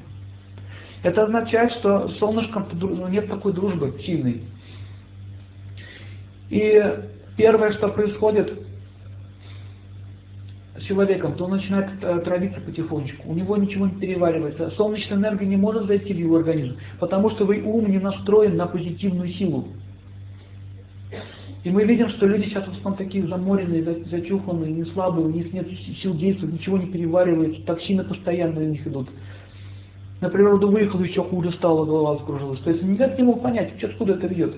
Это 1.03 1.23
означает, 1.23 1.73
что 1.79 2.09
с 2.09 2.19
солнышком 2.19 2.67
ну, 2.73 3.09
нет 3.09 3.29
такой 3.29 3.53
дружбы 3.53 3.99
сильной. 4.05 4.43
И 6.51 6.83
первое, 7.37 7.73
что 7.75 7.89
происходит 7.89 8.67
человеком, 10.87 11.34
то 11.34 11.45
он 11.45 11.53
начинает 11.53 11.91
э, 12.01 12.20
травиться 12.20 12.61
потихонечку. 12.61 13.30
У 13.30 13.34
него 13.34 13.57
ничего 13.57 13.87
не 13.87 13.95
переваривается. 13.95 14.70
Солнечная 14.76 15.18
энергия 15.18 15.47
не 15.47 15.57
может 15.57 15.87
зайти 15.87 16.12
в 16.12 16.18
его 16.18 16.37
организм, 16.37 16.76
потому 16.99 17.30
что 17.30 17.45
вы 17.45 17.62
ум 17.62 17.91
не 17.91 17.99
настроен 17.99 18.57
на 18.57 18.66
позитивную 18.66 19.28
силу. 19.30 19.68
И 21.64 21.70
мы 21.70 21.84
видим, 21.84 22.09
что 22.11 22.26
люди 22.26 22.45
сейчас 22.45 22.64
в 22.64 22.70
основном 22.70 22.97
такие 22.97 23.26
заморенные, 23.26 24.05
зачуханные, 24.09 24.72
не 24.72 24.84
слабые, 24.93 25.26
у 25.26 25.30
них 25.30 25.53
нет 25.53 25.66
сил 26.01 26.14
действовать, 26.14 26.55
ничего 26.55 26.78
не 26.78 26.87
переваривается, 26.87 27.61
токсины 27.66 28.05
постоянно 28.05 28.61
на 28.61 28.66
них 28.66 28.87
идут. 28.87 29.09
На 30.20 30.30
природу 30.30 30.70
выехал, 30.70 31.01
еще 31.01 31.22
хуже 31.24 31.53
стало, 31.53 31.84
голова 31.84 32.18
закружилась. 32.18 32.61
То 32.61 32.70
есть 32.70 32.82
никак 32.82 33.18
не 33.18 33.24
мог 33.24 33.43
понять, 33.43 33.72
что 33.78 33.89
откуда 33.89 34.14
это 34.14 34.32
идет. 34.32 34.55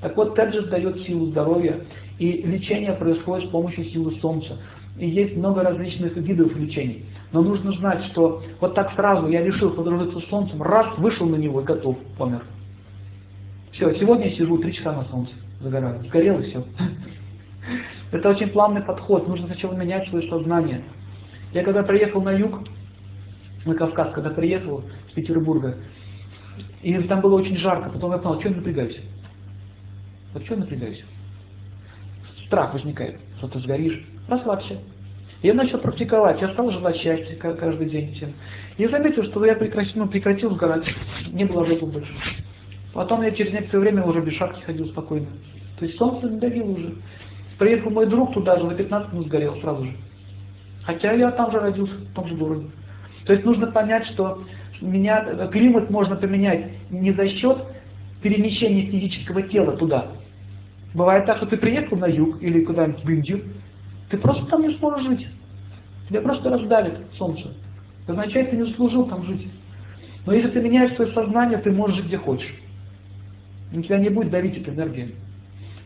Так 0.00 0.16
вот, 0.16 0.34
также 0.34 0.62
дает 0.62 1.00
силу 1.02 1.26
здоровья, 1.26 1.80
и 2.18 2.42
лечение 2.42 2.92
происходит 2.92 3.48
с 3.48 3.50
помощью 3.50 3.84
силы 3.86 4.16
Солнца. 4.20 4.56
И 4.98 5.08
есть 5.08 5.36
много 5.36 5.62
различных 5.62 6.16
видов 6.16 6.56
лечений. 6.56 7.04
Но 7.32 7.42
нужно 7.42 7.72
знать, 7.72 8.04
что 8.12 8.42
вот 8.60 8.74
так 8.74 8.92
сразу 8.94 9.28
я 9.28 9.42
решил 9.42 9.70
подружиться 9.70 10.20
с 10.20 10.28
Солнцем, 10.28 10.62
раз, 10.62 10.96
вышел 10.98 11.26
на 11.26 11.36
него 11.36 11.60
и 11.60 11.64
готов, 11.64 11.98
помер. 12.16 12.42
Все, 13.72 13.94
сегодня 13.98 14.28
я 14.28 14.36
сижу 14.36 14.56
три 14.58 14.72
часа 14.72 14.92
на 14.92 15.04
Солнце 15.04 15.32
загораю. 15.60 16.02
Сгорел 16.04 16.40
и 16.40 16.48
все. 16.48 16.64
Это 18.12 18.30
очень 18.30 18.48
плавный 18.48 18.82
подход. 18.82 19.28
Нужно 19.28 19.46
сначала 19.46 19.74
менять 19.74 20.08
свое 20.08 20.28
сознание. 20.28 20.82
Я 21.52 21.62
когда 21.62 21.82
приехал 21.82 22.22
на 22.22 22.30
юг, 22.30 22.60
на 23.64 23.74
Кавказ, 23.74 24.12
когда 24.14 24.30
приехал 24.30 24.84
с 25.10 25.12
Петербурга, 25.12 25.76
и 26.82 26.94
там 27.04 27.20
было 27.20 27.36
очень 27.36 27.56
жарко, 27.56 27.90
потом 27.90 28.12
я 28.12 28.18
понял, 28.18 28.40
что 28.40 28.48
я 28.48 28.56
напрягаюсь? 28.56 29.00
Вот 30.32 30.44
что 30.44 30.54
я 30.54 30.60
напрягаюсь? 30.60 31.04
Страх 32.46 32.74
возникает, 32.74 33.18
что 33.38 33.48
ты 33.48 33.58
сгоришь. 33.60 34.04
Расслабься. 34.28 34.78
Я 35.42 35.54
начал 35.54 35.78
практиковать, 35.78 36.40
я 36.40 36.48
стал 36.52 36.70
желать 36.70 36.96
счастья 36.96 37.36
каждый 37.36 37.90
день 37.90 38.14
всем. 38.14 38.32
Я 38.78 38.88
заметил, 38.88 39.24
что 39.24 39.44
я 39.44 39.54
прекратил, 39.54 39.92
ну, 39.96 40.08
прекратил 40.08 40.50
сгорать, 40.50 40.84
не 41.30 41.44
было 41.44 41.66
жопы 41.66 41.86
больше. 41.86 42.12
Потом 42.94 43.22
я 43.22 43.30
через 43.32 43.52
некоторое 43.52 43.80
время 43.80 44.04
уже 44.04 44.20
без 44.22 44.34
шапки 44.34 44.62
ходил 44.62 44.86
спокойно. 44.88 45.26
То 45.78 45.84
есть 45.84 45.98
солнце 45.98 46.28
не 46.30 46.40
давило 46.40 46.70
уже. 46.70 46.94
Приехал 47.58 47.90
мой 47.90 48.06
друг 48.06 48.32
туда 48.32 48.58
же, 48.58 48.64
на 48.64 48.74
15 48.74 49.12
минут 49.12 49.26
сгорел 49.26 49.60
сразу 49.60 49.84
же. 49.84 49.92
Хотя 50.84 51.12
я 51.12 51.30
там 51.32 51.50
же 51.50 51.58
родился, 51.58 51.94
в 51.94 52.14
том 52.14 52.28
же 52.28 52.34
городе. 52.34 52.66
То 53.26 53.32
есть 53.32 53.44
нужно 53.44 53.66
понять, 53.66 54.06
что 54.14 54.42
меня, 54.80 55.48
климат 55.48 55.90
можно 55.90 56.16
поменять 56.16 56.70
не 56.90 57.12
за 57.12 57.28
счет 57.28 57.58
перемещения 58.22 58.86
физического 58.86 59.42
тела 59.42 59.76
туда. 59.76 60.12
Бывает 60.94 61.26
так, 61.26 61.38
что 61.38 61.46
ты 61.46 61.56
приехал 61.56 61.96
на 61.96 62.06
юг 62.06 62.42
или 62.42 62.64
куда-нибудь 62.64 63.04
в 63.04 63.10
Индию, 63.10 63.44
ты 64.10 64.18
просто 64.18 64.46
там 64.46 64.62
не 64.62 64.74
сможешь 64.76 65.06
жить. 65.06 65.26
Тебя 66.08 66.20
просто 66.20 66.50
раздавит 66.50 66.94
солнце. 67.18 67.52
Это 68.04 68.12
означает, 68.12 68.50
ты 68.50 68.56
не 68.56 68.64
заслужил 68.64 69.06
там 69.06 69.24
жить. 69.26 69.48
Но 70.24 70.32
если 70.32 70.50
ты 70.50 70.60
меняешь 70.60 70.94
свое 70.94 71.12
сознание, 71.12 71.58
ты 71.58 71.70
можешь 71.70 71.96
жить 71.96 72.06
где 72.06 72.18
хочешь. 72.18 72.54
На 73.72 73.82
тебя 73.82 73.98
не 73.98 74.08
будет 74.08 74.30
давить 74.30 74.56
эта 74.56 74.70
энергия. 74.70 75.10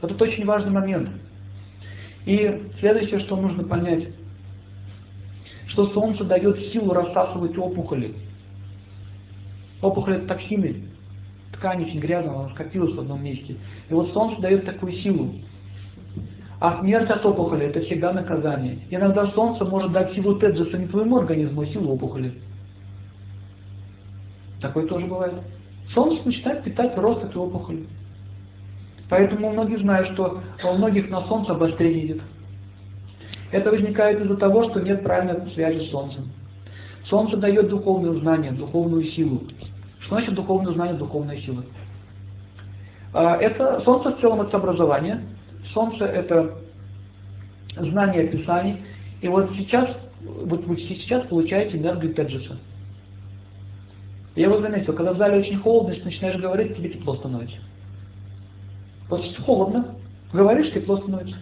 Вот 0.00 0.10
это 0.10 0.24
очень 0.24 0.44
важный 0.44 0.70
момент. 0.70 1.08
И 2.26 2.62
следующее, 2.78 3.20
что 3.20 3.36
нужно 3.36 3.64
понять, 3.64 4.08
что 5.68 5.88
Солнце 5.88 6.24
дает 6.24 6.58
силу 6.72 6.92
рассасывать 6.92 7.56
опухоли. 7.56 8.14
Опухоли 9.80 10.18
это 10.18 10.26
токсины. 10.26 10.89
Ткань 11.60 11.84
очень 11.84 12.00
грязная, 12.00 12.34
она 12.34 12.48
скопилась 12.54 12.94
в 12.94 13.00
одном 13.00 13.22
месте. 13.22 13.54
И 13.90 13.92
вот 13.92 14.10
Солнце 14.14 14.40
дает 14.40 14.64
такую 14.64 14.94
силу. 14.94 15.34
А 16.58 16.80
смерть 16.80 17.10
от 17.10 17.24
опухоли 17.24 17.66
это 17.66 17.82
всегда 17.82 18.14
наказание. 18.14 18.78
Иногда 18.88 19.26
Солнце 19.32 19.66
может 19.66 19.92
дать 19.92 20.14
силу 20.14 20.36
Теджеса 20.36 20.78
не 20.78 20.86
твоему 20.86 21.18
организму, 21.18 21.60
а 21.60 21.66
силу 21.66 21.92
опухоли. 21.92 22.32
Такое 24.62 24.86
тоже 24.86 25.06
бывает. 25.06 25.34
Солнце 25.92 26.26
начинает 26.26 26.64
питать 26.64 26.96
рост 26.96 27.24
этой 27.24 27.36
опухоли. 27.36 27.84
Поэтому 29.10 29.50
многие 29.50 29.76
знают, 29.80 30.14
что 30.14 30.40
у 30.64 30.72
многих 30.78 31.10
на 31.10 31.26
Солнце 31.26 31.52
обострение 31.52 32.06
идет. 32.06 32.22
Это 33.52 33.70
возникает 33.70 34.22
из-за 34.22 34.36
того, 34.36 34.70
что 34.70 34.80
нет 34.80 35.02
правильной 35.02 35.50
связи 35.50 35.86
с 35.86 35.90
Солнцем. 35.90 36.30
Солнце 37.10 37.36
дает 37.36 37.68
духовное 37.68 38.18
знание, 38.18 38.52
духовную 38.52 39.04
силу. 39.10 39.42
Что 40.10 40.16
значит 40.16 40.34
духовное 40.34 40.72
знание, 40.72 40.96
духовная 40.96 41.40
сила? 41.40 41.64
А, 43.14 43.36
это 43.36 43.80
Солнце 43.84 44.10
в 44.10 44.20
целом 44.20 44.40
это 44.40 44.56
образование. 44.56 45.20
Солнце 45.72 46.04
это 46.04 46.58
знание 47.76 48.26
Писаний. 48.26 48.78
И 49.20 49.28
вот 49.28 49.52
сейчас, 49.56 49.88
вот 50.20 50.66
вы 50.66 50.78
сейчас 50.78 51.24
получаете 51.28 51.78
энергию 51.78 52.12
Теджиса. 52.12 52.56
Я 54.34 54.48
вот 54.48 54.62
заметил, 54.62 54.94
когда 54.94 55.12
в 55.12 55.16
зале 55.16 55.38
очень 55.38 55.60
холодно, 55.60 55.92
если 55.92 56.06
начинаешь 56.06 56.40
говорить, 56.40 56.76
тебе 56.76 56.88
тепло 56.88 57.14
становится. 57.14 57.58
Вот 59.08 59.22
холодно, 59.46 59.94
говоришь, 60.32 60.72
тепло 60.72 60.96
становится. 60.96 61.36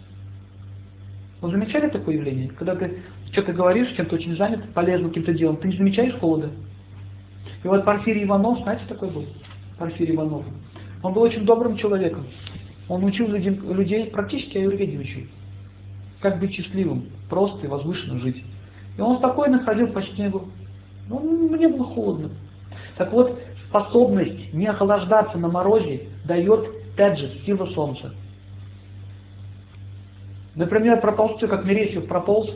Вы 1.40 1.50
замечали 1.52 1.88
такое 1.88 2.16
явление? 2.16 2.48
Когда 2.48 2.74
ты 2.74 3.00
что-то 3.32 3.54
говоришь, 3.54 3.96
чем-то 3.96 4.16
очень 4.16 4.36
занят, 4.36 4.62
полезным 4.74 5.08
каким-то 5.08 5.32
делом, 5.32 5.56
ты 5.56 5.68
не 5.68 5.76
замечаешь 5.78 6.18
холода? 6.20 6.50
И 7.64 7.68
вот 7.68 7.84
Порфирий 7.84 8.24
Иванов, 8.24 8.60
знаете, 8.62 8.84
такой 8.88 9.10
был? 9.10 9.26
Порфирий 9.78 10.14
Иванов. 10.14 10.44
Он 11.02 11.12
был 11.12 11.22
очень 11.22 11.44
добрым 11.44 11.76
человеком. 11.76 12.26
Он 12.88 13.04
учил 13.04 13.28
людей, 13.28 14.06
практически 14.06 14.58
аюрведе 14.58 14.98
учил. 14.98 15.22
Как 16.20 16.40
быть 16.40 16.52
счастливым, 16.52 17.06
просто 17.28 17.66
и 17.66 17.68
возвышенно 17.68 18.18
жить. 18.20 18.42
И 18.96 19.00
он 19.00 19.18
спокойно 19.18 19.62
ходил 19.64 19.88
по 19.88 20.02
снегу. 20.02 20.48
Ну, 21.08 21.48
мне 21.48 21.68
было 21.68 21.84
холодно. 21.84 22.30
Так 22.96 23.12
вот, 23.12 23.38
способность 23.68 24.52
не 24.52 24.66
охлаждаться 24.66 25.38
на 25.38 25.48
морозе 25.48 26.08
дает 26.24 26.96
теджис, 26.96 27.44
сила 27.44 27.66
солнца. 27.66 28.12
Например, 30.54 31.00
проползти, 31.00 31.46
как 31.46 31.64
Мересьев 31.64 32.08
прополз 32.08 32.50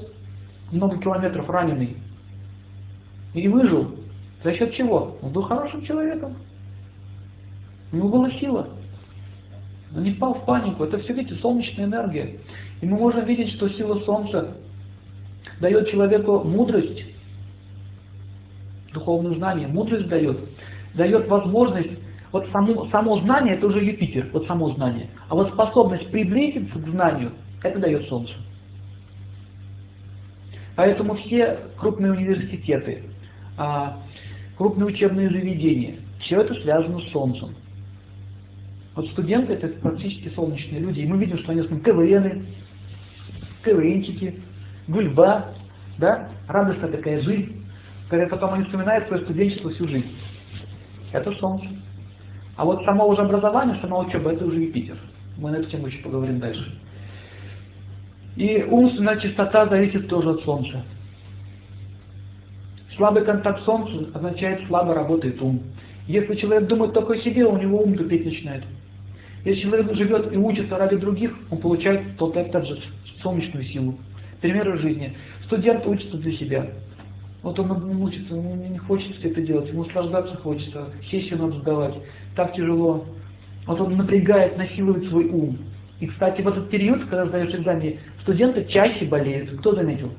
много 0.73 0.99
километров 0.99 1.49
раненый. 1.49 1.97
И 3.35 3.47
выжил. 3.47 4.02
За 4.45 4.53
счет 4.55 4.75
чего? 4.75 5.17
Он 5.23 5.33
был 5.33 5.43
хорошим 5.43 5.85
человеком. 5.85 6.37
У 7.93 7.97
него 7.97 8.09
была 8.09 8.31
сила. 8.33 8.69
Он 9.95 10.03
не 10.03 10.13
впал 10.13 10.35
в 10.35 10.45
панику. 10.45 10.85
Это 10.85 10.99
все, 10.99 11.13
видите, 11.13 11.37
солнечная 11.37 11.85
энергия. 11.85 12.39
И 12.81 12.87
мы 12.87 12.99
можем 12.99 13.25
видеть, 13.25 13.55
что 13.55 13.69
сила 13.71 14.01
Солнца 14.01 14.57
дает 15.61 15.89
человеку 15.91 16.41
мудрость, 16.41 17.05
духовное 18.93 19.37
знание, 19.37 19.69
мудрость 19.69 20.09
дает, 20.09 20.39
дает 20.95 21.29
возможность, 21.29 21.93
вот 22.33 22.49
само, 22.51 22.89
само 22.89 23.21
знание 23.21 23.55
это 23.55 23.67
уже 23.67 23.85
Юпитер, 23.85 24.29
вот 24.33 24.47
само 24.47 24.71
знание, 24.73 25.09
а 25.29 25.35
вот 25.35 25.53
способность 25.53 26.11
приблизиться 26.11 26.79
к 26.79 26.89
знанию, 26.89 27.33
это 27.63 27.79
дает 27.79 28.09
Солнце. 28.09 28.33
Поэтому 30.75 31.15
все 31.15 31.59
крупные 31.79 32.13
университеты, 32.13 33.05
а, 33.59 33.99
крупные 34.57 34.87
учебные 34.87 35.29
заведения, 35.29 35.97
все 36.21 36.41
это 36.41 36.55
связано 36.55 37.01
с 37.01 37.11
Солнцем. 37.11 37.55
Вот 38.95 39.07
студенты 39.09 39.55
это 39.55 39.69
практически 39.69 40.29
солнечные 40.35 40.81
люди, 40.81 41.01
и 41.01 41.07
мы 41.07 41.17
видим, 41.19 41.39
что 41.39 41.53
они 41.53 41.63
с 41.63 41.67
КВНы, 41.67 42.45
КВНчики, 43.65 44.41
гульба, 44.89 45.47
да, 45.99 46.29
радостная 46.49 46.91
такая 46.91 47.21
жизнь, 47.23 47.65
когда 48.11 48.27
потом 48.27 48.55
они 48.55 48.65
вспоминают 48.65 49.07
свое 49.09 49.23
студенчество 49.25 49.71
всю 49.71 49.89
жизнь. 49.89 50.11
Это 51.13 51.33
солнце. 51.33 51.67
А 52.57 52.65
вот 52.65 52.85
само 52.85 53.09
уже 53.09 53.23
образование, 53.23 53.79
сама 53.81 54.01
учеба, 54.01 54.33
это 54.33 54.45
уже 54.45 54.61
Юпитер. 54.61 54.97
Мы 55.39 55.51
на 55.51 55.57
эту 55.57 55.71
тему 55.71 55.87
еще 55.87 55.99
поговорим 56.03 56.39
дальше. 56.39 56.79
И 58.37 58.63
умственная 58.63 59.19
чистота 59.21 59.67
зависит 59.67 60.09
тоже 60.09 60.31
от 60.31 60.41
Солнца. 60.43 60.85
Слабый 62.97 63.25
контакт 63.25 63.63
с 63.63 63.65
Солнцем 63.65 64.09
означает 64.15 64.67
слабо 64.67 64.95
работает 64.95 65.41
ум. 65.41 65.63
Если 66.07 66.35
человек 66.37 66.69
думает 66.69 66.93
только 66.93 67.15
о 67.15 67.19
себе, 67.19 67.47
у 67.47 67.57
него 67.57 67.83
ум 67.83 67.95
тупеть 67.97 68.25
начинает. 68.25 68.65
Если 69.45 69.63
человек 69.63 69.95
живет 69.95 70.33
и 70.33 70.37
учится 70.37 70.77
ради 70.77 70.97
других, 70.97 71.33
он 71.51 71.59
получает 71.59 72.17
тот 72.19 72.37
этот 72.37 72.67
же 72.67 72.79
солнечную 73.23 73.65
силу. 73.65 73.95
Примеры 74.41 74.79
жизни. 74.79 75.15
Студент 75.47 75.87
учится 75.87 76.17
для 76.19 76.33
себя. 76.33 76.67
Вот 77.43 77.59
он 77.59 78.03
учится, 78.03 78.35
ему 78.35 78.55
не 78.55 78.79
хочется 78.79 79.27
это 79.27 79.41
делать, 79.41 79.69
ему 79.69 79.85
наслаждаться 79.85 80.37
хочется, 80.37 80.91
сессию 81.11 81.39
надо 81.39 81.59
сдавать. 81.61 81.95
Так 82.37 82.55
тяжело. 82.55 83.05
Вот 83.67 83.81
он 83.81 83.97
напрягает, 83.97 84.57
насилует 84.59 85.09
свой 85.09 85.27
ум. 85.27 85.59
И, 85.99 86.07
кстати, 86.07 86.43
в 86.43 86.49
этот 86.49 86.69
период, 86.71 87.01
когда 87.03 87.27
сдаешь 87.27 87.55
экзамен, 87.55 87.99
студенты 88.23 88.65
чаще 88.67 89.07
болеют. 89.07 89.59
Кто 89.59 89.75
заметил? 89.75 90.11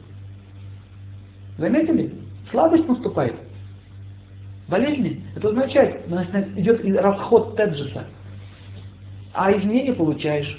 Заметили? 1.58 2.12
Слабость 2.52 2.88
наступает. 2.88 3.36
Болезни. 4.68 5.22
Это 5.36 5.50
означает, 5.50 6.08
идет 6.58 6.84
расход 7.02 7.56
теджиса. 7.56 8.06
А 9.34 9.52
изменения 9.52 9.94
получаешь. 9.94 10.58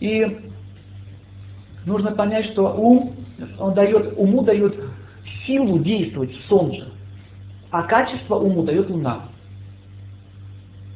И 0.00 0.38
нужно 1.84 2.12
понять, 2.12 2.46
что 2.52 2.74
ум, 2.74 3.14
он 3.58 3.74
дает, 3.74 4.14
уму 4.16 4.42
дает 4.42 4.74
силу 5.46 5.78
действовать 5.78 6.34
солнце, 6.48 6.88
а 7.70 7.82
качество 7.82 8.36
уму 8.36 8.62
дает 8.64 8.90
луна. 8.90 9.28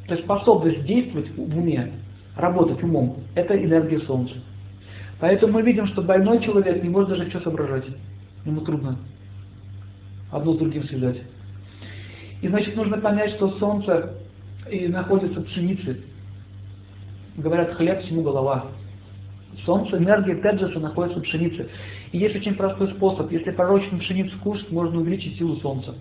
То 0.07 0.15
есть 0.15 0.25
способность 0.25 0.85
действовать 0.85 1.31
в 1.37 1.59
уме, 1.59 1.93
работать 2.37 2.83
умом, 2.83 3.19
это 3.35 3.57
энергия 3.63 4.01
солнца. 4.01 4.35
Поэтому 5.21 5.55
мы 5.55 5.63
видим, 5.63 5.87
что 5.87 6.03
больной 6.03 6.43
человек 6.43 6.83
не 6.83 6.89
может 6.89 7.11
даже 7.11 7.29
что 7.31 7.41
соображать. 7.41 7.85
Ему 8.45 8.63
трудно 8.63 8.99
одно 10.31 10.55
с 10.55 10.59
другим 10.59 10.85
связать. 10.85 11.23
И 12.43 12.49
значит 12.49 12.77
нужно 12.77 12.99
понять, 12.99 13.35
что 13.37 13.59
солнце 13.59 14.15
и 14.71 14.89
находится 14.89 15.41
в 15.41 15.45
пшенице. 15.45 16.03
Говорят, 17.37 17.75
хлеб 17.75 18.03
всему 18.03 18.23
голова. 18.23 18.67
Солнце, 19.65 19.99
энергия 19.99 20.37
Теджеса 20.37 20.79
находится 20.79 21.21
в 21.21 21.23
пшенице. 21.23 21.69
И 22.13 22.19
есть 22.19 22.37
очень 22.37 22.55
простой 22.55 22.89
способ. 22.95 23.31
Если 23.31 23.51
пророчную 23.51 24.01
пшеницу 24.01 24.37
кушать, 24.43 24.71
можно 24.71 25.01
увеличить 25.01 25.37
силу 25.39 25.57
Солнца. 25.57 25.95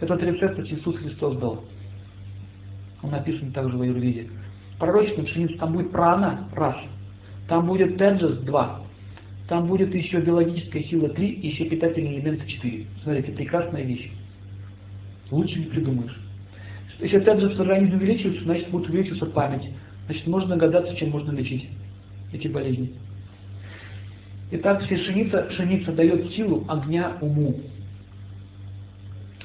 Этот 0.00 0.22
рецепт 0.22 0.58
Иисус 0.60 0.96
Христос 0.96 1.36
дал. 1.38 1.64
Он 3.02 3.10
написан 3.10 3.52
также 3.52 3.76
в 3.76 3.82
Аюрведе. 3.82 4.28
Пророчная 4.78 5.24
пшеница, 5.24 5.58
там 5.58 5.72
будет 5.72 5.90
прана, 5.90 6.48
раз. 6.54 6.76
Там 7.48 7.66
будет 7.66 7.98
Теджес, 7.98 8.38
два. 8.38 8.80
Там 9.50 9.66
будет 9.66 9.92
еще 9.92 10.20
биологическая 10.20 10.84
сила 10.84 11.08
три 11.08 11.30
и 11.32 11.48
еще 11.48 11.64
питательные 11.64 12.20
элементы 12.20 12.46
четыре. 12.46 12.86
Смотрите, 13.02 13.32
прекрасная 13.32 13.82
вещь. 13.82 14.08
Лучше 15.32 15.58
не 15.58 15.64
придумаешь. 15.64 16.16
Если 17.00 17.18
Теджес 17.18 17.56
в 17.56 17.60
организме 17.60 17.96
увеличивается, 17.96 18.44
значит 18.44 18.70
будет 18.70 18.88
увеличиваться 18.88 19.26
память. 19.26 19.68
Значит, 20.06 20.24
можно 20.28 20.50
догадаться, 20.50 20.94
чем 20.94 21.10
можно 21.10 21.32
лечить 21.32 21.68
эти 22.32 22.46
болезни. 22.46 22.92
Итак, 24.52 24.84
пшеница, 24.84 25.42
пшеница 25.50 25.90
дает 25.94 26.32
силу 26.34 26.64
огня 26.68 27.18
уму. 27.20 27.58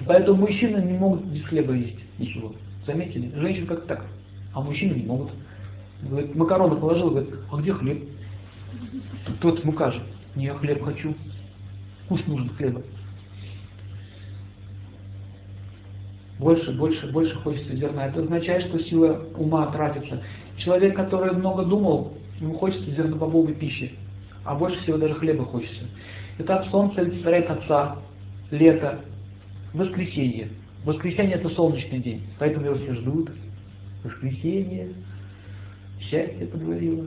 Поэтому 0.05 0.41
мужчины 0.41 0.83
не 0.83 0.99
могут 0.99 1.25
без 1.25 1.43
хлеба 1.45 1.73
есть 1.73 1.97
ничего. 2.19 2.53
Заметили? 2.85 3.31
Женщины 3.39 3.65
как 3.65 3.87
так, 3.87 4.05
а 4.53 4.61
мужчины 4.61 4.99
не 4.99 5.07
могут. 5.07 5.31
Говорит, 6.03 6.35
макароны 6.35 6.75
положил, 6.75 7.09
говорит, 7.09 7.31
а 7.51 7.57
где 7.57 7.73
хлеб? 7.73 8.03
Тот 9.41 9.63
мука 9.63 9.91
же, 9.91 10.01
не 10.35 10.45
я 10.45 10.53
хлеб 10.55 10.83
хочу. 10.83 11.13
Вкус 12.05 12.21
нужен 12.27 12.49
хлеба. 12.49 12.81
Больше, 16.39 16.71
больше, 16.73 17.11
больше 17.11 17.35
хочется 17.35 17.75
зерна. 17.75 18.07
Это 18.07 18.21
означает, 18.21 18.67
что 18.67 18.79
сила 18.83 19.25
ума 19.37 19.67
тратится. 19.67 20.21
Человек, 20.57 20.95
который 20.95 21.33
много 21.33 21.63
думал, 21.63 22.13
ему 22.39 22.53
хочется 22.55 22.91
зернобобовой 22.91 23.53
пищи, 23.53 23.93
а 24.43 24.55
больше 24.55 24.81
всего 24.81 24.97
даже 24.97 25.15
хлеба 25.15 25.45
хочется. 25.45 25.85
Итак, 26.39 26.67
солнце 26.69 27.01
олицетворяет 27.01 27.49
Отца, 27.49 27.97
лето, 28.51 28.99
воскресенье. 29.73 30.49
Воскресенье 30.83 31.35
это 31.35 31.49
солнечный 31.49 31.99
день, 31.99 32.21
поэтому 32.37 32.65
его 32.65 32.75
все 32.75 32.93
ждут. 32.95 33.31
Воскресенье, 34.03 34.89
счастье 35.99 36.45
подвалило. 36.47 37.05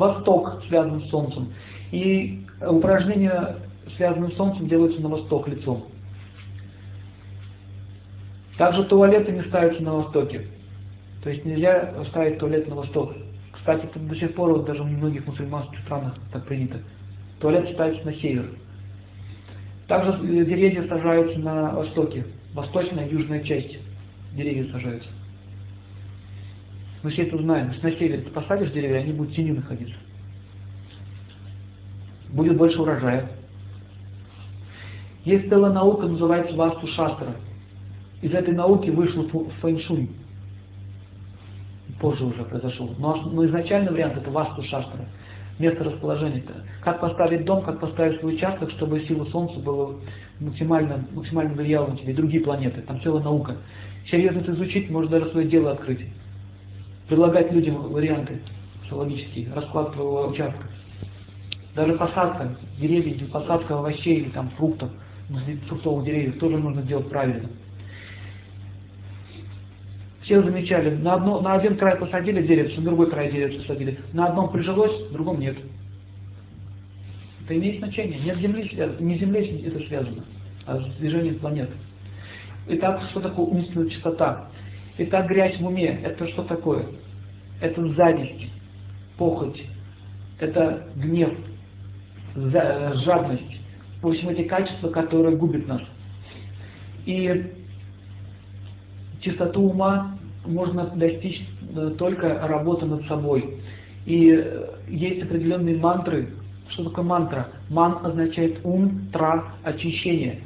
Восток 0.00 0.62
связан 0.66 1.02
с 1.02 1.10
солнцем. 1.10 1.52
И 1.92 2.46
упражнения, 2.66 3.56
связанные 3.96 4.30
с 4.30 4.36
солнцем, 4.36 4.66
делаются 4.66 5.02
на 5.02 5.10
восток 5.10 5.46
лицом. 5.46 5.88
Также 8.56 8.84
туалеты 8.84 9.30
не 9.32 9.42
ставятся 9.42 9.82
на 9.82 9.96
востоке. 9.96 10.46
То 11.22 11.28
есть 11.28 11.44
нельзя 11.44 11.92
ставить 12.08 12.38
туалет 12.38 12.66
на 12.66 12.76
восток. 12.76 13.12
Кстати, 13.52 13.84
это 13.84 13.98
до 13.98 14.16
сих 14.16 14.34
пор 14.34 14.52
вот 14.54 14.64
даже 14.64 14.82
в 14.82 14.86
многих 14.86 15.26
мусульманских 15.26 15.78
странах 15.80 16.14
так 16.32 16.46
принято. 16.46 16.78
Туалет 17.38 17.68
ставится 17.74 18.06
на 18.06 18.14
север. 18.14 18.48
Также 19.86 20.18
деревья 20.22 20.88
сажаются 20.88 21.38
на 21.38 21.74
востоке. 21.74 22.24
Восточная 22.54 23.06
и 23.06 23.12
южная 23.12 23.42
часть 23.42 23.76
деревьев 24.32 24.70
сажаются. 24.72 25.10
Мы 27.02 27.10
все 27.10 27.22
это 27.22 27.38
знаем. 27.38 27.70
Если 27.70 27.82
на 27.82 27.92
севере 27.96 28.22
ты 28.22 28.30
посадишь 28.30 28.72
деревья, 28.72 28.98
они 28.98 29.12
будут 29.12 29.34
тени 29.34 29.52
находиться. 29.52 29.96
Будет 32.30 32.56
больше 32.56 32.80
урожая. 32.80 33.28
Есть 35.24 35.48
целая 35.48 35.72
наука, 35.72 36.06
называется 36.06 36.54
Васту 36.54 36.86
Шастра. 36.88 37.36
Из 38.22 38.32
этой 38.32 38.54
науки 38.54 38.90
вышел 38.90 39.28
фэншуй. 39.60 40.10
позже 42.00 42.24
уже 42.24 42.44
произошел. 42.44 42.94
Но, 42.98 43.16
но 43.16 43.46
изначальный 43.46 43.92
вариант 43.92 44.18
это 44.18 44.30
Васту 44.30 44.62
Шастра, 44.64 45.06
место 45.58 45.84
расположения. 45.84 46.42
Как 46.82 47.00
поставить 47.00 47.44
дом, 47.44 47.62
как 47.62 47.80
поставить 47.80 48.20
свой 48.20 48.34
участок, 48.34 48.70
чтобы 48.72 49.00
сила 49.06 49.24
Солнца 49.26 49.58
было 49.60 49.96
максимально, 50.38 51.06
максимально 51.12 51.54
влияло 51.54 51.88
на 51.88 51.96
тебя 51.96 52.12
и 52.12 52.16
другие 52.16 52.42
планеты. 52.42 52.82
Там 52.82 53.00
целая 53.02 53.22
наука. 53.22 53.56
Серьезно 54.10 54.40
это 54.40 54.52
изучить, 54.52 54.90
можно 54.90 55.10
даже 55.10 55.30
свое 55.30 55.48
дело 55.48 55.72
открыть. 55.72 56.00
Предлагать 57.10 57.50
людям 57.50 57.74
варианты 57.90 58.38
астрологические, 58.84 59.52
расклад 59.52 59.92
твоего 59.94 60.28
участка. 60.28 60.62
Даже 61.74 61.94
посадка 61.94 62.54
деревьев, 62.78 63.28
посадка 63.32 63.78
овощей 63.78 64.20
или 64.20 64.28
там 64.28 64.48
фруктов, 64.50 64.90
фруктовых 65.66 66.04
деревьев 66.04 66.38
тоже 66.38 66.58
нужно 66.58 66.82
делать 66.82 67.08
правильно. 67.08 67.48
Все 70.22 70.40
замечали, 70.40 70.94
на, 70.94 71.14
одно, 71.14 71.40
на 71.40 71.54
один 71.54 71.76
край 71.76 71.96
посадили 71.96 72.46
деревце, 72.46 72.76
на 72.76 72.84
другой 72.84 73.10
край 73.10 73.32
деревце 73.32 73.58
посадили. 73.58 73.98
На 74.12 74.28
одном 74.28 74.52
прижилось, 74.52 75.08
в 75.08 75.12
другом 75.12 75.40
нет. 75.40 75.58
Это 77.44 77.58
имеет 77.58 77.80
значение. 77.80 78.20
Нет 78.20 78.38
Земли, 78.38 78.70
не 79.00 79.18
Земле 79.18 79.62
это 79.66 79.80
связано, 79.88 80.22
а 80.64 80.78
с 80.78 80.94
движением 80.98 81.40
планет. 81.40 81.70
Итак, 82.68 83.02
что 83.10 83.18
такое 83.18 83.46
умственная 83.46 83.90
чистота? 83.90 84.48
Итак, 85.02 85.28
грязь 85.28 85.58
в 85.58 85.66
уме, 85.66 85.98
это 86.04 86.28
что 86.28 86.42
такое? 86.42 86.84
Это 87.62 87.88
зависть, 87.94 88.50
похоть, 89.16 89.58
это 90.38 90.88
гнев, 90.94 91.30
жадность. 92.36 93.60
В 94.02 94.08
общем, 94.08 94.28
эти 94.28 94.42
качества, 94.42 94.90
которые 94.90 95.38
губят 95.38 95.66
нас. 95.66 95.80
И 97.06 97.50
чистоту 99.22 99.70
ума 99.70 100.18
можно 100.44 100.88
достичь 100.88 101.48
э, 101.74 101.94
только 101.96 102.46
работа 102.46 102.84
над 102.84 103.06
собой. 103.06 103.58
И 104.04 104.30
э, 104.30 104.66
есть 104.86 105.22
определенные 105.22 105.78
мантры. 105.78 106.28
Что 106.68 106.90
такое 106.90 107.06
мантра? 107.06 107.48
Ман 107.70 108.04
означает 108.04 108.60
ум, 108.64 109.08
тра, 109.14 109.54
очищение. 109.62 110.40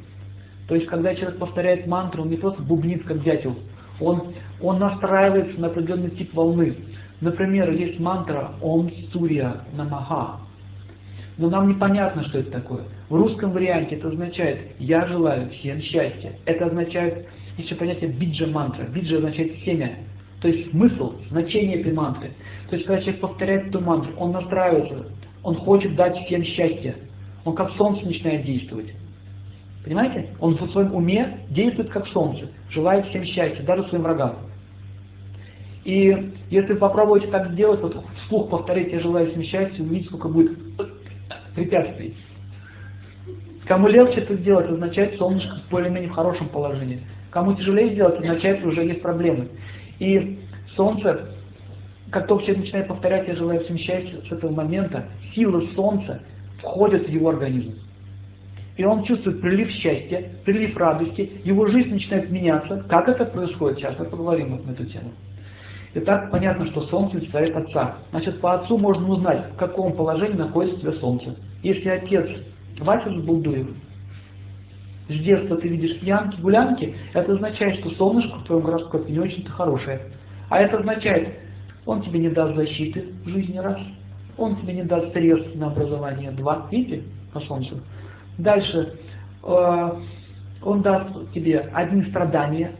То 0.69 0.75
есть, 0.75 0.87
когда 0.87 1.13
человек 1.13 1.39
повторяет 1.39 1.87
мантру, 1.87 2.21
он 2.21 2.29
не 2.29 2.37
просто 2.37 2.61
бубнит, 2.61 3.03
как 3.03 3.21
дятел, 3.21 3.57
он, 3.99 4.33
он 4.61 4.79
настраивается 4.79 5.59
на 5.59 5.67
определенный 5.67 6.11
тип 6.11 6.33
волны. 6.33 6.75
Например, 7.21 7.71
есть 7.71 7.99
мантра 7.99 8.51
Ом 8.61 8.91
Сурья 9.11 9.61
Намаха. 9.73 10.39
Но 11.37 11.49
нам 11.49 11.67
непонятно, 11.67 12.23
что 12.25 12.39
это 12.39 12.51
такое. 12.51 12.83
В 13.09 13.15
русском 13.15 13.51
варианте 13.51 13.95
это 13.95 14.07
означает 14.07 14.59
«я 14.79 15.05
желаю 15.07 15.49
всем 15.49 15.81
счастья». 15.81 16.33
Это 16.45 16.67
означает 16.67 17.27
еще 17.57 17.75
понятие 17.75 18.09
биджа 18.11 18.47
мантра. 18.47 18.85
Биджа 18.85 19.17
означает 19.17 19.53
семя. 19.65 19.97
То 20.41 20.47
есть 20.47 20.71
смысл, 20.71 21.13
значение 21.29 21.81
этой 21.81 21.93
мантры. 21.93 22.31
То 22.69 22.75
есть, 22.75 22.87
когда 22.87 23.01
человек 23.01 23.21
повторяет 23.21 23.67
эту 23.67 23.81
мантру, 23.81 24.13
он 24.17 24.31
настраивается, 24.31 25.07
он 25.43 25.55
хочет 25.55 25.95
дать 25.95 26.17
всем 26.25 26.43
счастье. 26.43 26.95
Он 27.43 27.55
как 27.55 27.71
солнце 27.73 28.05
начинает 28.05 28.45
действовать. 28.45 28.93
Понимаете? 29.83 30.29
Он 30.39 30.55
в 30.55 30.71
своем 30.71 30.93
уме 30.95 31.41
действует 31.49 31.89
как 31.89 32.07
солнце, 32.07 32.49
желает 32.71 33.07
всем 33.07 33.23
счастья, 33.25 33.63
даже 33.63 33.87
своим 33.89 34.03
врагам. 34.03 34.35
И 35.85 36.33
если 36.49 36.73
вы 36.73 36.79
попробуете 36.79 37.27
так 37.27 37.51
сделать, 37.51 37.79
вот 37.79 37.95
вслух 38.25 38.49
повторить 38.49 38.91
«я 38.91 38.99
желаю 38.99 39.29
всем 39.29 39.43
счастья», 39.43 39.83
увидите, 39.83 40.07
сколько 40.07 40.27
будет 40.27 40.57
препятствий. 41.55 42.15
Кому 43.67 43.87
легче 43.87 44.21
это 44.21 44.35
сделать, 44.35 44.69
означает 44.69 45.17
солнышко 45.17 45.57
более-менее 45.69 46.09
в 46.09 46.13
хорошем 46.13 46.49
положении. 46.49 47.01
Кому 47.29 47.53
тяжелее 47.53 47.93
сделать, 47.93 48.19
означает, 48.19 48.65
уже 48.65 48.83
есть 48.83 49.01
проблемы. 49.01 49.47
И 49.99 50.39
Солнце, 50.75 51.29
как 52.09 52.27
только 52.27 52.45
человек 52.45 52.65
начинает 52.65 52.87
повторять 52.87 53.27
«я 53.27 53.35
желаю 53.35 53.63
всем 53.63 53.77
счастья», 53.77 54.17
с 54.27 54.31
этого 54.31 54.51
момента 54.51 55.05
сила 55.35 55.63
Солнца 55.75 56.21
входит 56.59 57.07
в 57.07 57.11
его 57.11 57.29
организм. 57.29 57.75
И 58.77 58.83
он 58.83 59.03
чувствует 59.03 59.39
прилив 59.39 59.69
счастья, 59.69 60.31
прилив 60.45 60.75
радости, 60.77 61.31
его 61.43 61.67
жизнь 61.67 61.91
начинает 61.91 62.29
меняться. 62.31 62.83
Как 62.89 63.07
это 63.07 63.25
происходит? 63.25 63.77
Сейчас 63.77 63.97
мы 63.99 64.05
поговорим 64.05 64.57
вот 64.57 64.65
на 64.65 64.71
эту 64.71 64.85
тему. 64.85 65.11
Итак, 65.97 66.29
понятно, 66.29 66.65
что 66.67 66.81
Солнце 66.87 67.15
олицетворяет 67.15 67.55
Отца. 67.55 67.95
Значит, 68.11 68.41
по 68.41 68.55
Отцу 68.55 68.77
можно 68.77 69.07
узнать, 69.07 69.53
в 69.53 69.55
каком 69.55 69.93
положении 69.93 70.35
находится 70.35 70.81
тебе 70.81 70.91
Солнце. 70.93 71.37
Если 71.63 71.87
Отец 71.87 72.27
Вася 72.79 73.09
Булдуев, 73.09 73.69
с 75.07 75.13
детства 75.13 75.55
ты 75.55 75.69
видишь 75.69 75.97
пьянки, 76.01 76.41
гулянки, 76.41 76.93
это 77.13 77.31
означает, 77.31 77.79
что 77.79 77.91
солнышко 77.91 78.39
в 78.39 78.43
твоем 78.43 78.63
гороскопе 78.63 79.09
не 79.09 79.19
очень-то 79.19 79.49
хорошее. 79.51 80.01
А 80.49 80.59
это 80.59 80.79
означает, 80.79 81.29
он 81.85 82.01
тебе 82.01 82.19
не 82.19 82.29
даст 82.29 82.57
защиты 82.57 83.05
в 83.23 83.29
жизни 83.29 83.57
раз, 83.57 83.79
он 84.37 84.57
тебе 84.57 84.73
не 84.73 84.83
даст 84.83 85.13
средств 85.13 85.55
на 85.55 85.67
образование 85.67 86.31
два, 86.31 86.67
видите, 86.71 87.03
по 87.31 87.39
солнцу. 87.39 87.79
Дальше, 88.37 88.95
э, 89.43 89.91
он 90.61 90.81
даст 90.81 91.31
тебе 91.33 91.59
одни 91.73 92.03
страдания, 92.09 92.71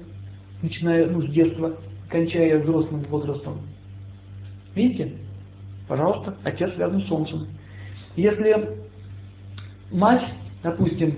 начиная 0.61 1.07
ну, 1.07 1.21
с 1.21 1.29
детства, 1.29 1.77
кончая 2.15 2.59
взрослым 2.59 3.01
возрастом. 3.09 3.59
Видите? 4.73 5.11
Пожалуйста, 5.89 6.37
отец 6.45 6.73
связан 6.75 7.01
с 7.01 7.07
солнцем. 7.07 7.47
Если 8.15 8.69
мать, 9.91 10.23
допустим, 10.63 11.17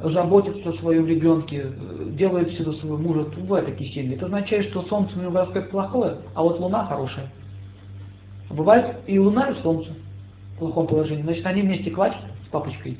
заботится 0.00 0.68
о 0.68 0.74
своем 0.74 1.06
ребенке, 1.06 1.66
делает 2.10 2.50
все 2.50 2.64
за 2.64 2.74
своего 2.74 2.98
мужа, 2.98 3.26
бывают 3.38 3.70
такие 3.70 3.90
семьи. 3.92 4.16
Это 4.16 4.26
означает, 4.26 4.66
что 4.66 4.82
солнце 4.82 5.18
у 5.18 5.22
него 5.22 5.38
аспект 5.38 5.70
плохое, 5.70 6.18
а 6.34 6.42
вот 6.42 6.60
луна 6.60 6.84
хорошая. 6.84 7.30
А 8.50 8.54
бывает 8.54 8.96
и 9.06 9.18
луна, 9.18 9.48
и 9.48 9.62
солнце 9.62 9.92
в 10.56 10.58
плохом 10.58 10.86
положении. 10.86 11.22
Значит, 11.22 11.46
они 11.46 11.62
вместе 11.62 11.90
плачут 11.90 12.20
с 12.46 12.50
папочкой. 12.50 12.98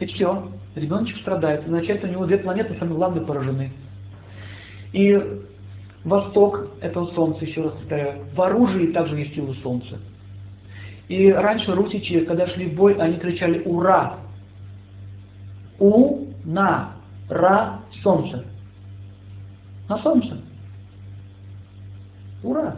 И 0.00 0.06
все. 0.06 0.50
Ребеночек 0.74 1.18
страдает. 1.18 1.64
Означает, 1.64 2.02
у 2.02 2.08
него 2.08 2.26
две 2.26 2.38
планеты 2.38 2.76
самые 2.78 2.96
главные 2.96 3.24
поражены. 3.24 3.70
И 4.92 5.42
восток 6.04 6.68
этого 6.80 7.06
солнца, 7.12 7.44
еще 7.44 7.62
раз 7.62 7.72
повторяю, 7.72 8.24
в 8.34 8.40
оружии 8.40 8.92
также 8.92 9.16
есть 9.18 9.34
силу 9.34 9.54
солнца. 9.54 9.98
И 11.08 11.30
раньше 11.30 11.72
русичи, 11.72 12.20
когда 12.20 12.46
шли 12.48 12.66
в 12.66 12.74
бой, 12.74 12.94
они 12.94 13.16
кричали 13.16 13.62
«Ура!» 13.64 14.18
У, 15.78 16.26
на, 16.44 16.96
ра, 17.28 17.80
солнце. 18.02 18.44
На 19.88 19.98
солнце. 19.98 20.38
Ура! 22.42 22.76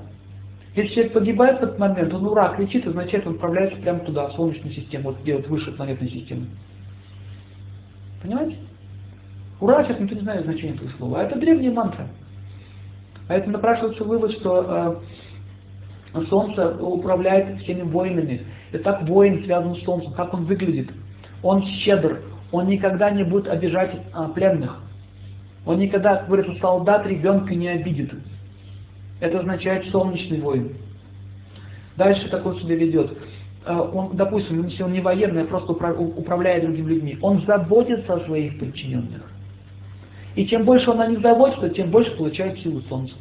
Если 0.74 0.94
человек 0.94 1.12
погибает 1.12 1.58
в 1.58 1.62
этот 1.64 1.78
момент, 1.78 2.14
он 2.14 2.26
ура 2.26 2.54
кричит, 2.54 2.86
означает, 2.86 3.26
он 3.26 3.34
отправляется 3.34 3.80
прямо 3.80 3.98
туда, 4.00 4.28
в 4.28 4.34
Солнечную 4.34 4.72
систему, 4.74 5.10
вот 5.10 5.20
где 5.22 5.36
вот 5.36 5.48
выше 5.48 5.72
планетной 5.72 6.08
системы. 6.10 6.46
Понимаете? 8.22 8.56
Ура, 9.60 9.84
сейчас 9.84 9.98
никто 9.98 10.14
не 10.14 10.20
знает 10.20 10.44
значения 10.44 10.74
этого 10.74 10.90
слова. 10.96 11.20
А 11.20 11.24
это 11.24 11.38
древняя 11.38 11.72
мантра. 11.72 12.06
Поэтому 13.30 13.52
напрашивается 13.52 14.02
вывод, 14.02 14.32
что 14.32 15.00
э, 16.14 16.20
Солнце 16.30 16.76
управляет 16.82 17.60
всеми 17.60 17.82
воинами. 17.82 18.40
И 18.72 18.78
так 18.78 19.08
воин 19.08 19.44
связан 19.44 19.76
с 19.76 19.84
Солнцем. 19.84 20.14
Как 20.14 20.34
он 20.34 20.46
выглядит? 20.46 20.90
Он 21.44 21.64
щедр, 21.64 22.22
он 22.50 22.66
никогда 22.66 23.08
не 23.12 23.22
будет 23.22 23.46
обижать 23.46 23.92
а, 24.12 24.30
пленных. 24.30 24.82
Он 25.64 25.78
никогда, 25.78 26.16
как 26.16 26.26
говорится, 26.26 26.60
солдат 26.60 27.06
ребенка 27.06 27.54
не 27.54 27.68
обидит. 27.68 28.12
Это 29.20 29.38
означает 29.38 29.86
солнечный 29.92 30.40
воин. 30.40 30.72
Дальше 31.96 32.28
такой 32.30 32.58
себя 32.60 32.74
ведет. 32.74 33.16
А, 33.64 33.80
он, 33.80 34.16
допустим, 34.16 34.66
если 34.66 34.82
он 34.82 34.92
не 34.92 35.00
военный, 35.00 35.42
а 35.42 35.46
просто 35.46 35.70
управляет 35.70 36.64
другими 36.64 36.88
людьми, 36.88 37.18
он 37.22 37.46
заботится 37.46 38.12
о 38.12 38.24
своих 38.24 38.58
подчиненных. 38.58 39.22
И 40.34 40.46
чем 40.46 40.64
больше 40.64 40.90
он 40.90 41.00
о 41.00 41.06
них 41.06 41.20
заботится, 41.20 41.70
тем 41.70 41.90
больше 41.90 42.16
получает 42.16 42.58
силу 42.60 42.80
солнца. 42.82 43.14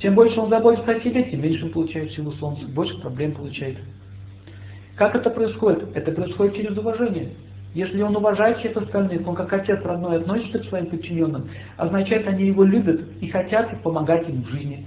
Чем 0.00 0.14
больше 0.14 0.38
он 0.40 0.50
заботится 0.50 0.90
о 0.90 1.00
себе, 1.00 1.22
тем 1.24 1.42
меньше 1.42 1.64
он 1.66 1.70
получает 1.70 2.12
силу 2.12 2.32
солнца, 2.32 2.66
больше 2.66 3.00
проблем 3.00 3.32
получает. 3.32 3.78
Как 4.96 5.14
это 5.14 5.30
происходит? 5.30 5.96
Это 5.96 6.10
происходит 6.12 6.56
через 6.56 6.76
уважение. 6.76 7.30
Если 7.74 8.02
он 8.02 8.14
уважает 8.14 8.58
всех 8.58 8.76
остальных, 8.76 9.26
он 9.26 9.34
как 9.34 9.52
отец 9.52 9.80
родной 9.82 10.18
относится 10.18 10.58
к 10.58 10.64
своим 10.66 10.86
подчиненным, 10.86 11.48
означает, 11.78 12.26
они 12.28 12.46
его 12.46 12.64
любят 12.64 13.00
и 13.20 13.28
хотят 13.28 13.82
помогать 13.82 14.28
им 14.28 14.42
в 14.42 14.48
жизни. 14.48 14.86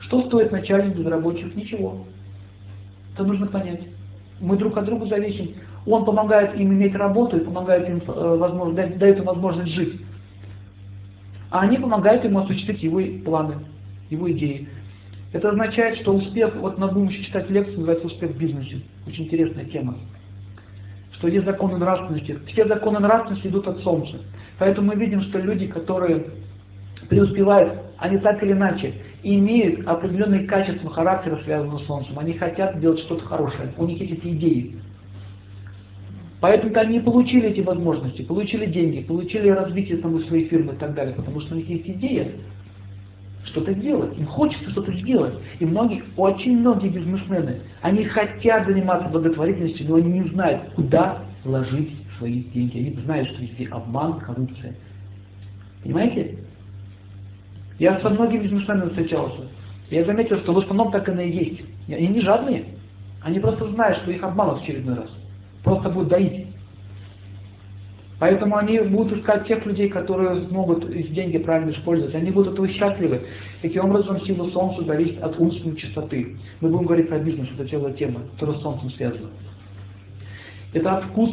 Что 0.00 0.22
стоит 0.26 0.50
начальник 0.50 0.96
без 0.96 1.04
рабочих? 1.04 1.54
Ничего. 1.54 2.06
Это 3.14 3.24
нужно 3.24 3.46
понять. 3.46 3.82
Мы 4.40 4.56
друг 4.56 4.78
от 4.78 4.86
друга 4.86 5.06
зависим. 5.06 5.54
Он 5.86 6.04
помогает 6.04 6.54
им 6.54 6.72
иметь 6.72 6.94
работу 6.94 7.36
и 7.36 7.44
помогает 7.44 7.88
им, 7.88 8.02
э, 8.06 8.36
возможно, 8.36 8.74
дает 8.74 9.18
им 9.18 9.24
возможность 9.24 9.72
жить. 9.72 10.00
А 11.50 11.60
они 11.60 11.78
помогают 11.78 12.24
ему 12.24 12.40
осуществить 12.40 12.82
его 12.82 13.00
планы, 13.24 13.54
его 14.10 14.30
идеи. 14.32 14.68
Это 15.32 15.50
означает, 15.50 15.98
что 16.00 16.14
успех, 16.14 16.54
вот 16.56 16.78
мы 16.78 16.88
будем 16.88 17.08
еще 17.08 17.24
читать 17.24 17.50
лекцию, 17.50 17.78
называется 17.78 18.06
«Успех 18.06 18.30
в 18.30 18.38
бизнесе». 18.38 18.80
Очень 19.06 19.24
интересная 19.24 19.64
тема 19.66 19.96
что 21.18 21.28
есть 21.28 21.44
законы 21.44 21.78
нравственности. 21.78 22.38
Все 22.46 22.66
законы 22.66 23.00
нравственности 23.00 23.48
идут 23.48 23.66
от 23.66 23.78
Солнца. 23.80 24.18
Поэтому 24.58 24.88
мы 24.88 24.94
видим, 24.94 25.22
что 25.22 25.38
люди, 25.38 25.66
которые 25.66 26.26
преуспевают, 27.08 27.80
они 27.98 28.18
так 28.18 28.42
или 28.42 28.52
иначе 28.52 28.94
имеют 29.22 29.86
определенные 29.86 30.46
качества 30.46 30.90
характера, 30.90 31.40
связанные 31.44 31.80
с 31.80 31.86
Солнцем. 31.86 32.18
Они 32.18 32.34
хотят 32.34 32.78
делать 32.78 33.00
что-то 33.00 33.24
хорошее. 33.24 33.72
У 33.76 33.84
них 33.84 34.00
есть 34.00 34.12
эти 34.12 34.28
идеи. 34.28 34.76
Поэтому 36.40 36.76
они 36.78 37.00
получили 37.00 37.48
эти 37.50 37.60
возможности, 37.60 38.22
получили 38.22 38.66
деньги, 38.66 39.02
получили 39.02 39.48
развитие 39.48 39.98
там, 39.98 40.22
своей 40.26 40.48
фирмы 40.48 40.74
и 40.74 40.76
так 40.76 40.94
далее, 40.94 41.14
потому 41.14 41.40
что 41.40 41.54
у 41.54 41.58
них 41.58 41.68
есть 41.68 41.88
идея 41.88 42.30
что-то 43.44 43.74
делать, 43.74 44.16
им 44.16 44.26
хочется 44.26 44.70
что-то 44.70 44.92
сделать. 44.92 45.34
И 45.58 45.64
многие, 45.64 46.04
очень 46.16 46.58
многие 46.58 46.88
бизнесмены, 46.88 47.60
они 47.82 48.04
хотят 48.04 48.66
заниматься 48.66 49.08
благотворительностью, 49.08 49.88
но 49.88 49.96
они 49.96 50.20
не 50.20 50.28
знают, 50.28 50.62
куда 50.76 51.22
вложить 51.44 51.92
свои 52.18 52.42
деньги. 52.42 52.78
Они 52.78 53.04
знают, 53.04 53.28
что 53.28 53.42
везде 53.42 53.66
обман, 53.70 54.20
коррупция. 54.20 54.74
Понимаете? 55.82 56.38
Я 57.78 57.98
со 58.00 58.10
многими 58.10 58.42
бизнесменами 58.42 58.90
встречался. 58.90 59.42
Я 59.90 60.04
заметил, 60.04 60.38
что 60.40 60.52
в 60.52 60.58
основном 60.58 60.90
так 60.90 61.08
оно 61.08 61.22
и 61.22 61.30
есть. 61.30 61.62
Они 61.88 62.08
не 62.08 62.20
жадные. 62.20 62.64
Они 63.22 63.38
просто 63.40 63.68
знают, 63.70 63.98
что 63.98 64.10
их 64.10 64.22
обманут 64.22 64.60
в 64.60 64.62
очередной 64.62 64.96
раз. 64.96 65.10
Просто 65.62 65.88
будут 65.88 66.08
доить. 66.08 66.46
Поэтому 68.18 68.56
они 68.56 68.80
будут 68.80 69.18
искать 69.18 69.46
тех 69.46 69.64
людей, 69.64 69.88
которые 69.88 70.46
смогут 70.48 70.88
эти 70.90 71.08
деньги 71.08 71.38
правильно 71.38 71.70
использовать. 71.70 72.14
Они 72.14 72.30
будут 72.32 72.54
этого 72.54 72.68
счастливы. 72.68 73.22
Таким 73.62 73.84
образом, 73.84 74.20
сила 74.22 74.50
Солнца 74.50 74.82
зависит 74.84 75.22
от 75.22 75.38
умственной 75.38 75.76
чистоты. 75.76 76.36
Мы 76.60 76.68
будем 76.68 76.86
говорить 76.86 77.08
про 77.08 77.18
бизнес, 77.18 77.48
это 77.56 77.68
целая 77.68 77.92
тема, 77.92 78.22
которая 78.34 78.58
с 78.58 78.62
Солнцем 78.62 78.90
связана. 78.90 79.28
Это 80.72 81.02
вкус 81.10 81.30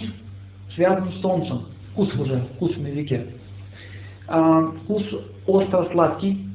связан 0.76 1.11
с 1.11 1.21
Солнцем. 1.21 1.65
Вкус 1.93 2.13
уже, 2.15 2.45
вкус 2.55 2.78
на 2.78 2.88
языке. 2.88 3.26
А, 4.28 4.71
вкус 4.84 5.03
остро-сладкий, 5.47 6.45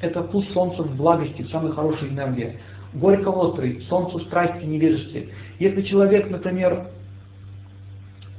это 0.00 0.22
вкус 0.24 0.44
солнца 0.52 0.82
в 0.82 0.96
благости, 0.96 1.42
в 1.42 1.50
самой 1.50 1.72
хорошей 1.72 2.08
энергии. 2.08 2.58
Горько-острый, 2.94 3.80
солнце 3.88 4.18
страсти, 4.26 4.64
невежестве. 4.64 5.28
Если 5.58 5.82
человек, 5.82 6.28
например, 6.28 6.88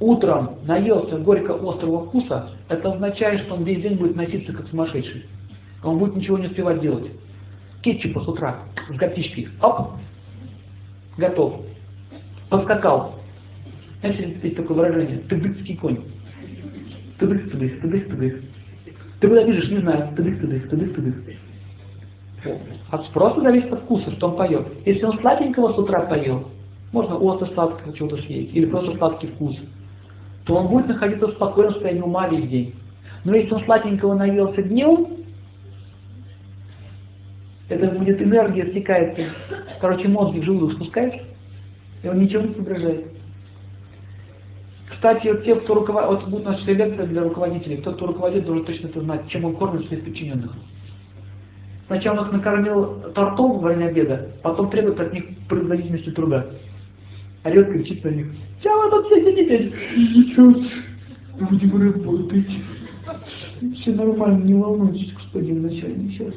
утром 0.04 0.56
наелся 0.66 1.18
горько-острого 1.18 2.06
вкуса, 2.06 2.50
это 2.68 2.92
означает, 2.92 3.42
что 3.42 3.54
он 3.54 3.64
весь 3.64 3.82
день 3.82 3.96
будет 3.96 4.16
носиться 4.16 4.52
как 4.52 4.68
сумасшедший. 4.68 5.24
Он 5.82 5.98
будет 5.98 6.16
ничего 6.16 6.38
не 6.38 6.46
успевать 6.46 6.80
делать. 6.80 7.10
Кетчупа 7.82 8.20
с 8.20 8.28
утра, 8.28 8.58
с 8.88 8.96
горчички, 8.96 9.48
оп, 9.60 9.92
готов. 11.18 11.62
Поскакал. 12.50 13.14
Знаете, 14.00 14.38
есть 14.42 14.56
такое 14.56 14.76
выражение, 14.76 15.18
тыдыкский 15.20 15.76
конь. 15.76 15.98
Тыдык, 17.18 17.50
тыдык, 17.50 17.80
тыдык, 17.80 18.08
тыдык. 18.08 18.42
Ты 19.20 19.28
куда 19.28 19.44
бежишь, 19.44 19.70
не 19.70 19.78
знаю, 19.78 20.14
тыдык, 20.16 20.40
тыдык, 20.40 20.68
тыдык, 20.68 20.94
тыдык. 20.94 21.14
От 22.90 23.06
спроса 23.06 23.40
зависит 23.40 23.72
от 23.72 23.80
вкуса, 23.80 24.10
что 24.12 24.28
он 24.28 24.36
поет. 24.36 24.66
Если 24.84 25.04
он 25.04 25.18
сладенького 25.18 25.72
с 25.72 25.78
утра 25.78 26.00
поел, 26.02 26.48
можно 26.92 27.16
остро 27.16 27.46
сладкого 27.54 27.94
чего-то 27.94 28.16
съесть, 28.18 28.54
или 28.54 28.66
просто 28.66 28.96
сладкий 28.98 29.28
вкус, 29.28 29.56
то 30.44 30.56
он 30.56 30.68
будет 30.68 30.88
находиться 30.88 31.26
в 31.26 31.32
спокойном 31.32 31.72
состоянии 31.74 32.02
ума 32.02 32.28
весь 32.28 32.48
день. 32.48 32.74
Но 33.24 33.34
если 33.34 33.54
он 33.54 33.64
сладенького 33.64 34.14
наелся 34.14 34.62
днем, 34.62 35.08
это 37.68 37.86
будет 37.98 38.20
энергия 38.20 38.70
стекает, 38.70 39.18
короче, 39.80 40.08
мозг 40.08 40.36
в 40.36 40.42
желудок 40.42 40.76
спускается, 40.76 41.20
и 42.02 42.08
он 42.08 42.18
ничего 42.18 42.42
не 42.42 42.54
соображает. 42.54 43.06
Кстати, 44.90 45.28
вот 45.28 45.44
те, 45.44 45.54
кто 45.54 45.74
руководит, 45.74 46.08
вот 46.08 46.28
будет 46.28 46.44
наша 46.44 46.72
лекция 46.72 47.06
для 47.06 47.22
руководителей, 47.22 47.78
тот, 47.78 47.96
кто 47.96 48.06
руководит, 48.06 48.44
должен 48.44 48.66
точно 48.66 48.88
это 48.88 49.00
знать, 49.00 49.28
чем 49.28 49.46
он 49.46 49.56
кормит 49.56 49.86
своих 49.86 50.04
подчиненных. 50.04 50.52
Сначала 51.86 52.20
он 52.20 52.26
их 52.26 52.32
накормил 52.32 53.12
тортом 53.14 53.58
во 53.58 53.68
время 53.68 53.86
обеда, 53.86 54.30
потом 54.42 54.70
требует 54.70 55.00
от 55.00 55.12
них 55.12 55.24
производительности 55.48 56.10
труда. 56.10 56.46
Орет, 57.44 57.72
кричит 57.72 58.02
на 58.04 58.08
них. 58.08 58.26
Чего 58.62 58.82
вы 58.82 58.90
тут 58.90 59.06
все 59.06 59.22
сидите? 59.22 59.72
Сейчас 59.94 60.54
будем 61.50 61.76
работать. 61.76 62.46
Все 63.80 63.92
нормально, 63.92 64.44
не 64.44 64.54
волнуйтесь, 64.54 65.12
господин 65.12 65.62
начальник, 65.62 66.12
сейчас. 66.12 66.34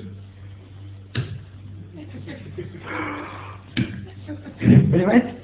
Понимаете? 4.59 5.35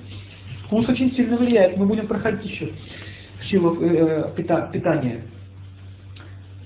Вкус 0.66 0.90
очень 0.90 1.14
сильно 1.16 1.38
влияет. 1.38 1.78
Мы 1.78 1.86
будем 1.86 2.08
проходить 2.08 2.46
еще 2.46 2.70
силу 3.50 3.78
э, 3.82 4.34
пита, 4.36 4.70
питания. 4.74 5.22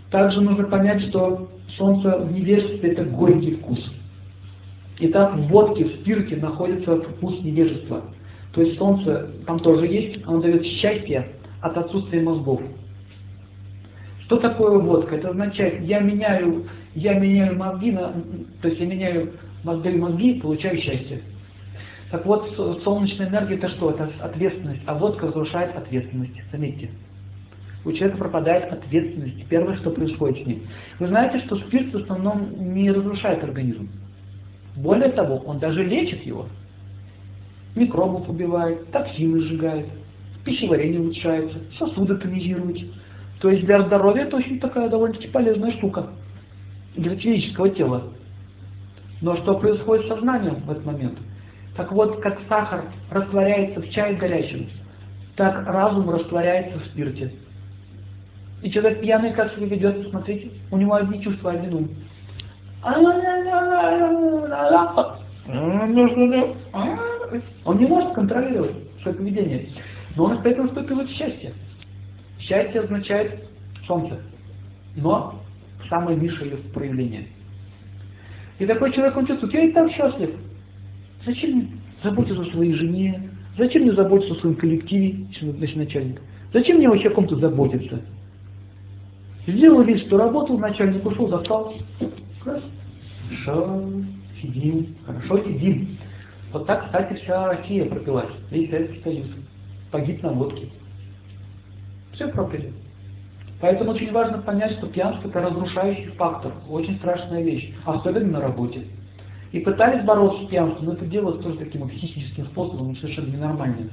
Также 0.09 0.41
нужно 0.41 0.63
понять, 0.65 1.01
что 1.09 1.51
солнце 1.77 2.17
в 2.17 2.31
невежестве 2.31 2.91
это 2.91 3.03
горький 3.03 3.55
вкус. 3.55 3.79
Итак, 4.99 5.35
в 5.35 5.47
водке, 5.49 5.85
в 5.85 5.95
спирте 5.97 6.37
находится 6.37 7.01
вкус 7.01 7.41
невежества. 7.43 8.05
То 8.57 8.63
есть 8.63 8.79
солнце 8.79 9.29
там 9.45 9.59
тоже 9.59 9.85
есть, 9.85 10.25
оно 10.25 10.41
дает 10.41 10.65
счастье 10.65 11.27
от 11.61 11.77
отсутствия 11.77 12.21
мозгов. 12.23 12.59
Что 14.23 14.37
такое 14.37 14.79
водка? 14.79 15.15
Это 15.15 15.29
означает, 15.29 15.83
я 15.83 15.99
меняю, 15.99 16.65
я 16.95 17.19
меняю 17.19 17.55
мозги, 17.55 17.91
на, 17.91 18.15
то 18.59 18.67
есть 18.67 18.79
я 18.79 18.87
меняю 18.87 19.33
мозги, 19.63 19.89
мозги, 19.89 20.33
получаю 20.41 20.79
счастье. 20.79 21.21
Так 22.09 22.25
вот, 22.25 22.51
солнечная 22.83 23.27
энергия 23.29 23.57
это 23.57 23.69
что? 23.69 23.91
Это 23.91 24.09
ответственность, 24.21 24.81
а 24.87 24.95
водка 24.95 25.27
разрушает 25.27 25.75
ответственность. 25.75 26.41
Заметьте. 26.51 26.89
У 27.85 27.91
человека 27.91 28.17
пропадает 28.17 28.73
ответственность. 28.73 29.45
Первое, 29.49 29.77
что 29.77 29.91
происходит 29.91 30.43
с 30.43 30.47
ним. 30.47 30.63
Вы 30.97 31.09
знаете, 31.09 31.45
что 31.45 31.57
спирт 31.57 31.93
в 31.93 31.97
основном 31.97 32.73
не 32.73 32.89
разрушает 32.89 33.43
организм. 33.43 33.87
Более 34.75 35.11
того, 35.11 35.43
он 35.45 35.59
даже 35.59 35.83
лечит 35.83 36.25
его. 36.25 36.47
Микробов 37.75 38.27
убивает, 38.29 38.89
токсины 38.91 39.41
сжигает, 39.41 39.87
пищеварение 40.43 40.99
улучшается, 40.99 41.59
сосуды 41.77 42.15
тонизирует. 42.15 42.89
То 43.39 43.49
есть 43.49 43.65
для 43.65 43.83
здоровья 43.83 44.23
это 44.23 44.37
очень 44.37 44.59
такая 44.59 44.89
довольно-таки 44.89 45.27
полезная 45.27 45.71
штука. 45.73 46.07
Для 46.95 47.15
физического 47.15 47.69
тела. 47.69 48.03
Но 49.21 49.35
что 49.37 49.55
происходит 49.59 50.05
с 50.05 50.09
сознанием 50.09 50.55
в 50.55 50.71
этот 50.71 50.85
момент? 50.85 51.17
Так 51.75 51.91
вот, 51.91 52.19
как 52.21 52.39
сахар 52.49 52.85
растворяется 53.11 53.81
в 53.81 53.89
чае 53.91 54.15
горячем, 54.15 54.67
так 55.35 55.67
разум 55.67 56.09
растворяется 56.09 56.79
в 56.79 56.85
спирте. 56.87 57.31
И 58.63 58.71
человек 58.71 59.01
пьяный 59.01 59.33
как 59.33 59.53
себя 59.53 59.67
ведет, 59.67 60.03
посмотрите, 60.03 60.49
у 60.71 60.77
него 60.77 60.95
одни 60.95 61.21
чувства, 61.21 61.51
один 61.51 61.73
ум. 61.75 61.89
Он 67.65 67.77
не 67.77 67.85
может 67.85 68.13
контролировать 68.13 68.75
свое 69.01 69.17
поведение. 69.17 69.69
Но 70.15 70.25
он 70.25 70.41
поэтому 70.41 70.69
вступил 70.69 71.01
в 71.01 71.09
счастье. 71.09 71.53
Счастье 72.39 72.81
означает 72.81 73.43
солнце. 73.85 74.19
Но 74.95 75.41
самое 75.89 76.17
низшее 76.17 76.57
проявление. 76.73 77.27
И 78.59 78.65
такой 78.65 78.91
человек, 78.93 79.15
он 79.15 79.27
чувствует, 79.27 79.53
я 79.53 79.63
и 79.63 79.71
так 79.71 79.91
счастлив. 79.91 80.31
Зачем 81.25 81.51
мне 81.51 81.67
заботиться 82.03 82.41
о 82.41 82.45
своей 82.51 82.73
жене? 82.73 83.29
Зачем 83.57 83.83
мне 83.83 83.93
заботиться 83.93 84.33
о 84.33 84.39
своем 84.39 84.55
коллективе, 84.55 85.25
если 85.59 85.77
начальник? 85.77 86.21
Зачем 86.53 86.77
мне 86.77 86.89
вообще 86.89 87.09
о 87.09 87.13
ком-то 87.13 87.35
заботиться? 87.35 88.01
Сделал 89.45 89.81
вид, 89.83 90.05
что 90.05 90.17
работал, 90.17 90.57
начальник 90.57 91.05
ушел, 91.05 91.29
застал. 91.29 91.73
Хорошо, 92.43 93.83
сидим, 94.41 94.95
хорошо 95.05 95.43
сидим. 95.43 95.96
Вот 96.51 96.65
так, 96.65 96.85
кстати, 96.85 97.13
вся 97.21 97.47
Россия 97.47 97.85
пропилась, 97.85 98.29
весь 98.51 98.69
Советский 98.69 99.01
Союз. 99.03 99.27
Погиб 99.91 100.23
на 100.23 100.29
водке. 100.29 100.67
Все 102.13 102.27
пропили. 102.29 102.71
Поэтому 103.59 103.91
очень 103.91 104.11
важно 104.11 104.39
понять, 104.39 104.73
что 104.77 104.87
пьянство 104.87 105.29
это 105.29 105.41
разрушающий 105.41 106.11
фактор, 106.11 106.53
очень 106.69 106.97
страшная 106.97 107.41
вещь, 107.41 107.73
особенно 107.85 108.33
на 108.33 108.41
работе. 108.41 108.83
И 109.51 109.59
пытались 109.59 110.05
бороться 110.05 110.45
с 110.45 110.47
пьянством, 110.47 110.85
но 110.85 110.93
это 110.93 111.05
делалось 111.05 111.41
тоже 111.41 111.57
таким 111.57 111.81
вот 111.81 111.91
психическим 111.91 112.45
способом, 112.47 112.95
совершенно 112.97 113.33
ненормальным. 113.33 113.89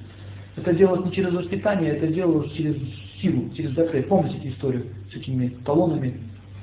Это 0.57 0.74
делалось 0.74 1.05
не 1.07 1.12
через 1.12 1.32
воспитание, 1.32 1.92
это 1.92 2.09
делалось 2.09 2.52
через 2.52 2.76
силу, 3.20 3.50
через 3.57 3.72
запрет. 3.72 4.09
Помните 4.09 4.48
историю 4.48 4.86
с 5.11 5.16
этими 5.16 5.48
талонами? 5.64 6.20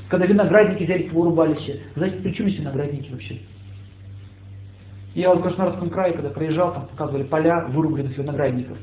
Когда 0.09 0.25
виноградники 0.25 0.83
взяли, 0.83 1.09
вырубали 1.09 1.55
все. 1.55 1.79
Знаете, 1.95 2.17
при 2.17 2.33
чем 2.33 2.47
есть 2.47 2.59
виноградники 2.59 3.11
вообще? 3.11 3.39
Я 5.13 5.29
вот 5.29 5.39
в 5.39 5.43
Краснодарском 5.43 5.89
крае, 5.89 6.13
когда 6.13 6.29
проезжал, 6.29 6.73
там 6.73 6.87
показывали 6.87 7.23
поля 7.23 7.65
вырубленных 7.65 8.17
виноградников. 8.17 8.77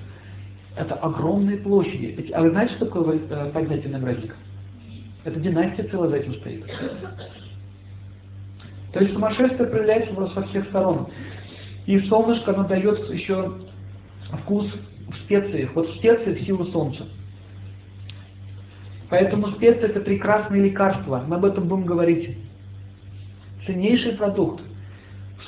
Это 0.76 0.94
огромные 0.94 1.56
площади. 1.58 2.30
А 2.32 2.42
вы 2.42 2.50
знаете, 2.50 2.74
что 2.74 2.86
такое 2.86 3.18
э, 3.28 3.50
поднять 3.52 3.84
виноградников? 3.84 4.36
Это 5.24 5.40
династия 5.40 5.84
целая 5.84 6.10
за 6.10 6.16
этим 6.16 6.34
стоит. 6.34 6.64
То 8.92 9.00
есть 9.00 9.12
сумасшествие 9.12 9.68
проявляется 9.68 10.14
со 10.34 10.42
всех 10.48 10.66
сторон. 10.68 11.08
И 11.86 11.98
солнышко, 12.08 12.54
оно 12.54 12.64
дает 12.64 13.10
еще 13.10 13.54
вкус 14.42 14.66
в 15.08 15.14
специях. 15.24 15.70
Вот 15.74 15.88
в 15.88 16.00
силу 16.44 16.66
солнца. 16.66 17.06
Поэтому 19.10 19.52
специи 19.52 19.84
это 19.84 20.00
прекрасное 20.00 20.60
лекарство. 20.60 21.24
Мы 21.26 21.36
об 21.36 21.44
этом 21.46 21.66
будем 21.66 21.86
говорить. 21.86 22.36
Ценнейший 23.66 24.12
продукт. 24.12 24.62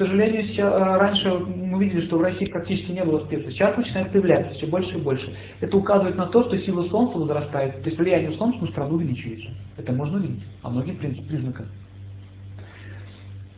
Сожалению, 0.01 0.45
сейчас, 0.45 0.73
э, 0.73 0.97
раньше 0.97 1.29
мы 1.29 1.85
видели, 1.85 2.07
что 2.07 2.17
в 2.17 2.23
России 2.23 2.47
практически 2.47 2.91
не 2.91 3.05
было 3.05 3.23
специй. 3.27 3.53
Сейчас 3.53 3.77
начинает 3.77 4.11
появляться 4.11 4.55
все 4.55 4.67
больше 4.67 4.97
и 4.97 4.99
больше. 4.99 5.31
Это 5.61 5.77
указывает 5.77 6.17
на 6.17 6.25
то, 6.29 6.43
что 6.45 6.57
сила 6.61 6.89
Солнца 6.89 7.19
возрастает, 7.19 7.83
то 7.83 7.87
есть 7.87 7.99
влияние 7.99 8.33
Солнца 8.39 8.63
на 8.63 8.69
страну 8.69 8.95
увеличивается. 8.95 9.51
Это 9.77 9.93
можно 9.93 10.17
видеть 10.17 10.43
по 10.63 10.71
многим 10.71 10.97
признакам. 10.97 11.67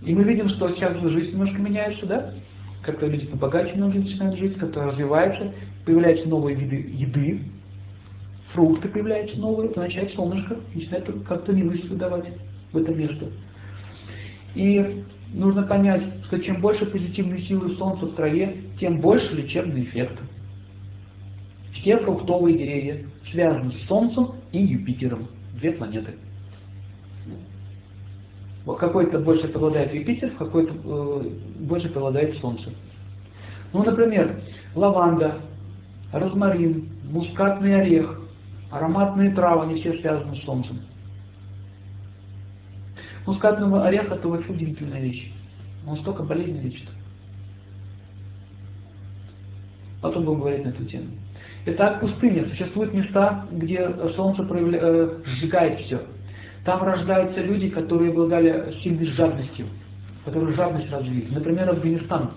И 0.04 0.12
мы 0.12 0.24
видим, 0.24 0.48
что 0.48 0.68
сейчас 0.70 1.00
жизнь 1.00 1.30
немножко 1.30 1.62
меняется, 1.62 2.06
да? 2.06 2.34
Как-то 2.82 3.06
люди 3.06 3.26
побогаче 3.26 3.76
многие 3.76 3.98
начинают 3.98 4.36
жить, 4.36 4.58
как-то 4.58 4.82
развивается, 4.82 5.52
появляются 5.86 6.28
новые 6.28 6.56
виды 6.56 6.90
еды, 6.92 7.42
фрукты 8.52 8.88
появляются 8.88 9.38
новые, 9.38 9.70
означает 9.70 10.12
солнышко 10.14 10.56
начинает 10.74 11.08
как-то 11.28 11.52
милость 11.52 11.88
выдавать 11.88 12.24
в 12.72 12.78
это 12.78 12.92
место. 12.92 13.26
И 14.56 15.04
нужно 15.32 15.62
понять, 15.62 16.02
что 16.26 16.38
чем 16.40 16.60
больше 16.60 16.86
позитивной 16.86 17.42
силы 17.42 17.74
Солнца 17.76 18.06
в 18.06 18.14
траве, 18.14 18.56
тем 18.78 19.00
больше 19.00 19.34
лечебный 19.34 19.84
эффект. 19.84 20.18
Все 21.74 21.98
фруктовые 21.98 22.56
деревья 22.56 23.04
связаны 23.30 23.72
с 23.72 23.86
Солнцем 23.86 24.32
и 24.52 24.62
Юпитером, 24.62 25.28
две 25.58 25.72
планеты. 25.72 26.14
Какой-то 28.64 29.18
больше 29.18 29.48
преобладает 29.48 29.92
Юпитер, 29.92 30.30
какой-то 30.38 30.72
э, 30.72 31.28
больше 31.60 31.88
преобладает 31.88 32.36
Солнце. 32.36 32.70
Ну, 33.72 33.82
например, 33.82 34.40
лаванда, 34.76 35.38
розмарин, 36.12 36.88
мускатный 37.10 37.80
орех, 37.80 38.20
ароматные 38.70 39.32
травы, 39.32 39.64
они 39.64 39.80
все 39.80 39.98
связаны 39.98 40.36
с 40.36 40.44
Солнцем. 40.44 40.78
Мускатный 43.26 43.82
орех 43.82 44.10
это 44.10 44.28
вообще 44.28 44.52
удивительная 44.52 45.00
вещь. 45.00 45.30
Он 45.86 45.96
столько 45.98 46.22
болезней 46.22 46.60
лечит. 46.60 46.88
Потом 50.00 50.24
будем 50.24 50.40
говорить 50.40 50.64
на 50.64 50.70
эту 50.70 50.84
тему. 50.84 51.06
Итак, 51.64 52.00
пустыня. 52.00 52.44
Существуют 52.48 52.92
места, 52.92 53.46
где 53.52 53.88
солнце 54.16 54.42
проявля... 54.42 54.78
э, 54.82 55.22
сжигает 55.26 55.78
все. 55.80 56.02
Там 56.64 56.82
рождаются 56.82 57.40
люди, 57.40 57.70
которые 57.70 58.10
обладали 58.10 58.74
сильной 58.82 59.06
жадностью, 59.06 59.66
которые 60.24 60.56
жадность 60.56 60.90
развили. 60.90 61.28
Например, 61.30 61.70
Афганистан. 61.70 62.32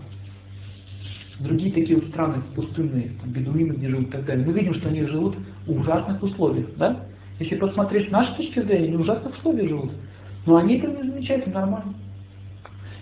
Другие 1.39 1.73
такие 1.73 1.97
вот 1.97 2.07
страны 2.09 2.41
пустынные, 2.55 3.11
там, 3.19 3.31
бедуины, 3.31 3.73
где 3.73 3.89
живут 3.89 4.07
и 4.07 4.11
так 4.11 4.25
далее. 4.25 4.45
Мы 4.45 4.53
видим, 4.53 4.73
что 4.75 4.87
они 4.89 5.03
живут 5.03 5.35
в 5.65 5.71
ужасных 5.71 6.21
условиях. 6.23 6.67
Да? 6.77 7.05
Если 7.39 7.55
посмотреть 7.55 8.07
с 8.07 8.11
нашей 8.11 8.35
точки 8.37 8.61
зрения, 8.61 8.87
они 8.87 8.97
в 8.97 9.01
ужасных 9.01 9.35
условиях 9.37 9.69
живут. 9.69 9.91
Но 10.45 10.57
они 10.57 10.77
это 10.77 10.87
не 10.87 11.09
замечают, 11.09 11.47
нормально. 11.47 11.93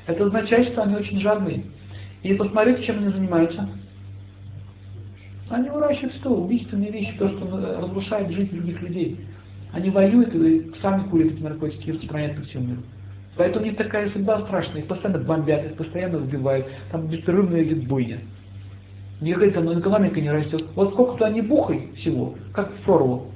Это 0.08 0.26
означает, 0.26 0.70
что 0.70 0.84
они 0.84 0.96
очень 0.96 1.20
жадные. 1.22 1.64
И 2.24 2.34
посмотрите, 2.34 2.84
чем 2.84 3.00
они 3.00 3.10
занимаются. 3.10 3.68
Они 5.50 5.70
выращивают 5.70 6.16
что? 6.16 6.30
Убийственные 6.30 6.92
вещи, 6.92 7.18
то, 7.18 7.30
что 7.30 7.80
разрушает 7.82 8.32
жизнь 8.32 8.56
других 8.56 8.82
людей. 8.82 9.20
Они 9.74 9.90
воюют 9.90 10.34
и 10.34 10.72
сами 10.82 11.08
курят 11.10 11.34
эти 11.34 11.42
наркотики 11.42 11.90
и 11.90 11.92
распространяют 11.92 12.38
по 12.38 12.44
всему 12.44 12.68
миру. 12.68 12.82
Поэтому 13.36 13.66
у 13.66 13.68
них 13.68 13.78
такая 13.78 14.10
судьба 14.12 14.42
страшная. 14.42 14.82
Их 14.82 14.88
постоянно 14.88 15.24
бомбят, 15.24 15.66
их 15.66 15.76
постоянно 15.76 16.20
убивают. 16.20 16.68
Там 16.92 17.08
беспрерывная 17.08 17.64
идет 17.64 17.88
бойня. 17.88 18.20
Никакая 19.22 19.52
там 19.52 19.80
экономика 19.80 20.22
не 20.22 20.32
растет. 20.32 20.66
Вот 20.76 20.94
сколько-то 20.94 21.26
они 21.26 21.42
бухай 21.42 21.90
всего, 21.98 22.36
как 22.54 22.72
в 22.72 22.84
прорву. 22.84 23.33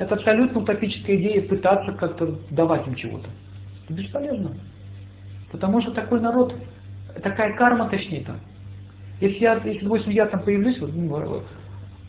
Это 0.00 0.14
абсолютно 0.14 0.62
утопическая 0.62 1.14
идея 1.16 1.42
пытаться 1.42 1.92
как-то 1.92 2.38
давать 2.50 2.86
им 2.86 2.94
чего-то. 2.94 3.28
Это 3.84 3.92
бесполезно. 3.92 4.52
Потому 5.52 5.82
что 5.82 5.90
такой 5.90 6.20
народ, 6.20 6.54
такая 7.22 7.54
карма 7.54 7.86
точнее-то. 7.90 8.34
Если 9.20 9.40
я, 9.40 9.60
если, 9.62 9.84
допустим, 9.84 10.12
я 10.12 10.24
там 10.24 10.40
появлюсь, 10.42 10.80
вот, 10.80 10.94
ну, 10.94 11.42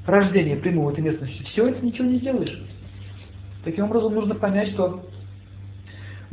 рождение 0.06 0.56
приму 0.56 0.86
в 0.86 0.90
этой 0.90 1.02
местности, 1.02 1.44
все 1.52 1.68
это 1.68 1.86
ничего 1.86 2.08
не 2.08 2.20
сделаешь. 2.20 2.64
Таким 3.66 3.84
образом, 3.84 4.16
нужно 4.16 4.36
понять, 4.36 4.70
что 4.70 5.04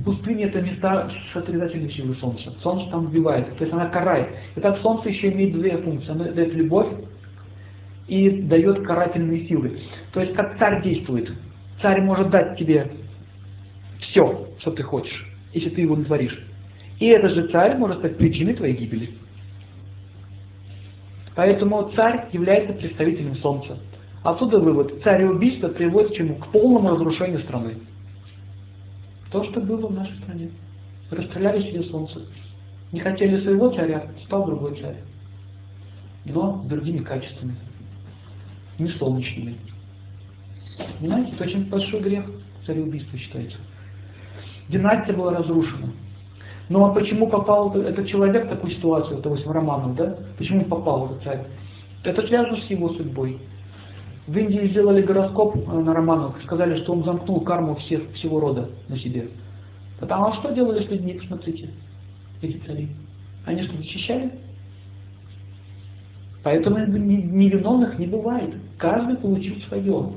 пустыня 0.05 0.47
это 0.47 0.61
места 0.63 1.11
с 1.33 1.37
отрицательной 1.37 1.91
силой 1.91 2.15
Солнца. 2.19 2.53
Солнце 2.63 2.89
там 2.93 3.07
убивает, 3.07 3.53
то 3.57 3.65
есть 3.65 3.75
она 3.75 3.87
карает. 3.87 4.29
И 4.55 4.61
так 4.61 4.79
Солнце 4.79 5.09
еще 5.09 5.33
имеет 5.33 5.55
две 5.55 5.77
функции. 5.79 6.13
Оно 6.13 6.23
дает 6.23 6.55
любовь 6.55 6.87
и 8.07 8.43
дает 8.43 8.87
карательные 8.87 9.49
силы. 9.49 9.81
То 10.13 10.21
есть 10.21 10.35
как 10.35 10.57
царь 10.61 10.85
действует. 10.85 11.33
Царь 11.81 12.01
может 12.03 12.31
дать 12.31 12.59
тебе 12.59 12.91
все, 14.01 14.49
что 14.61 14.73
ты 14.73 14.83
хочешь, 14.83 15.27
если 15.53 15.71
ты 15.71 15.83
его 15.83 15.97
натворишь. 15.97 16.39
И 16.99 17.07
этот 17.07 17.33
же 17.33 17.49
царь 17.49 17.77
может 17.77 17.99
стать 17.99 18.17
причиной 18.17 18.55
твоей 18.55 18.77
гибели. 18.77 19.11
Поэтому 21.37 21.91
царь 21.95 22.27
является 22.33 22.73
представителем 22.73 23.37
солнца. 23.37 23.79
Отсюда 24.25 24.59
вывод. 24.59 25.01
Царь 25.05 25.25
убийство 25.25 25.69
приводит 25.69 26.11
к 26.11 26.17
чему? 26.17 26.35
К 26.35 26.49
полному 26.49 26.91
разрушению 26.91 27.41
страны. 27.43 27.77
То, 29.31 29.45
что 29.45 29.61
было 29.61 29.87
в 29.87 29.95
нашей 29.95 30.17
стране. 30.19 30.51
Расстреляли 31.11 31.63
себе 31.63 31.85
солнце. 31.85 32.23
Не 32.91 33.01
хотели 33.01 33.41
своего 33.43 33.71
царя, 33.71 34.11
стал 34.25 34.47
другой 34.47 34.81
царь. 34.81 34.97
Но 36.25 36.65
другими 36.69 36.99
качествами. 36.99 37.55
Не 38.81 38.89
солнечными. 38.93 39.55
Понимаете, 41.01 41.33
это 41.35 41.45
очень 41.45 41.69
большой 41.69 42.01
грех 42.01 42.25
цареубийства 42.67 43.19
считается. 43.19 43.59
Династия 44.69 45.13
была 45.13 45.33
разрушена. 45.33 45.93
Но 46.69 46.85
а 46.85 46.95
почему 46.95 47.29
попал 47.29 47.75
этот 47.75 48.07
человек 48.09 48.47
в 48.47 48.51
такую 48.51 48.73
ситуацию, 48.73 49.19
это 49.19 49.29
8 49.31 49.51
Романов, 49.51 49.97
да? 49.97 50.19
Почему 50.37 50.65
попал 50.67 51.07
этот 51.07 51.23
царь? 51.23 51.47
Это 52.05 52.27
связано 52.27 52.59
с 52.59 52.71
его 52.71 52.91
судьбой. 52.91 53.39
В 54.27 54.37
Индии 54.37 54.69
сделали 54.69 55.01
гороскоп 55.01 55.57
э, 55.57 55.81
на 55.81 55.95
Романов, 55.95 56.37
сказали, 56.45 56.83
что 56.83 56.93
он 56.93 57.03
замкнул 57.05 57.41
карму 57.41 57.77
всех, 57.77 58.03
всего 58.13 58.41
рода 58.41 58.69
на 58.89 58.99
себе. 58.99 59.31
Потому 59.99 60.27
а 60.27 60.35
что 60.35 60.53
делали 60.53 60.87
с 60.87 60.91
людьми, 60.91 61.15
посмотрите, 61.15 61.71
эти 62.43 62.59
цари? 62.67 62.89
Они 63.47 63.63
что, 63.63 63.77
защищали? 63.79 64.33
Поэтому 66.45 66.79
невиновных 66.79 67.99
не 67.99 68.07
бывает. 68.07 68.55
Каждый 68.77 69.17
получил 69.17 69.57
свое. 69.69 70.13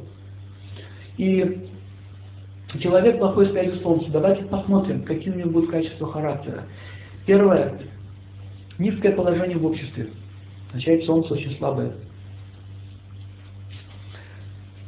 И 1.21 1.69
человек 2.79 3.19
плохой 3.19 3.51
связи 3.51 3.77
с 3.77 3.83
Солнцем. 3.83 4.11
Давайте 4.11 4.43
посмотрим, 4.45 5.03
какие 5.03 5.31
у 5.31 5.37
него 5.37 5.51
будут 5.51 5.69
качества 5.69 6.11
характера. 6.11 6.63
Первое. 7.27 7.79
Низкое 8.79 9.11
положение 9.11 9.55
в 9.55 9.65
обществе. 9.67 10.07
Означает, 10.69 11.05
Солнце 11.05 11.35
очень 11.35 11.55
слабое. 11.59 11.91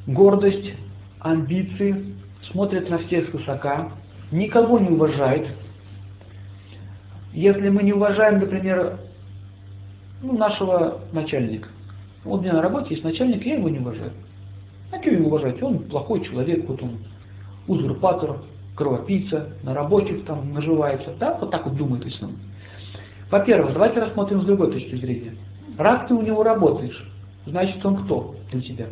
Гордость, 0.07 0.73
амбиции, 1.19 2.15
смотрит 2.51 2.89
на 2.89 2.97
всех 2.97 3.31
высока, 3.31 3.91
никого 4.31 4.79
не 4.79 4.89
уважает. 4.89 5.45
Если 7.31 7.69
мы 7.69 7.83
не 7.83 7.93
уважаем, 7.93 8.39
например, 8.39 8.97
ну, 10.23 10.35
нашего 10.35 11.01
начальника. 11.11 11.69
Вот 12.23 12.39
у 12.39 12.41
меня 12.41 12.53
на 12.53 12.63
работе 12.63 12.95
есть 12.95 13.03
начальник, 13.03 13.45
я 13.45 13.57
его 13.57 13.69
не 13.69 13.77
уважаю. 13.77 14.13
А 14.93 15.05
его 15.05 15.27
уважать? 15.27 15.61
Он 15.63 15.79
плохой 15.79 16.23
человек, 16.23 16.67
вот 16.67 16.81
он 16.83 16.99
узурпатор, 17.67 18.37
кровопийца, 18.75 19.49
на 19.63 19.73
рабочих 19.73 20.23
там 20.25 20.53
наживается. 20.53 21.13
Да, 21.19 21.37
вот 21.39 21.49
так 21.51 21.65
вот 21.65 21.75
думает 21.75 22.05
основном. 22.05 22.39
Во-первых, 23.31 23.73
давайте 23.73 23.99
рассмотрим 23.99 24.41
с 24.41 24.45
другой 24.45 24.71
точки 24.71 24.95
зрения. 24.95 25.35
Раз 25.77 26.07
ты 26.07 26.13
у 26.13 26.21
него 26.21 26.43
работаешь, 26.43 27.11
значит 27.47 27.83
он 27.83 28.03
кто 28.03 28.35
для 28.51 28.61
тебя? 28.61 28.87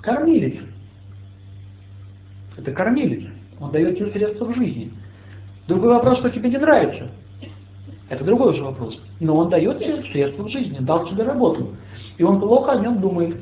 Кормилец. 0.00 0.62
Это 2.56 2.72
кормилец. 2.72 3.28
Он 3.60 3.70
дает 3.70 3.98
тебе 3.98 4.10
средства 4.12 4.46
в 4.46 4.54
жизни. 4.54 4.90
Другой 5.68 5.90
вопрос, 5.90 6.18
что 6.20 6.30
тебе 6.30 6.48
не 6.48 6.56
нравится. 6.56 7.10
Это 8.08 8.24
другой 8.24 8.54
уже 8.54 8.62
вопрос. 8.62 8.98
Но 9.20 9.36
он 9.36 9.50
дает 9.50 9.78
тебе 9.78 10.02
средства 10.10 10.44
в 10.44 10.50
жизни, 10.50 10.78
дал 10.80 11.08
тебе 11.08 11.24
работу. 11.24 11.74
И 12.16 12.22
он 12.22 12.40
плохо 12.40 12.72
о 12.72 12.76
нем 12.78 13.00
думает. 13.00 13.36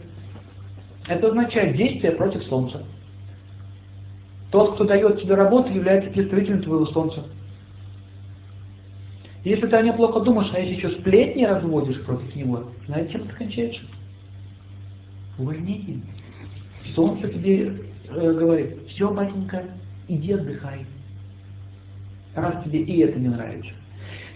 Это 1.10 1.26
означает 1.26 1.76
действие 1.76 2.12
против 2.12 2.44
Солнца. 2.44 2.84
Тот, 4.52 4.74
кто 4.74 4.84
дает 4.84 5.20
тебе 5.20 5.34
работу, 5.34 5.72
является 5.72 6.08
представителем 6.10 6.62
твоего 6.62 6.86
Солнца. 6.86 7.24
Если 9.42 9.66
ты 9.66 9.74
о 9.74 9.82
нем 9.82 9.96
плохо 9.96 10.20
думаешь, 10.20 10.52
а 10.54 10.60
если 10.60 10.76
еще 10.76 11.00
сплетни 11.00 11.42
разводишь 11.42 12.00
против 12.04 12.32
него, 12.36 12.66
знаете, 12.86 13.12
чем 13.12 13.22
это 13.22 13.34
кончается? 13.34 13.80
Увольнением. 15.36 16.02
Солнце 16.94 17.26
тебе 17.28 17.76
э, 18.08 18.32
говорит, 18.32 18.76
все, 18.90 19.12
батенька, 19.12 19.64
иди 20.06 20.32
отдыхай. 20.34 20.86
Раз 22.36 22.62
тебе 22.62 22.82
и 22.82 23.00
это 23.00 23.18
не 23.18 23.28
нравится. 23.28 23.72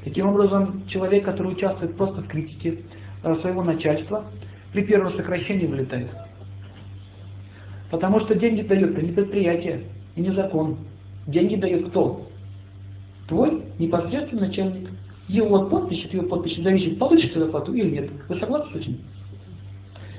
Таким 0.02 0.26
образом, 0.26 0.88
человек, 0.88 1.24
который 1.24 1.52
участвует 1.52 1.96
просто 1.96 2.22
в 2.22 2.26
критике 2.26 2.80
э, 3.22 3.36
своего 3.42 3.62
начальства, 3.62 4.24
при 4.72 4.82
первом 4.82 5.14
сокращении 5.14 5.66
вылетает. 5.66 6.10
Потому 7.90 8.20
что 8.20 8.34
деньги 8.34 8.62
дает 8.62 9.00
не 9.02 9.12
предприятие 9.12 9.82
и 10.16 10.20
не 10.20 10.30
закон. 10.32 10.78
Деньги 11.26 11.56
дает 11.56 11.88
кто? 11.88 12.26
Твой 13.28 13.62
непосредственный 13.78 14.48
начальник. 14.48 14.90
Его 15.28 15.66
подпись, 15.66 16.04
от 16.04 16.12
его 16.12 16.28
подписи 16.28 16.60
зависит, 16.60 16.98
получишь 16.98 17.30
ты 17.32 17.40
зарплату 17.40 17.72
или 17.72 17.90
нет. 17.90 18.10
Вы 18.28 18.38
согласны 18.38 18.72
с 18.72 18.82
этим? 18.82 18.98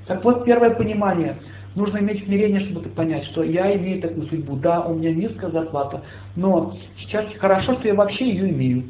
Так 0.07 0.23
вот, 0.23 0.45
первое 0.45 0.71
понимание. 0.71 1.37
Нужно 1.75 1.97
иметь 1.97 2.23
смирение, 2.25 2.61
чтобы 2.61 2.89
понять, 2.89 3.25
что 3.25 3.43
я 3.43 3.75
имею 3.75 4.01
такую 4.01 4.27
судьбу. 4.27 4.55
Да, 4.55 4.85
у 4.85 4.95
меня 4.95 5.11
низкая 5.11 5.51
зарплата, 5.51 6.03
но 6.35 6.75
сейчас 6.99 7.25
хорошо, 7.37 7.75
что 7.75 7.87
я 7.87 7.95
вообще 7.95 8.29
ее 8.29 8.49
имею. 8.49 8.83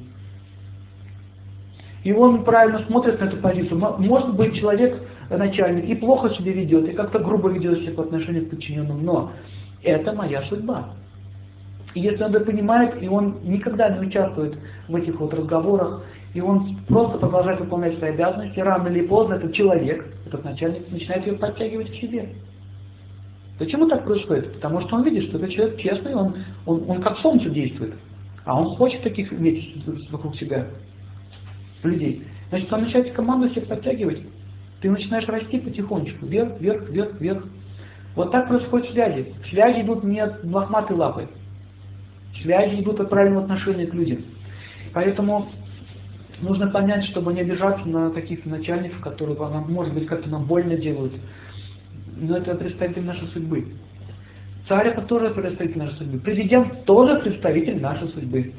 И 2.06 2.14
он 2.14 2.44
правильно 2.44 2.86
смотрит 2.86 3.20
на 3.20 3.26
эту 3.26 3.38
позицию. 3.38 3.80
Может 3.80 4.36
быть, 4.36 4.56
человек, 4.56 5.02
начальник, 5.28 5.86
и 5.86 5.96
плохо 5.96 6.30
себя 6.36 6.54
ведет, 6.54 6.88
и 6.88 6.94
как-то 6.94 7.18
грубо 7.18 7.50
ведет 7.50 7.80
себя 7.80 7.94
по 7.94 8.04
отношению 8.04 8.46
к 8.46 8.52
подчиненным, 8.52 9.04
но 9.04 9.32
это 9.82 10.14
моя 10.14 10.44
судьба. 10.44 10.90
И 11.96 12.02
если 12.02 12.24
он 12.24 12.36
это 12.36 12.46
понимает, 12.46 13.02
и 13.02 13.08
он 13.08 13.38
никогда 13.44 13.90
не 13.90 14.06
участвует 14.06 14.56
в 14.88 14.96
этих 14.96 15.20
вот 15.20 15.34
разговорах, 15.34 16.04
и 16.36 16.42
он 16.42 16.78
просто 16.88 17.18
продолжает 17.18 17.60
выполнять 17.62 17.98
свои 17.98 18.12
обязанности, 18.12 18.60
рано 18.60 18.88
или 18.90 19.08
поздно 19.08 19.34
этот 19.34 19.54
человек, 19.54 20.06
этот 20.28 20.44
начальник, 20.44 20.92
начинает 20.92 21.26
ее 21.26 21.34
подтягивать 21.34 21.90
к 21.90 21.96
себе. 21.96 22.30
Почему 23.58 23.88
так 23.88 24.04
происходит? 24.04 24.54
Потому 24.54 24.82
что 24.82 24.98
он 24.98 25.06
видит, 25.06 25.30
что 25.30 25.40
этот 25.40 25.50
человек 25.50 25.80
честный, 25.80 26.14
он, 26.14 26.36
он, 26.68 26.84
он 26.88 27.02
как 27.02 27.18
солнце 27.18 27.50
действует. 27.50 27.96
А 28.44 28.62
он 28.62 28.76
хочет 28.76 29.02
таких 29.02 29.34
иметь 29.34 29.76
вокруг 30.12 30.36
себя 30.36 30.68
людей. 31.86 32.24
Значит, 32.50 32.72
он 32.72 32.84
начинает 32.84 33.14
команду 33.14 33.50
всех 33.50 33.68
подтягивать. 33.68 34.22
Ты 34.82 34.92
начинаешь 34.92 35.28
расти 35.28 35.60
потихонечку, 35.60 36.26
вверх, 36.26 36.60
вверх, 36.60 36.90
вверх, 36.90 37.20
вверх. 37.20 37.46
Вот 38.16 38.32
так 38.32 38.48
происходит 38.48 38.92
связи. 38.92 39.34
Связи 39.50 39.82
идут 39.82 40.04
не 40.04 40.20
от 40.20 40.44
лохматой 40.44 40.96
лапы. 40.96 41.28
Связи 42.42 42.82
идут 42.82 43.00
от 43.00 43.10
правильного 43.10 43.44
отношения 43.44 43.88
к 43.88 43.94
людям. 43.94 44.20
Поэтому 44.94 45.50
нужно 46.42 46.68
понять, 46.68 47.06
чтобы 47.06 47.34
не 47.34 47.42
обижаться 47.42 47.88
на 47.88 48.12
каких-то 48.12 48.50
начальников, 48.50 49.02
которые, 49.02 49.38
может 49.68 49.94
быть, 49.94 50.06
как-то 50.08 50.30
нам 50.30 50.46
больно 50.46 50.78
делают. 50.78 51.14
Но 52.16 52.38
это 52.38 52.56
представитель 52.56 53.04
нашей 53.04 53.28
судьбы. 53.30 53.66
Царь 54.68 54.88
это 54.88 55.02
тоже 55.02 55.30
представитель 55.32 55.80
нашей 55.80 55.98
судьбы. 55.98 56.20
Президент 56.20 56.86
тоже 56.86 57.20
представитель 57.20 57.82
нашей 57.82 58.08
судьбы. 58.10 58.54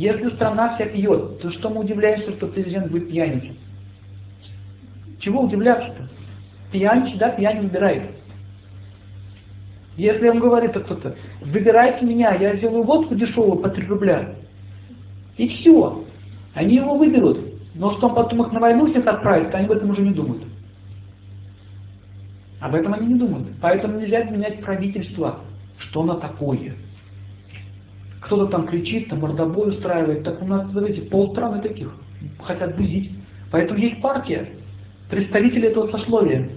Если 0.00 0.30
страна 0.30 0.76
вся 0.76 0.86
пьет, 0.86 1.40
то 1.40 1.50
что 1.50 1.68
мы 1.68 1.82
удивляемся, 1.82 2.32
что 2.32 2.46
президент 2.46 2.90
будет 2.90 3.10
пьяницей? 3.10 3.54
Чего 5.18 5.42
удивляться-то? 5.42 6.08
Пьяница, 6.72 7.18
да, 7.18 7.28
пьян 7.28 7.60
выбирает. 7.60 8.12
Если 9.98 10.26
он 10.26 10.38
говорит 10.38 10.70
кто-то, 10.70 11.16
выбирайте 11.42 12.06
меня, 12.06 12.32
я 12.36 12.56
сделаю 12.56 12.84
водку 12.84 13.14
дешевую 13.14 13.58
по 13.58 13.68
3 13.68 13.86
рубля. 13.88 14.36
И 15.36 15.48
все. 15.48 16.02
Они 16.54 16.76
его 16.76 16.94
выберут. 16.94 17.38
Но 17.74 17.94
что 17.98 18.08
он 18.08 18.14
потом 18.14 18.40
их 18.40 18.52
на 18.52 18.60
войну 18.60 18.90
всех 18.90 19.06
отправит, 19.06 19.54
они 19.54 19.66
об 19.66 19.72
этом 19.72 19.90
уже 19.90 20.00
не 20.00 20.14
думают. 20.14 20.44
Об 22.58 22.74
этом 22.74 22.94
они 22.94 23.08
не 23.08 23.18
думают. 23.18 23.48
Поэтому 23.60 24.00
нельзя 24.00 24.24
менять 24.24 24.62
правительство. 24.62 25.40
Что 25.76 26.00
оно 26.00 26.14
такое? 26.14 26.72
Кто-то 28.20 28.46
там 28.46 28.66
кричит, 28.66 29.08
там 29.08 29.20
мордобой 29.20 29.70
устраивает. 29.70 30.24
Так 30.24 30.42
у 30.42 30.46
нас, 30.46 30.70
смотрите, 30.70 31.02
полстраны 31.02 31.62
таких 31.62 31.94
хотят 32.42 32.76
бузить. 32.76 33.12
Поэтому 33.50 33.78
есть 33.78 34.00
партия, 34.00 34.48
представители 35.08 35.68
этого 35.68 35.90
сословия. 35.90 36.48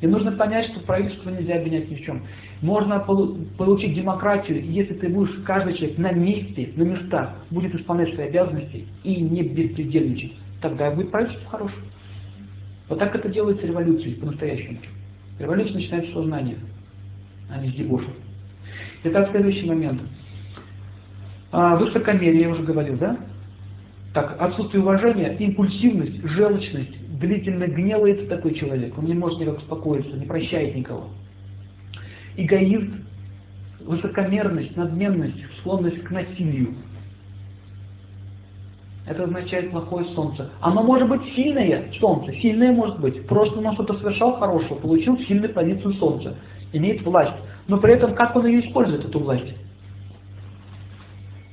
И 0.00 0.06
нужно 0.06 0.32
понять, 0.32 0.70
что 0.70 0.80
правительство 0.80 1.30
нельзя 1.30 1.56
обвинять 1.56 1.90
ни 1.90 1.94
в 1.94 2.04
чем. 2.04 2.22
Можно 2.60 3.00
получить 3.00 3.94
демократию, 3.94 4.64
если 4.64 4.94
ты 4.94 5.08
будешь, 5.08 5.34
каждый 5.44 5.74
человек 5.74 5.98
на 5.98 6.12
месте, 6.12 6.70
на 6.76 6.82
местах, 6.82 7.36
будет 7.50 7.74
исполнять 7.74 8.12
свои 8.14 8.26
обязанности 8.26 8.86
и 9.02 9.16
не 9.20 9.42
беспредельничать. 9.42 10.32
Тогда 10.60 10.90
будет 10.90 11.10
правительство 11.10 11.50
хорошее. 11.50 11.82
Вот 12.88 12.98
так 12.98 13.14
это 13.14 13.28
делается 13.28 13.66
революцией 13.66 14.14
по-настоящему. 14.16 14.78
Революция 15.38 15.74
начинается 15.74 16.10
с 16.10 16.14
сознания, 16.14 16.56
а 17.50 17.60
не 17.60 17.70
с 17.70 17.74
дебошев. 17.74 18.12
Итак, 19.04 19.30
следующий 19.30 19.66
момент. 19.66 20.02
А, 21.56 21.76
высокомерие, 21.76 22.42
я 22.42 22.48
уже 22.50 22.64
говорил, 22.64 22.96
да? 22.96 23.16
Так, 24.12 24.34
отсутствие 24.40 24.82
уважения, 24.82 25.36
импульсивность, 25.38 26.20
желчность, 26.24 27.20
длительно 27.20 27.68
гневается 27.68 28.26
такой 28.26 28.54
человек, 28.54 28.98
он 28.98 29.04
не 29.04 29.14
может 29.14 29.38
никак 29.38 29.58
успокоиться, 29.58 30.16
не 30.16 30.26
прощает 30.26 30.74
никого. 30.74 31.10
Эгоизм, 32.36 33.04
высокомерность, 33.84 34.76
надменность, 34.76 35.36
склонность 35.60 36.02
к 36.02 36.10
насилию. 36.10 36.74
Это 39.06 39.22
означает 39.22 39.70
плохое 39.70 40.06
солнце. 40.06 40.50
Оно 40.60 40.82
может 40.82 41.08
быть 41.08 41.22
сильное 41.36 41.84
солнце, 42.00 42.32
сильное 42.40 42.72
может 42.72 42.98
быть. 42.98 43.28
Просто 43.28 43.60
он 43.60 43.74
что-то 43.74 43.96
совершал 43.98 44.38
хорошего, 44.38 44.80
получил 44.80 45.16
сильную 45.28 45.54
позицию 45.54 45.94
солнца, 45.94 46.34
имеет 46.72 47.02
власть. 47.02 47.38
Но 47.68 47.78
при 47.78 47.92
этом 47.92 48.16
как 48.16 48.34
он 48.34 48.44
ее 48.44 48.66
использует, 48.66 49.04
эту 49.04 49.20
власть? 49.20 49.54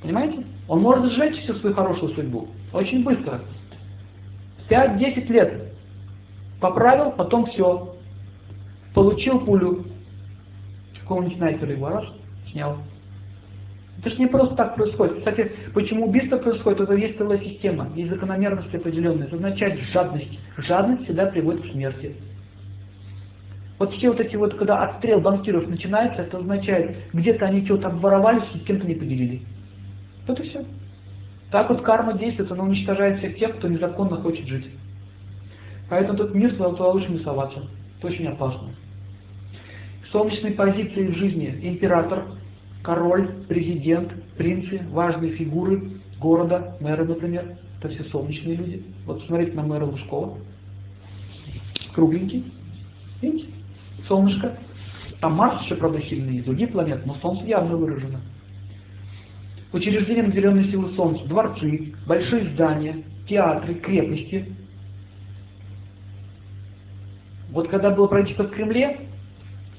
Понимаете? 0.02 0.44
Он 0.68 0.80
может 0.80 1.12
сжечь 1.12 1.42
всю 1.42 1.54
свою 1.54 1.74
хорошую 1.74 2.12
судьбу. 2.14 2.48
Очень 2.72 3.04
быстро. 3.04 3.40
5-10 4.68 5.26
лет. 5.28 5.74
Поправил, 6.60 7.12
потом 7.12 7.46
все. 7.46 7.94
Получил 8.94 9.40
пулю. 9.40 9.84
Какого-нибудь 11.00 11.36
снайпера 11.36 11.72
его 11.72 11.88
раз, 11.88 12.04
снял. 12.50 12.78
Это 13.98 14.10
же 14.10 14.16
не 14.18 14.26
просто 14.26 14.54
так 14.56 14.74
происходит. 14.74 15.18
Кстати, 15.18 15.52
почему 15.74 16.06
убийство 16.06 16.38
происходит, 16.38 16.80
это 16.80 16.94
есть 16.94 17.18
целая 17.18 17.38
система, 17.38 17.88
есть 17.94 18.10
закономерности 18.10 18.76
определенные. 18.76 19.26
Это 19.26 19.36
означает 19.36 19.78
жадность. 19.92 20.38
Жадность 20.56 21.04
всегда 21.04 21.26
приводит 21.26 21.62
к 21.62 21.72
смерти. 21.72 22.16
Вот 23.78 23.92
все 23.94 24.10
вот 24.10 24.20
эти 24.20 24.36
вот, 24.36 24.54
когда 24.54 24.84
отстрел 24.84 25.20
банкиров 25.20 25.68
начинается, 25.68 26.22
это 26.22 26.38
означает, 26.38 26.96
где-то 27.12 27.46
они 27.46 27.64
что-то 27.64 27.88
обворовались 27.88 28.44
и 28.54 28.58
с 28.58 28.62
кем-то 28.62 28.86
не 28.86 28.94
поделили. 28.94 29.42
Вот 30.26 30.38
и 30.38 30.48
все. 30.48 30.64
Так 31.50 31.68
вот 31.68 31.82
карма 31.82 32.14
действует, 32.14 32.50
она 32.50 32.64
уничтожает 32.64 33.18
всех 33.18 33.36
тех, 33.36 33.56
кто 33.56 33.68
незаконно 33.68 34.16
хочет 34.16 34.46
жить. 34.46 34.66
Поэтому 35.90 36.16
тут 36.16 36.34
мир 36.34 36.56
туда 36.56 36.88
лучше 36.88 37.10
не 37.10 37.18
соваться. 37.18 37.64
Это 37.98 38.06
очень 38.06 38.26
опасно. 38.26 38.70
Солнечные 40.10 40.52
позиции 40.52 41.08
в 41.08 41.16
жизни. 41.16 41.58
Император, 41.62 42.24
король, 42.82 43.28
президент, 43.48 44.12
принцы, 44.36 44.80
важные 44.90 45.32
фигуры 45.32 46.00
города, 46.18 46.76
мэры, 46.80 47.04
например. 47.04 47.56
Это 47.78 47.88
все 47.90 48.04
солнечные 48.04 48.56
люди. 48.56 48.84
Вот 49.04 49.22
смотрите 49.26 49.52
на 49.52 49.62
мэра 49.62 49.84
Лужкова. 49.84 50.38
Кругленький. 51.94 52.50
Видите? 53.20 53.48
Солнышко. 54.08 54.56
Там 55.20 55.34
Марс 55.34 55.62
еще, 55.64 55.74
правда, 55.74 56.00
сильный, 56.02 56.38
и 56.38 56.42
другие 56.42 56.68
планеты, 56.68 57.02
но 57.04 57.14
Солнце 57.16 57.44
явно 57.44 57.76
выражено 57.76 58.20
учреждением 59.72 60.32
зеленой 60.32 60.70
силы 60.70 60.90
Солнца, 60.94 61.24
дворцы, 61.26 61.94
большие 62.06 62.50
здания, 62.50 63.02
театры, 63.28 63.74
крепости. 63.74 64.46
Вот 67.50 67.68
когда 67.68 67.90
было 67.90 68.06
правительство 68.06 68.44
в 68.44 68.50
Кремле, 68.50 69.00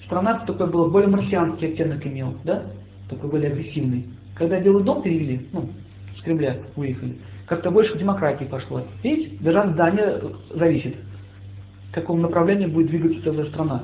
страна 0.06 0.40
такой 0.46 0.70
была 0.70 0.90
более 0.90 1.10
марсианский 1.10 1.70
оттенок 1.70 2.06
имел, 2.06 2.36
да? 2.44 2.66
Такой 3.10 3.30
более 3.30 3.52
агрессивный. 3.52 4.08
Когда 4.36 4.60
Белый 4.60 4.84
дом 4.84 5.02
перевели, 5.02 5.48
ну, 5.52 5.70
с 6.18 6.22
Кремля 6.22 6.58
выехали, 6.76 7.18
как-то 7.48 7.72
больше 7.72 7.98
демократии 7.98 8.46
пошло. 8.46 8.86
Видите, 9.04 9.38
даже 9.42 9.60
от 9.60 9.72
здания 9.74 10.22
зависит, 10.52 10.96
в 11.90 11.94
каком 11.94 12.22
направлении 12.22 12.66
будет 12.66 12.88
двигаться 12.88 13.24
целая 13.24 13.46
страна. 13.48 13.84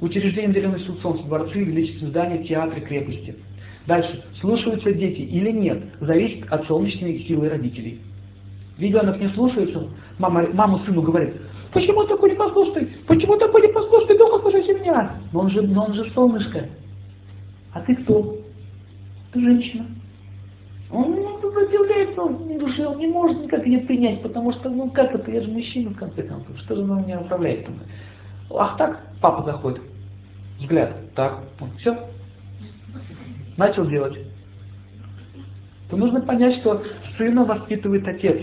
Учреждение 0.00 0.52
зеленой 0.52 0.80
силы 0.80 0.98
Солнца, 1.00 1.24
дворцы, 1.24 1.62
величественные 1.62 2.10
здания, 2.10 2.44
театры, 2.44 2.80
крепости– 2.80 3.36
Дальше. 3.86 4.22
Слушаются 4.40 4.92
дети 4.92 5.20
или 5.20 5.50
нет, 5.50 5.82
зависит 6.00 6.50
от 6.50 6.66
солнечной 6.66 7.24
силы 7.26 7.48
родителей. 7.48 8.00
Ребенок 8.78 9.20
не 9.20 9.28
слушается, 9.30 9.88
мама, 10.18 10.46
мама 10.52 10.82
сыну 10.86 11.02
говорит, 11.02 11.34
почему 11.72 12.04
такой 12.04 12.30
непослушный, 12.32 12.88
почему 13.06 13.36
такой 13.36 13.68
непослушный, 13.68 14.16
дух 14.18 14.30
послушайся 14.32 14.74
меня. 14.74 15.16
Но 15.32 15.40
он 15.40 15.50
же, 15.50 15.62
но 15.62 15.84
он 15.84 15.94
же 15.94 16.10
солнышко. 16.12 16.68
А 17.72 17.80
ты 17.80 17.94
кто? 17.96 18.36
Ты 19.32 19.40
женщина. 19.40 19.86
Он 20.90 21.14
не 21.14 21.22
сопротивляется 21.40 22.20
в 22.20 22.58
душе, 22.58 22.86
он 22.86 22.98
не 22.98 23.06
может 23.08 23.42
никак 23.42 23.66
ее 23.66 23.80
принять, 23.80 24.20
потому 24.22 24.52
что, 24.52 24.68
ну 24.68 24.90
как 24.90 25.14
это, 25.14 25.30
я 25.30 25.40
же 25.40 25.50
мужчина 25.50 25.90
в 25.90 25.96
конце 25.96 26.22
концов, 26.22 26.56
что 26.58 26.76
же 26.76 26.82
он 26.82 27.02
меня 27.02 27.20
управляет? 27.20 27.66
Ах 28.54 28.76
так, 28.76 29.00
папа 29.22 29.42
заходит, 29.44 29.80
взгляд, 30.58 30.94
так, 31.14 31.44
все, 31.78 31.96
начал 33.56 33.86
делать, 33.86 34.18
то 35.90 35.96
нужно 35.96 36.20
понять, 36.22 36.60
что 36.60 36.82
сына 37.18 37.44
воспитывает 37.44 38.06
отец, 38.08 38.40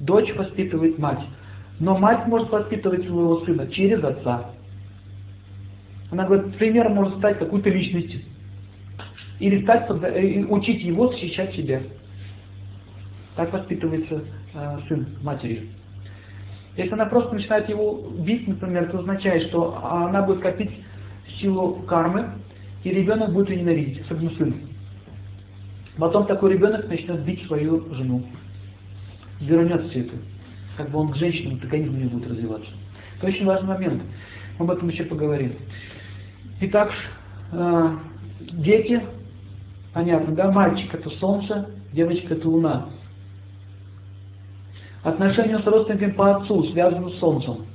дочь 0.00 0.34
воспитывает 0.34 0.98
мать. 0.98 1.20
Но 1.80 1.96
мать 1.96 2.26
может 2.26 2.50
воспитывать 2.50 3.04
своего 3.04 3.44
сына 3.44 3.68
через 3.68 4.02
отца. 4.02 4.50
Она 6.10 6.24
говорит, 6.24 6.56
примером 6.56 6.94
может 6.94 7.18
стать 7.18 7.38
какую-то 7.38 7.70
личность. 7.70 8.16
Или 9.38 9.62
стать, 9.62 9.88
э, 9.88 10.44
учить 10.48 10.82
его 10.82 11.12
защищать 11.12 11.54
себя. 11.54 11.80
Так 13.36 13.52
воспитывается 13.52 14.24
э, 14.54 14.78
сын 14.88 15.06
матерью. 15.22 15.68
Если 16.76 16.92
она 16.92 17.06
просто 17.06 17.34
начинает 17.34 17.68
его 17.68 18.10
бить, 18.18 18.48
например, 18.48 18.84
это 18.84 18.98
означает, 18.98 19.48
что 19.48 19.76
она 19.84 20.22
будет 20.22 20.40
копить 20.40 20.70
силу 21.40 21.74
кармы, 21.86 22.30
и 22.84 22.90
ребенок 22.90 23.32
будет 23.32 23.50
ее 23.50 23.62
ненавидеть, 23.62 24.00
особенно 24.02 24.30
сын. 24.36 24.54
Потом 25.98 26.26
такой 26.26 26.52
ребенок 26.52 26.88
начнет 26.88 27.20
бить 27.24 27.44
свою 27.46 27.92
жену. 27.94 28.22
Вернет 29.40 29.90
все 29.90 30.00
это. 30.00 30.14
Как 30.76 30.90
бы 30.90 31.00
он 31.00 31.10
к 31.10 31.16
женщинам 31.16 31.54
антагонизм 31.54 31.98
не 31.98 32.04
будет 32.04 32.30
развиваться. 32.30 32.70
Это 33.16 33.26
очень 33.26 33.44
важный 33.44 33.68
момент. 33.68 34.02
Мы 34.58 34.64
об 34.64 34.70
этом 34.70 34.88
еще 34.88 35.04
поговорим. 35.04 35.54
Итак, 36.60 36.92
э, 37.52 37.96
дети, 38.40 39.02
понятно, 39.92 40.34
да, 40.34 40.50
мальчик 40.50 40.94
это 40.94 41.10
солнце, 41.10 41.68
девочка 41.92 42.34
это 42.34 42.48
луна. 42.48 42.88
Отношения 45.02 45.58
с 45.58 45.66
родственниками 45.66 46.12
по 46.12 46.36
отцу 46.36 46.64
связаны 46.72 47.10
с 47.10 47.18
солнцем. 47.18 47.66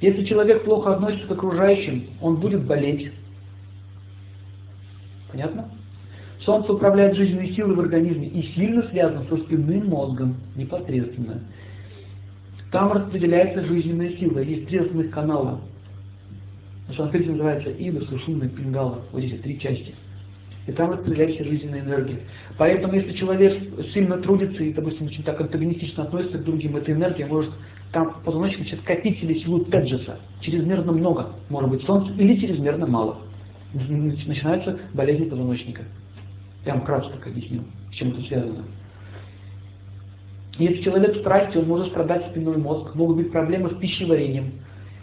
Если 0.00 0.24
человек 0.24 0.64
плохо 0.64 0.94
относится 0.94 1.26
к 1.26 1.32
окружающим, 1.32 2.04
он 2.20 2.36
будет 2.36 2.64
болеть. 2.64 3.12
Понятно? 5.30 5.70
Солнце 6.40 6.72
управляет 6.72 7.16
жизненной 7.16 7.52
силой 7.54 7.74
в 7.74 7.80
организме 7.80 8.28
и 8.28 8.42
сильно 8.54 8.82
связано 8.90 9.24
со 9.28 9.36
спинным 9.38 9.88
мозгом 9.88 10.36
непосредственно. 10.54 11.40
Там 12.70 12.92
распределяется 12.92 13.64
жизненная 13.64 14.16
сила. 14.16 14.40
Есть 14.40 14.68
три 14.68 14.78
основных 14.78 15.10
канала. 15.10 15.60
На 16.88 16.94
санскрите 16.94 17.30
называется 17.30 17.70
Ида, 17.70 18.04
Сушуна, 18.04 18.48
Пингала. 18.48 19.00
Вот 19.12 19.22
эти 19.22 19.34
три 19.36 19.58
части. 19.58 19.94
И 20.66 20.72
там 20.72 20.90
распределяется 20.90 21.44
жизненная 21.44 21.80
энергия. 21.80 22.20
Поэтому, 22.58 22.94
если 22.94 23.12
человек 23.12 23.60
сильно 23.92 24.18
трудится 24.18 24.62
и, 24.62 24.72
допустим, 24.72 25.06
очень 25.06 25.22
так 25.22 25.40
антагонистично 25.40 26.04
относится 26.04 26.38
к 26.38 26.44
другим, 26.44 26.76
эта 26.76 26.92
энергия 26.92 27.26
может 27.26 27.50
там 27.92 28.16
позвоночник 28.24 28.60
начнет 28.60 28.82
копить 28.82 29.20
себе 29.20 29.40
силу 29.40 29.60
Теджеса. 29.64 30.18
Чрезмерно 30.40 30.92
много, 30.92 31.30
может 31.48 31.70
быть, 31.70 31.82
солнца, 31.82 32.12
или 32.18 32.38
чрезмерно 32.38 32.86
мало. 32.86 33.18
Начинаются 33.72 34.78
болезни 34.94 35.28
позвоночника. 35.28 35.82
Я 36.64 36.74
вам 36.74 36.84
так 36.84 37.26
объясню, 37.26 37.62
с 37.92 37.94
чем 37.94 38.10
это 38.10 38.20
связано. 38.22 38.64
Если 40.58 40.82
человек 40.82 41.16
в 41.16 41.20
страсти, 41.20 41.58
он 41.58 41.68
может 41.68 41.88
страдать 41.88 42.26
спинной 42.30 42.56
мозг, 42.56 42.94
могут 42.94 43.16
быть 43.18 43.30
проблемы 43.30 43.70
с 43.70 43.74
пищеварением. 43.74 44.52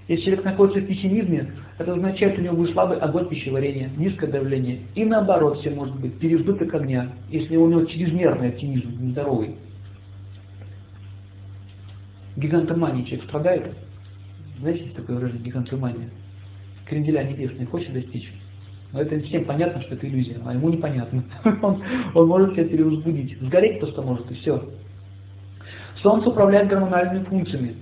Если 0.07 0.25
человек 0.25 0.45
находится 0.45 0.81
в 0.81 0.87
пессимизме, 0.87 1.53
это 1.77 1.93
означает, 1.93 2.37
у 2.37 2.41
него 2.41 2.57
будет 2.57 2.73
слабый 2.73 2.97
огонь 2.97 3.29
пищеварения, 3.29 3.89
низкое 3.95 4.29
давление. 4.29 4.79
И 4.95 5.05
наоборот, 5.05 5.59
все 5.59 5.69
может 5.69 5.95
быть 5.99 6.19
переизбыток 6.19 6.73
огня, 6.73 7.09
если 7.29 7.55
у 7.55 7.69
него 7.69 7.85
чрезмерный 7.85 8.49
оптимизм, 8.49 8.89
нездоровый. 8.99 9.55
Гигантомания 12.35 13.03
человек 13.05 13.25
страдает. 13.25 13.75
Знаете, 14.59 14.83
есть 14.83 14.95
такое 14.95 15.17
выражение 15.17 15.43
гигантомания? 15.43 16.09
Кренделя 16.85 17.23
небесные 17.23 17.65
хочет 17.67 17.93
достичь. 17.93 18.31
Но 18.91 19.01
это 19.01 19.19
всем 19.21 19.45
понятно, 19.45 19.81
что 19.81 19.95
это 19.95 20.07
иллюзия, 20.07 20.37
а 20.45 20.53
ему 20.53 20.69
непонятно. 20.69 21.23
он, 21.61 21.81
он 22.13 22.27
может 22.27 22.53
себя 22.53 22.65
переузбудить. 22.65 23.39
Сгореть 23.41 23.79
просто 23.79 24.01
может, 24.01 24.29
и 24.31 24.35
все. 24.35 24.63
Солнце 26.01 26.29
управляет 26.29 26.67
гормональными 26.69 27.23
функциями. 27.23 27.75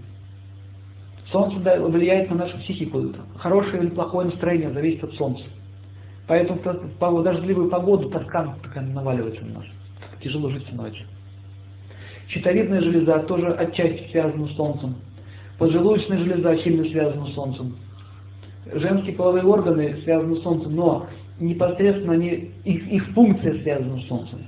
Солнце 1.32 1.58
влияет 1.82 2.30
на 2.30 2.38
нашу 2.38 2.58
психику. 2.60 3.14
Хорошее 3.38 3.84
или 3.84 3.90
плохое 3.90 4.28
настроение 4.28 4.72
зависит 4.72 5.04
от 5.04 5.14
Солнца. 5.16 5.44
Поэтому 6.28 6.60
в 6.60 7.24
дождливую 7.24 7.70
погоду 7.70 8.10
тоска 8.10 8.56
такая 8.64 8.86
наваливается 8.86 9.44
на 9.46 9.56
нас. 9.56 9.66
Тяжело 10.22 10.50
жить 10.50 10.64
становится. 10.64 11.04
Щитовидная 12.34 12.82
железа 12.82 13.20
тоже 13.20 13.48
отчасти 13.54 14.10
связана 14.12 14.48
с 14.48 14.56
Солнцем. 14.56 14.96
Поджелудочная 15.58 16.18
железа 16.20 16.58
сильно 16.64 16.86
связана 16.86 17.28
с 17.28 17.34
Солнцем. 17.34 17.76
Женские 18.74 19.16
половые 19.16 19.44
органы 19.44 19.98
связаны 20.04 20.38
с 20.38 20.44
Солнцем, 20.44 20.74
но 20.74 21.08
непосредственно 21.40 22.14
они, 22.14 22.52
их, 22.64 22.88
их 22.90 23.06
функция 23.10 23.62
связана 23.62 24.00
с 24.00 24.08
Солнцем. 24.08 24.40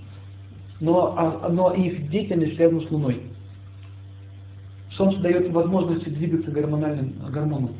Но, 0.79 1.13
а, 1.17 1.49
но 1.49 1.73
их 1.73 2.09
деятельность 2.09 2.55
связана 2.55 2.81
с 2.81 2.91
Луной. 2.91 3.21
Солнце 4.91 5.19
дает 5.19 5.51
возможность 5.51 6.05
двигаться 6.05 6.51
гормональным 6.51 7.13
гормоном. 7.31 7.71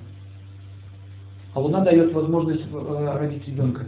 А 1.54 1.62
Луна 1.62 1.82
дает 1.82 2.12
возможность 2.14 2.64
э, 2.72 3.18
родить 3.20 3.48
ребенка. 3.48 3.86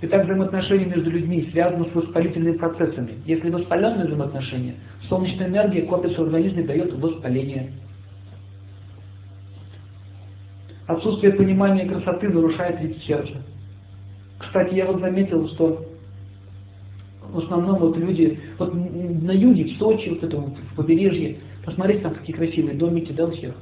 Итак, 0.00 0.26
взаимоотношения 0.26 0.84
между 0.84 1.10
людьми 1.10 1.48
связаны 1.50 1.90
с 1.90 1.94
воспалительными 1.94 2.56
процессами. 2.56 3.14
Если 3.26 3.50
воспаленные 3.50 4.06
взаимоотношения, 4.06 4.74
солнечная 5.08 5.48
энергия 5.48 5.82
копится 5.82 6.20
в 6.20 6.26
организме 6.26 6.62
и 6.62 6.66
дает 6.66 6.92
воспаление. 6.94 7.72
Отсутствие 10.86 11.32
понимания 11.32 11.84
красоты 11.86 12.28
нарушает 12.28 12.80
вид 12.80 12.96
сердца. 13.02 13.42
Кстати, 14.38 14.74
я 14.74 14.86
вот 14.86 15.00
заметил, 15.00 15.48
что 15.50 15.84
в 17.30 17.38
основном 17.40 17.80
вот 17.80 17.96
люди, 17.96 18.38
вот 18.56 18.72
на 18.72 19.32
юге, 19.32 19.64
в 19.64 19.78
Сочи, 19.78 20.10
вот 20.10 20.22
это 20.22 20.36
вот, 20.36 20.56
в 20.56 20.76
побережье, 20.76 21.38
посмотрите 21.64 22.02
там 22.02 22.14
какие 22.14 22.36
красивые 22.36 22.78
домики, 22.78 23.12
да, 23.12 23.26
у 23.26 23.32
всех. 23.32 23.54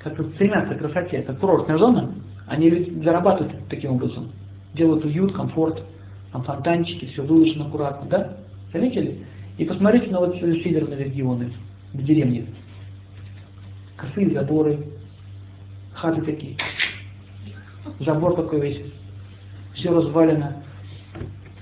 Как 0.00 0.20
стремятся 0.34 0.74
к 0.74 0.78
красоте. 0.80 1.16
Это 1.16 1.32
курортная 1.32 1.78
зона, 1.78 2.14
они 2.46 3.00
зарабатывают 3.02 3.54
таким 3.70 3.92
образом 3.92 4.28
делают 4.74 5.04
уют, 5.04 5.34
комфорт, 5.34 5.82
там 6.32 6.42
фонтанчики, 6.42 7.06
все 7.06 7.22
выложено 7.22 7.66
аккуратно, 7.66 8.08
да? 8.08 8.36
Заметили? 8.72 9.24
И 9.56 9.64
посмотрите 9.64 10.10
на 10.10 10.20
вот 10.20 10.36
северные 10.36 11.04
регионы, 11.04 11.52
в 11.92 12.02
деревне. 12.02 12.46
Косые 13.96 14.30
заборы, 14.34 14.78
хаты 15.92 16.22
такие. 16.22 16.56
Забор 18.00 18.34
такой 18.34 18.60
весь. 18.60 18.92
Все 19.74 19.90
развалено. 19.90 20.64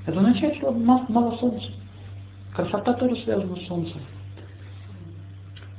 Это 0.06 0.18
означает, 0.18 0.56
что 0.56 0.72
мало 0.72 1.36
солнца. 1.38 1.66
Красота 2.54 2.94
тоже 2.94 3.16
связана 3.22 3.56
с 3.56 3.66
солнцем. 3.66 4.00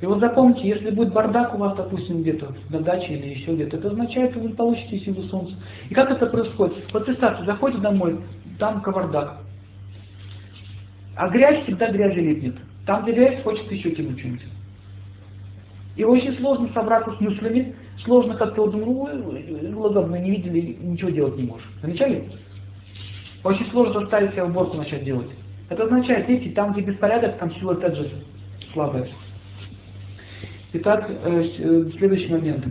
И 0.04 0.06
вот 0.06 0.20
запомните, 0.20 0.68
если 0.68 0.90
будет 0.90 1.14
бардак 1.14 1.56
у 1.56 1.60
вас, 1.60 1.78
допустим, 1.78 2.24
где-то 2.24 2.54
на 2.70 2.82
даче 2.82 3.14
или 3.14 3.36
еще 3.36 3.56
где-то, 3.56 3.78
это 3.78 3.88
означает, 3.88 4.32
что 4.32 4.42
вы 4.42 4.50
получите 4.50 5.00
силу 5.00 5.24
солнца. 5.30 5.56
И 5.90 5.94
как 5.94 6.12
это 6.12 6.26
происходит? 6.26 6.76
Вот 6.92 7.06
представьте, 7.06 7.46
заходите 7.46 7.82
домой, 7.82 8.20
там 8.60 8.82
кавардак. 8.82 9.38
А 11.16 11.30
грязь 11.30 11.64
всегда 11.64 11.90
грязи 11.90 12.20
липнет. 12.20 12.56
Там, 12.86 13.04
где 13.04 13.14
грязь, 13.14 13.42
хочется 13.44 13.74
еще 13.74 13.92
кинуть 13.92 14.20
что-нибудь. 14.20 14.44
И 15.96 16.04
очень 16.04 16.36
сложно 16.36 16.68
собраться 16.74 17.14
с 17.14 17.22
мыслями, 17.22 17.74
сложно 18.04 18.36
как-то, 18.36 18.66
вот, 18.66 18.74
ну, 18.74 19.80
ладно, 19.80 20.02
мы 20.02 20.20
не 20.20 20.32
видели, 20.32 20.80
ничего 20.82 21.12
делать 21.12 21.38
не 21.38 21.44
можешь. 21.44 21.70
Замечали? 21.82 22.30
Очень 23.46 23.72
сложно 23.72 24.02
заставить 24.02 24.34
себя 24.34 24.48
уборку 24.48 24.76
начать 24.76 25.06
делать. 25.06 25.32
Это 25.70 25.84
означает, 25.84 26.28
видите, 26.28 26.54
там, 26.54 26.74
где 26.74 26.82
беспорядок, 26.82 27.38
там 27.38 27.56
сила 27.56 27.72
опять 27.72 27.96
же 27.96 28.12
слабая. 28.74 29.08
Итак, 30.76 31.06
э, 31.08 31.50
э, 31.60 31.92
следующий 32.00 32.30
момент. 32.30 32.66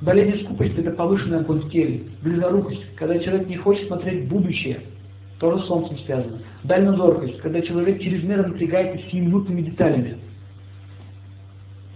Болезнь 0.00 0.42
скупости– 0.42 0.74
это 0.78 0.90
повышенная 0.92 1.40
огонь 1.40 1.60
в 1.60 1.70
теле. 1.70 2.04
Близорукость, 2.22 2.94
когда 2.96 3.18
человек 3.18 3.46
не 3.46 3.56
хочет 3.56 3.86
смотреть 3.88 4.26
будущее, 4.26 4.80
тоже 5.38 5.62
с 5.62 5.66
солнцем 5.66 5.98
связано. 5.98 6.38
Дальнозоркость, 6.64 7.38
когда 7.38 7.60
человек 7.60 8.00
чрезмерно 8.00 8.48
напрягается 8.48 9.06
сиюминутными 9.10 9.62
деталями. 9.62 10.16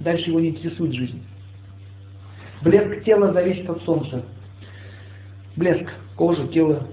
Дальше 0.00 0.28
его 0.28 0.40
не 0.40 0.50
интересует 0.50 0.92
жизнь. 0.92 1.22
Блеск 2.62 3.04
тела 3.04 3.32
зависит 3.32 3.68
от 3.70 3.82
солнца. 3.82 4.24
Блеск 5.56 5.90
кожи, 6.16 6.46
тела. 6.48 6.86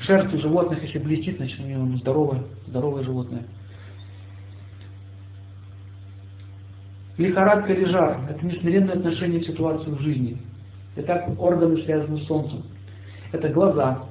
Шерсть 0.00 0.34
у 0.34 0.38
животных, 0.38 0.82
если 0.82 0.98
блестит, 0.98 1.38
значит 1.38 1.58
у 1.60 1.66
него 1.66 1.96
здоровое, 1.96 2.42
здоровое 2.66 3.04
животное. 3.04 3.44
Лихорадка 7.16 7.72
или 7.72 7.84
жар– 7.84 8.18
это 8.28 8.44
несмиренное 8.44 8.94
отношение 8.94 9.40
к 9.40 9.46
ситуации 9.46 9.90
в 9.90 10.00
жизни. 10.00 10.36
Итак, 10.96 11.28
органы 11.38 11.82
связаны 11.82 12.20
с 12.20 12.26
Солнцем. 12.26 12.64
Это 13.30 13.48
глаза, 13.50 14.04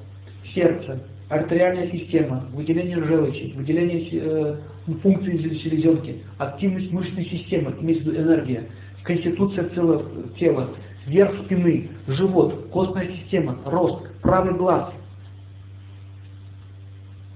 сердце, 0.53 0.99
артериальная 1.27 1.91
система, 1.91 2.45
выделение 2.53 3.03
желчи, 3.03 3.53
выделение 3.55 4.07
э, 4.13 4.55
функций 5.01 5.38
селезенки, 5.38 6.23
активность 6.38 6.91
мышечной 6.91 7.25
системы, 7.25 7.75
имеется 7.81 8.05
в 8.05 8.13
виду 8.13 8.21
энергия, 8.21 8.69
конституция 9.03 9.67
целого 9.69 10.05
тела, 10.39 10.69
верх 11.05 11.43
спины, 11.45 11.89
живот, 12.07 12.69
костная 12.71 13.09
система, 13.17 13.59
рост, 13.65 14.07
правый 14.21 14.53
глаз, 14.57 14.93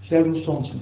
связан 0.07 0.35
с 0.35 0.45
Солнцем. 0.45 0.79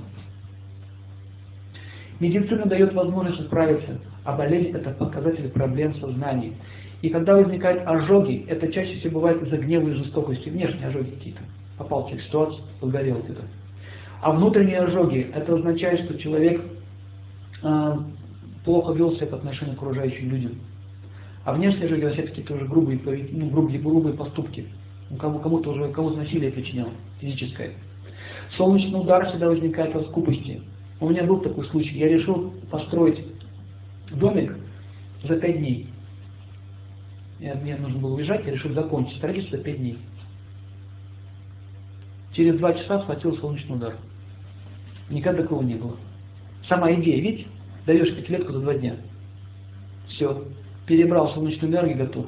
Медицина 2.20 2.66
дает 2.66 2.94
возможность 2.94 3.48
справиться 3.48 4.00
а 4.26 4.36
болезнь– 4.36 4.72
это 4.74 4.90
показатель 4.92 5.50
проблем 5.50 5.96
сознания. 5.96 6.54
И 7.02 7.10
когда 7.10 7.36
возникают 7.36 7.84
ожоги, 7.86 8.46
это 8.48 8.72
чаще 8.72 9.00
всего 9.00 9.20
бывает 9.20 9.42
из-за 9.44 9.58
гнева 9.58 9.88
и 9.90 9.94
жестокости, 9.94 10.50
внешние 10.50 10.88
ожоги 10.88 11.12
какие-то. 11.12 11.42
Попал 11.78 12.10
в 12.10 12.22
ситуацию, 12.22 12.64
погорел 12.80 13.20
где-то. 13.20 13.44
А 14.22 14.32
внутренние 14.32 14.80
ожоги, 14.80 15.30
это 15.34 15.54
означает, 15.54 16.06
что 16.06 16.18
человек 16.18 16.60
э, 17.62 17.98
плохо 18.64 18.94
вел 18.94 19.16
себя 19.16 19.28
по 19.28 19.38
отношению 19.38 19.76
к 19.76 19.84
окружающим 19.84 20.32
людям. 20.32 20.54
А 21.44 21.54
внешние 21.54 21.86
ожоги, 21.86 22.12
все-таки 22.14 22.42
тоже 22.42 22.66
грубые, 22.66 23.00
ну, 23.32 23.50
грубые, 23.50 23.80
грубые 23.80 24.16
поступки. 24.16 24.66
Ну, 25.12 25.18
кому, 25.18 25.38
кому-то 25.40 25.70
уже 25.70 25.90
кому-то 25.90 26.18
насилие 26.18 26.52
причинял, 26.52 26.90
физическое. 27.22 27.74
Солнечный 28.58 29.00
удар 29.00 29.30
всегда 29.30 29.50
возникает 29.50 29.96
от 29.96 30.08
скупости. 30.08 30.62
У 31.00 31.10
меня 31.10 31.24
был 31.24 31.42
такой 31.42 31.66
случай. 31.68 32.00
Я 32.00 32.08
решил 32.08 32.54
построить 32.72 33.20
домик 34.12 34.56
за 35.24 35.38
пять 35.38 35.58
дней. 35.58 35.88
Я, 37.40 37.56
мне 37.56 37.76
нужно 37.76 38.00
было 38.00 38.16
уезжать, 38.16 38.46
я 38.46 38.54
решил 38.54 38.74
закончить 38.74 39.18
строительство 39.18 39.58
пять 39.58 39.78
дней. 39.78 39.98
Через 42.34 42.58
два 42.58 42.74
часа 42.74 43.02
схватил 43.02 43.38
солнечный 43.38 43.76
удар. 43.76 43.96
Никогда 45.10 45.44
такого 45.44 45.62
не 45.62 45.76
было. 45.76 45.98
Сама 46.68 46.92
идея, 46.94 47.22
видите, 47.22 47.48
даешь 47.86 48.16
пятилетку 48.16 48.54
за 48.54 48.60
два 48.60 48.74
дня. 48.74 48.96
Все, 50.10 50.46
перебрал 50.86 51.34
солнечную 51.34 51.72
энергию, 51.72 51.98
готов. 51.98 52.26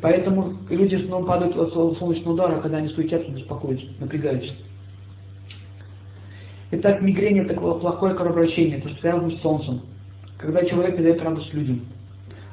Поэтому 0.00 0.56
люди 0.68 0.94
основном 0.94 1.26
падают 1.26 1.56
от 1.56 1.72
солнечного 1.72 2.34
удара, 2.34 2.60
когда 2.60 2.78
они 2.78 2.88
суетятся, 2.88 3.30
беспокоятся, 3.30 3.86
напрягаются. 3.98 4.54
Итак, 6.72 7.02
мигрень 7.02 7.40
это 7.40 7.54
плохое 7.54 8.14
кровообращение, 8.14 8.78
это 8.78 8.88
связано 9.00 9.30
с 9.30 9.40
солнцем. 9.40 9.82
Когда 10.40 10.64
человек 10.64 10.96
не 10.96 11.04
дает 11.04 11.22
радость 11.22 11.52
людям. 11.52 11.82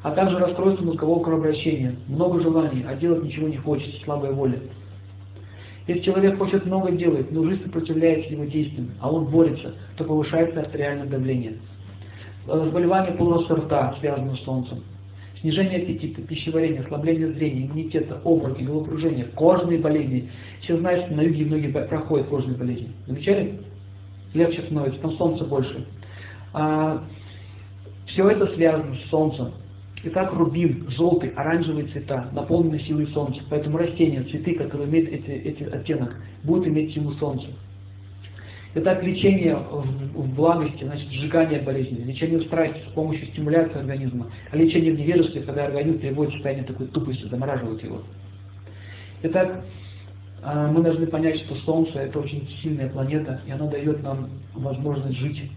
А 0.03 0.11
также 0.11 0.37
расстройство 0.37 0.85
мозгового 0.85 1.23
кровообращения, 1.23 1.95
много 2.07 2.41
желаний, 2.41 2.85
а 2.87 2.95
делать 2.95 3.23
ничего 3.23 3.47
не 3.47 3.57
хочет, 3.57 3.89
слабая 4.03 4.31
воля. 4.31 4.59
Если 5.87 6.03
человек 6.03 6.37
хочет 6.37 6.65
много 6.65 6.91
делать, 6.91 7.31
но 7.31 7.45
жизнь 7.45 7.63
сопротивляется 7.63 8.33
его 8.33 8.43
действиям, 8.43 8.91
а 8.99 9.11
он 9.11 9.25
борется, 9.25 9.73
то 9.95 10.03
повышается 10.03 10.59
артериальное 10.59 11.07
давление. 11.07 11.53
Заболевание 12.45 13.13
полости 13.13 13.53
рта 13.53 13.95
связано 13.99 14.35
с 14.35 14.43
солнцем. 14.43 14.83
Снижение 15.39 15.81
аппетита, 15.81 16.21
пищеварения, 16.21 16.81
ослабление 16.81 17.31
зрения, 17.33 17.67
иммунитета, 17.67 18.19
обмороки, 18.25 18.63
головокружения, 18.63 19.25
кожные 19.35 19.79
болезни. 19.79 20.29
Все 20.61 20.77
знают, 20.77 21.05
что 21.05 21.15
на 21.15 21.21
юге 21.21 21.45
многие 21.45 21.67
проходят 21.69 22.27
кожные 22.27 22.57
болезни. 22.57 22.89
Замечали? 23.05 23.59
Легче 24.33 24.63
становится, 24.63 24.99
там 24.99 25.11
солнца 25.13 25.45
больше. 25.45 25.85
А, 26.53 27.03
все 28.17 28.27
это 28.29 28.47
связано 28.55 28.95
с 28.95 29.09
солнцем. 29.11 29.51
Итак, 30.05 30.33
рубин, 30.33 30.89
желтый, 30.89 31.29
оранжевый 31.35 31.83
цвета, 31.89 32.29
наполнены 32.31 32.79
силой 32.79 33.05
солнца. 33.07 33.39
Поэтому 33.47 33.77
растения, 33.77 34.23
цветы, 34.23 34.55
которые 34.55 34.89
имеют 34.89 35.09
эти, 35.09 35.29
эти 35.29 35.63
оттенок, 35.63 36.15
будут 36.43 36.67
иметь 36.67 36.95
силу 36.95 37.13
солнца. 37.13 37.45
Итак, 38.73 39.03
лечение 39.03 39.55
в, 39.55 39.85
в 40.15 40.35
благости, 40.35 40.83
значит, 40.83 41.07
сжигание 41.11 41.61
болезни, 41.61 42.03
лечение 42.05 42.39
в 42.39 42.45
страсти 42.45 42.79
с 42.89 42.93
помощью 42.93 43.27
стимуляции 43.27 43.77
организма, 43.77 44.31
а 44.51 44.57
лечение 44.57 44.93
в 44.93 44.99
невежестве, 44.99 45.41
когда 45.41 45.65
организм 45.65 45.99
приводит 45.99 46.31
в 46.31 46.37
состояние 46.37 46.65
такой 46.65 46.87
тупости, 46.87 47.27
замораживает 47.27 47.83
его. 47.83 48.01
Итак, 49.21 49.63
а, 50.41 50.71
мы 50.71 50.81
должны 50.81 51.05
понять, 51.05 51.39
что 51.41 51.53
Солнце 51.57 51.99
это 51.99 52.17
очень 52.17 52.49
сильная 52.63 52.89
планета, 52.89 53.41
и 53.45 53.51
она 53.51 53.67
дает 53.67 54.01
нам 54.01 54.29
возможность 54.55 55.17
жить. 55.17 55.51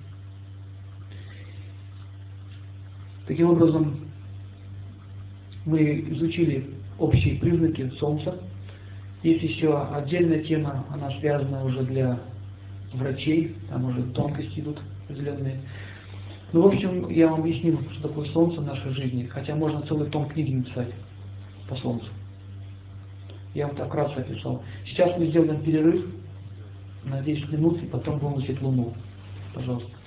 Таким 3.31 3.51
образом, 3.51 3.94
мы 5.65 6.05
изучили 6.11 6.69
общие 6.98 7.36
признаки 7.36 7.89
Солнца. 8.01 8.40
Есть 9.23 9.44
еще 9.44 9.81
отдельная 9.81 10.40
тема, 10.43 10.85
она 10.90 11.12
связана 11.20 11.65
уже 11.65 11.85
для 11.85 12.19
врачей, 12.93 13.55
там 13.69 13.85
уже 13.85 14.02
тонкости 14.15 14.59
идут 14.59 14.81
определенные. 15.05 15.61
Ну, 16.52 16.62
в 16.62 16.66
общем, 16.74 17.09
я 17.09 17.28
вам 17.28 17.43
объяснил, 17.43 17.78
что 17.93 18.09
такое 18.09 18.28
Солнце 18.31 18.62
в 18.62 18.65
нашей 18.65 18.90
жизни, 18.94 19.23
хотя 19.27 19.55
можно 19.55 19.82
целый 19.82 20.11
том 20.11 20.27
книги 20.28 20.52
написать 20.52 20.93
по 21.69 21.77
Солнцу. 21.77 22.07
Я 23.55 23.69
вам 23.69 23.77
так 23.77 23.86
вкратце 23.86 24.19
описал. 24.19 24.61
Сейчас 24.86 25.16
мы 25.16 25.27
сделаем 25.27 25.62
перерыв 25.62 26.05
на 27.05 27.23
10 27.23 27.52
минут, 27.52 27.81
и 27.81 27.86
потом 27.86 28.19
будем 28.19 28.39
учить 28.39 28.61
Луну. 28.61 28.93
Пожалуйста. 29.55 29.99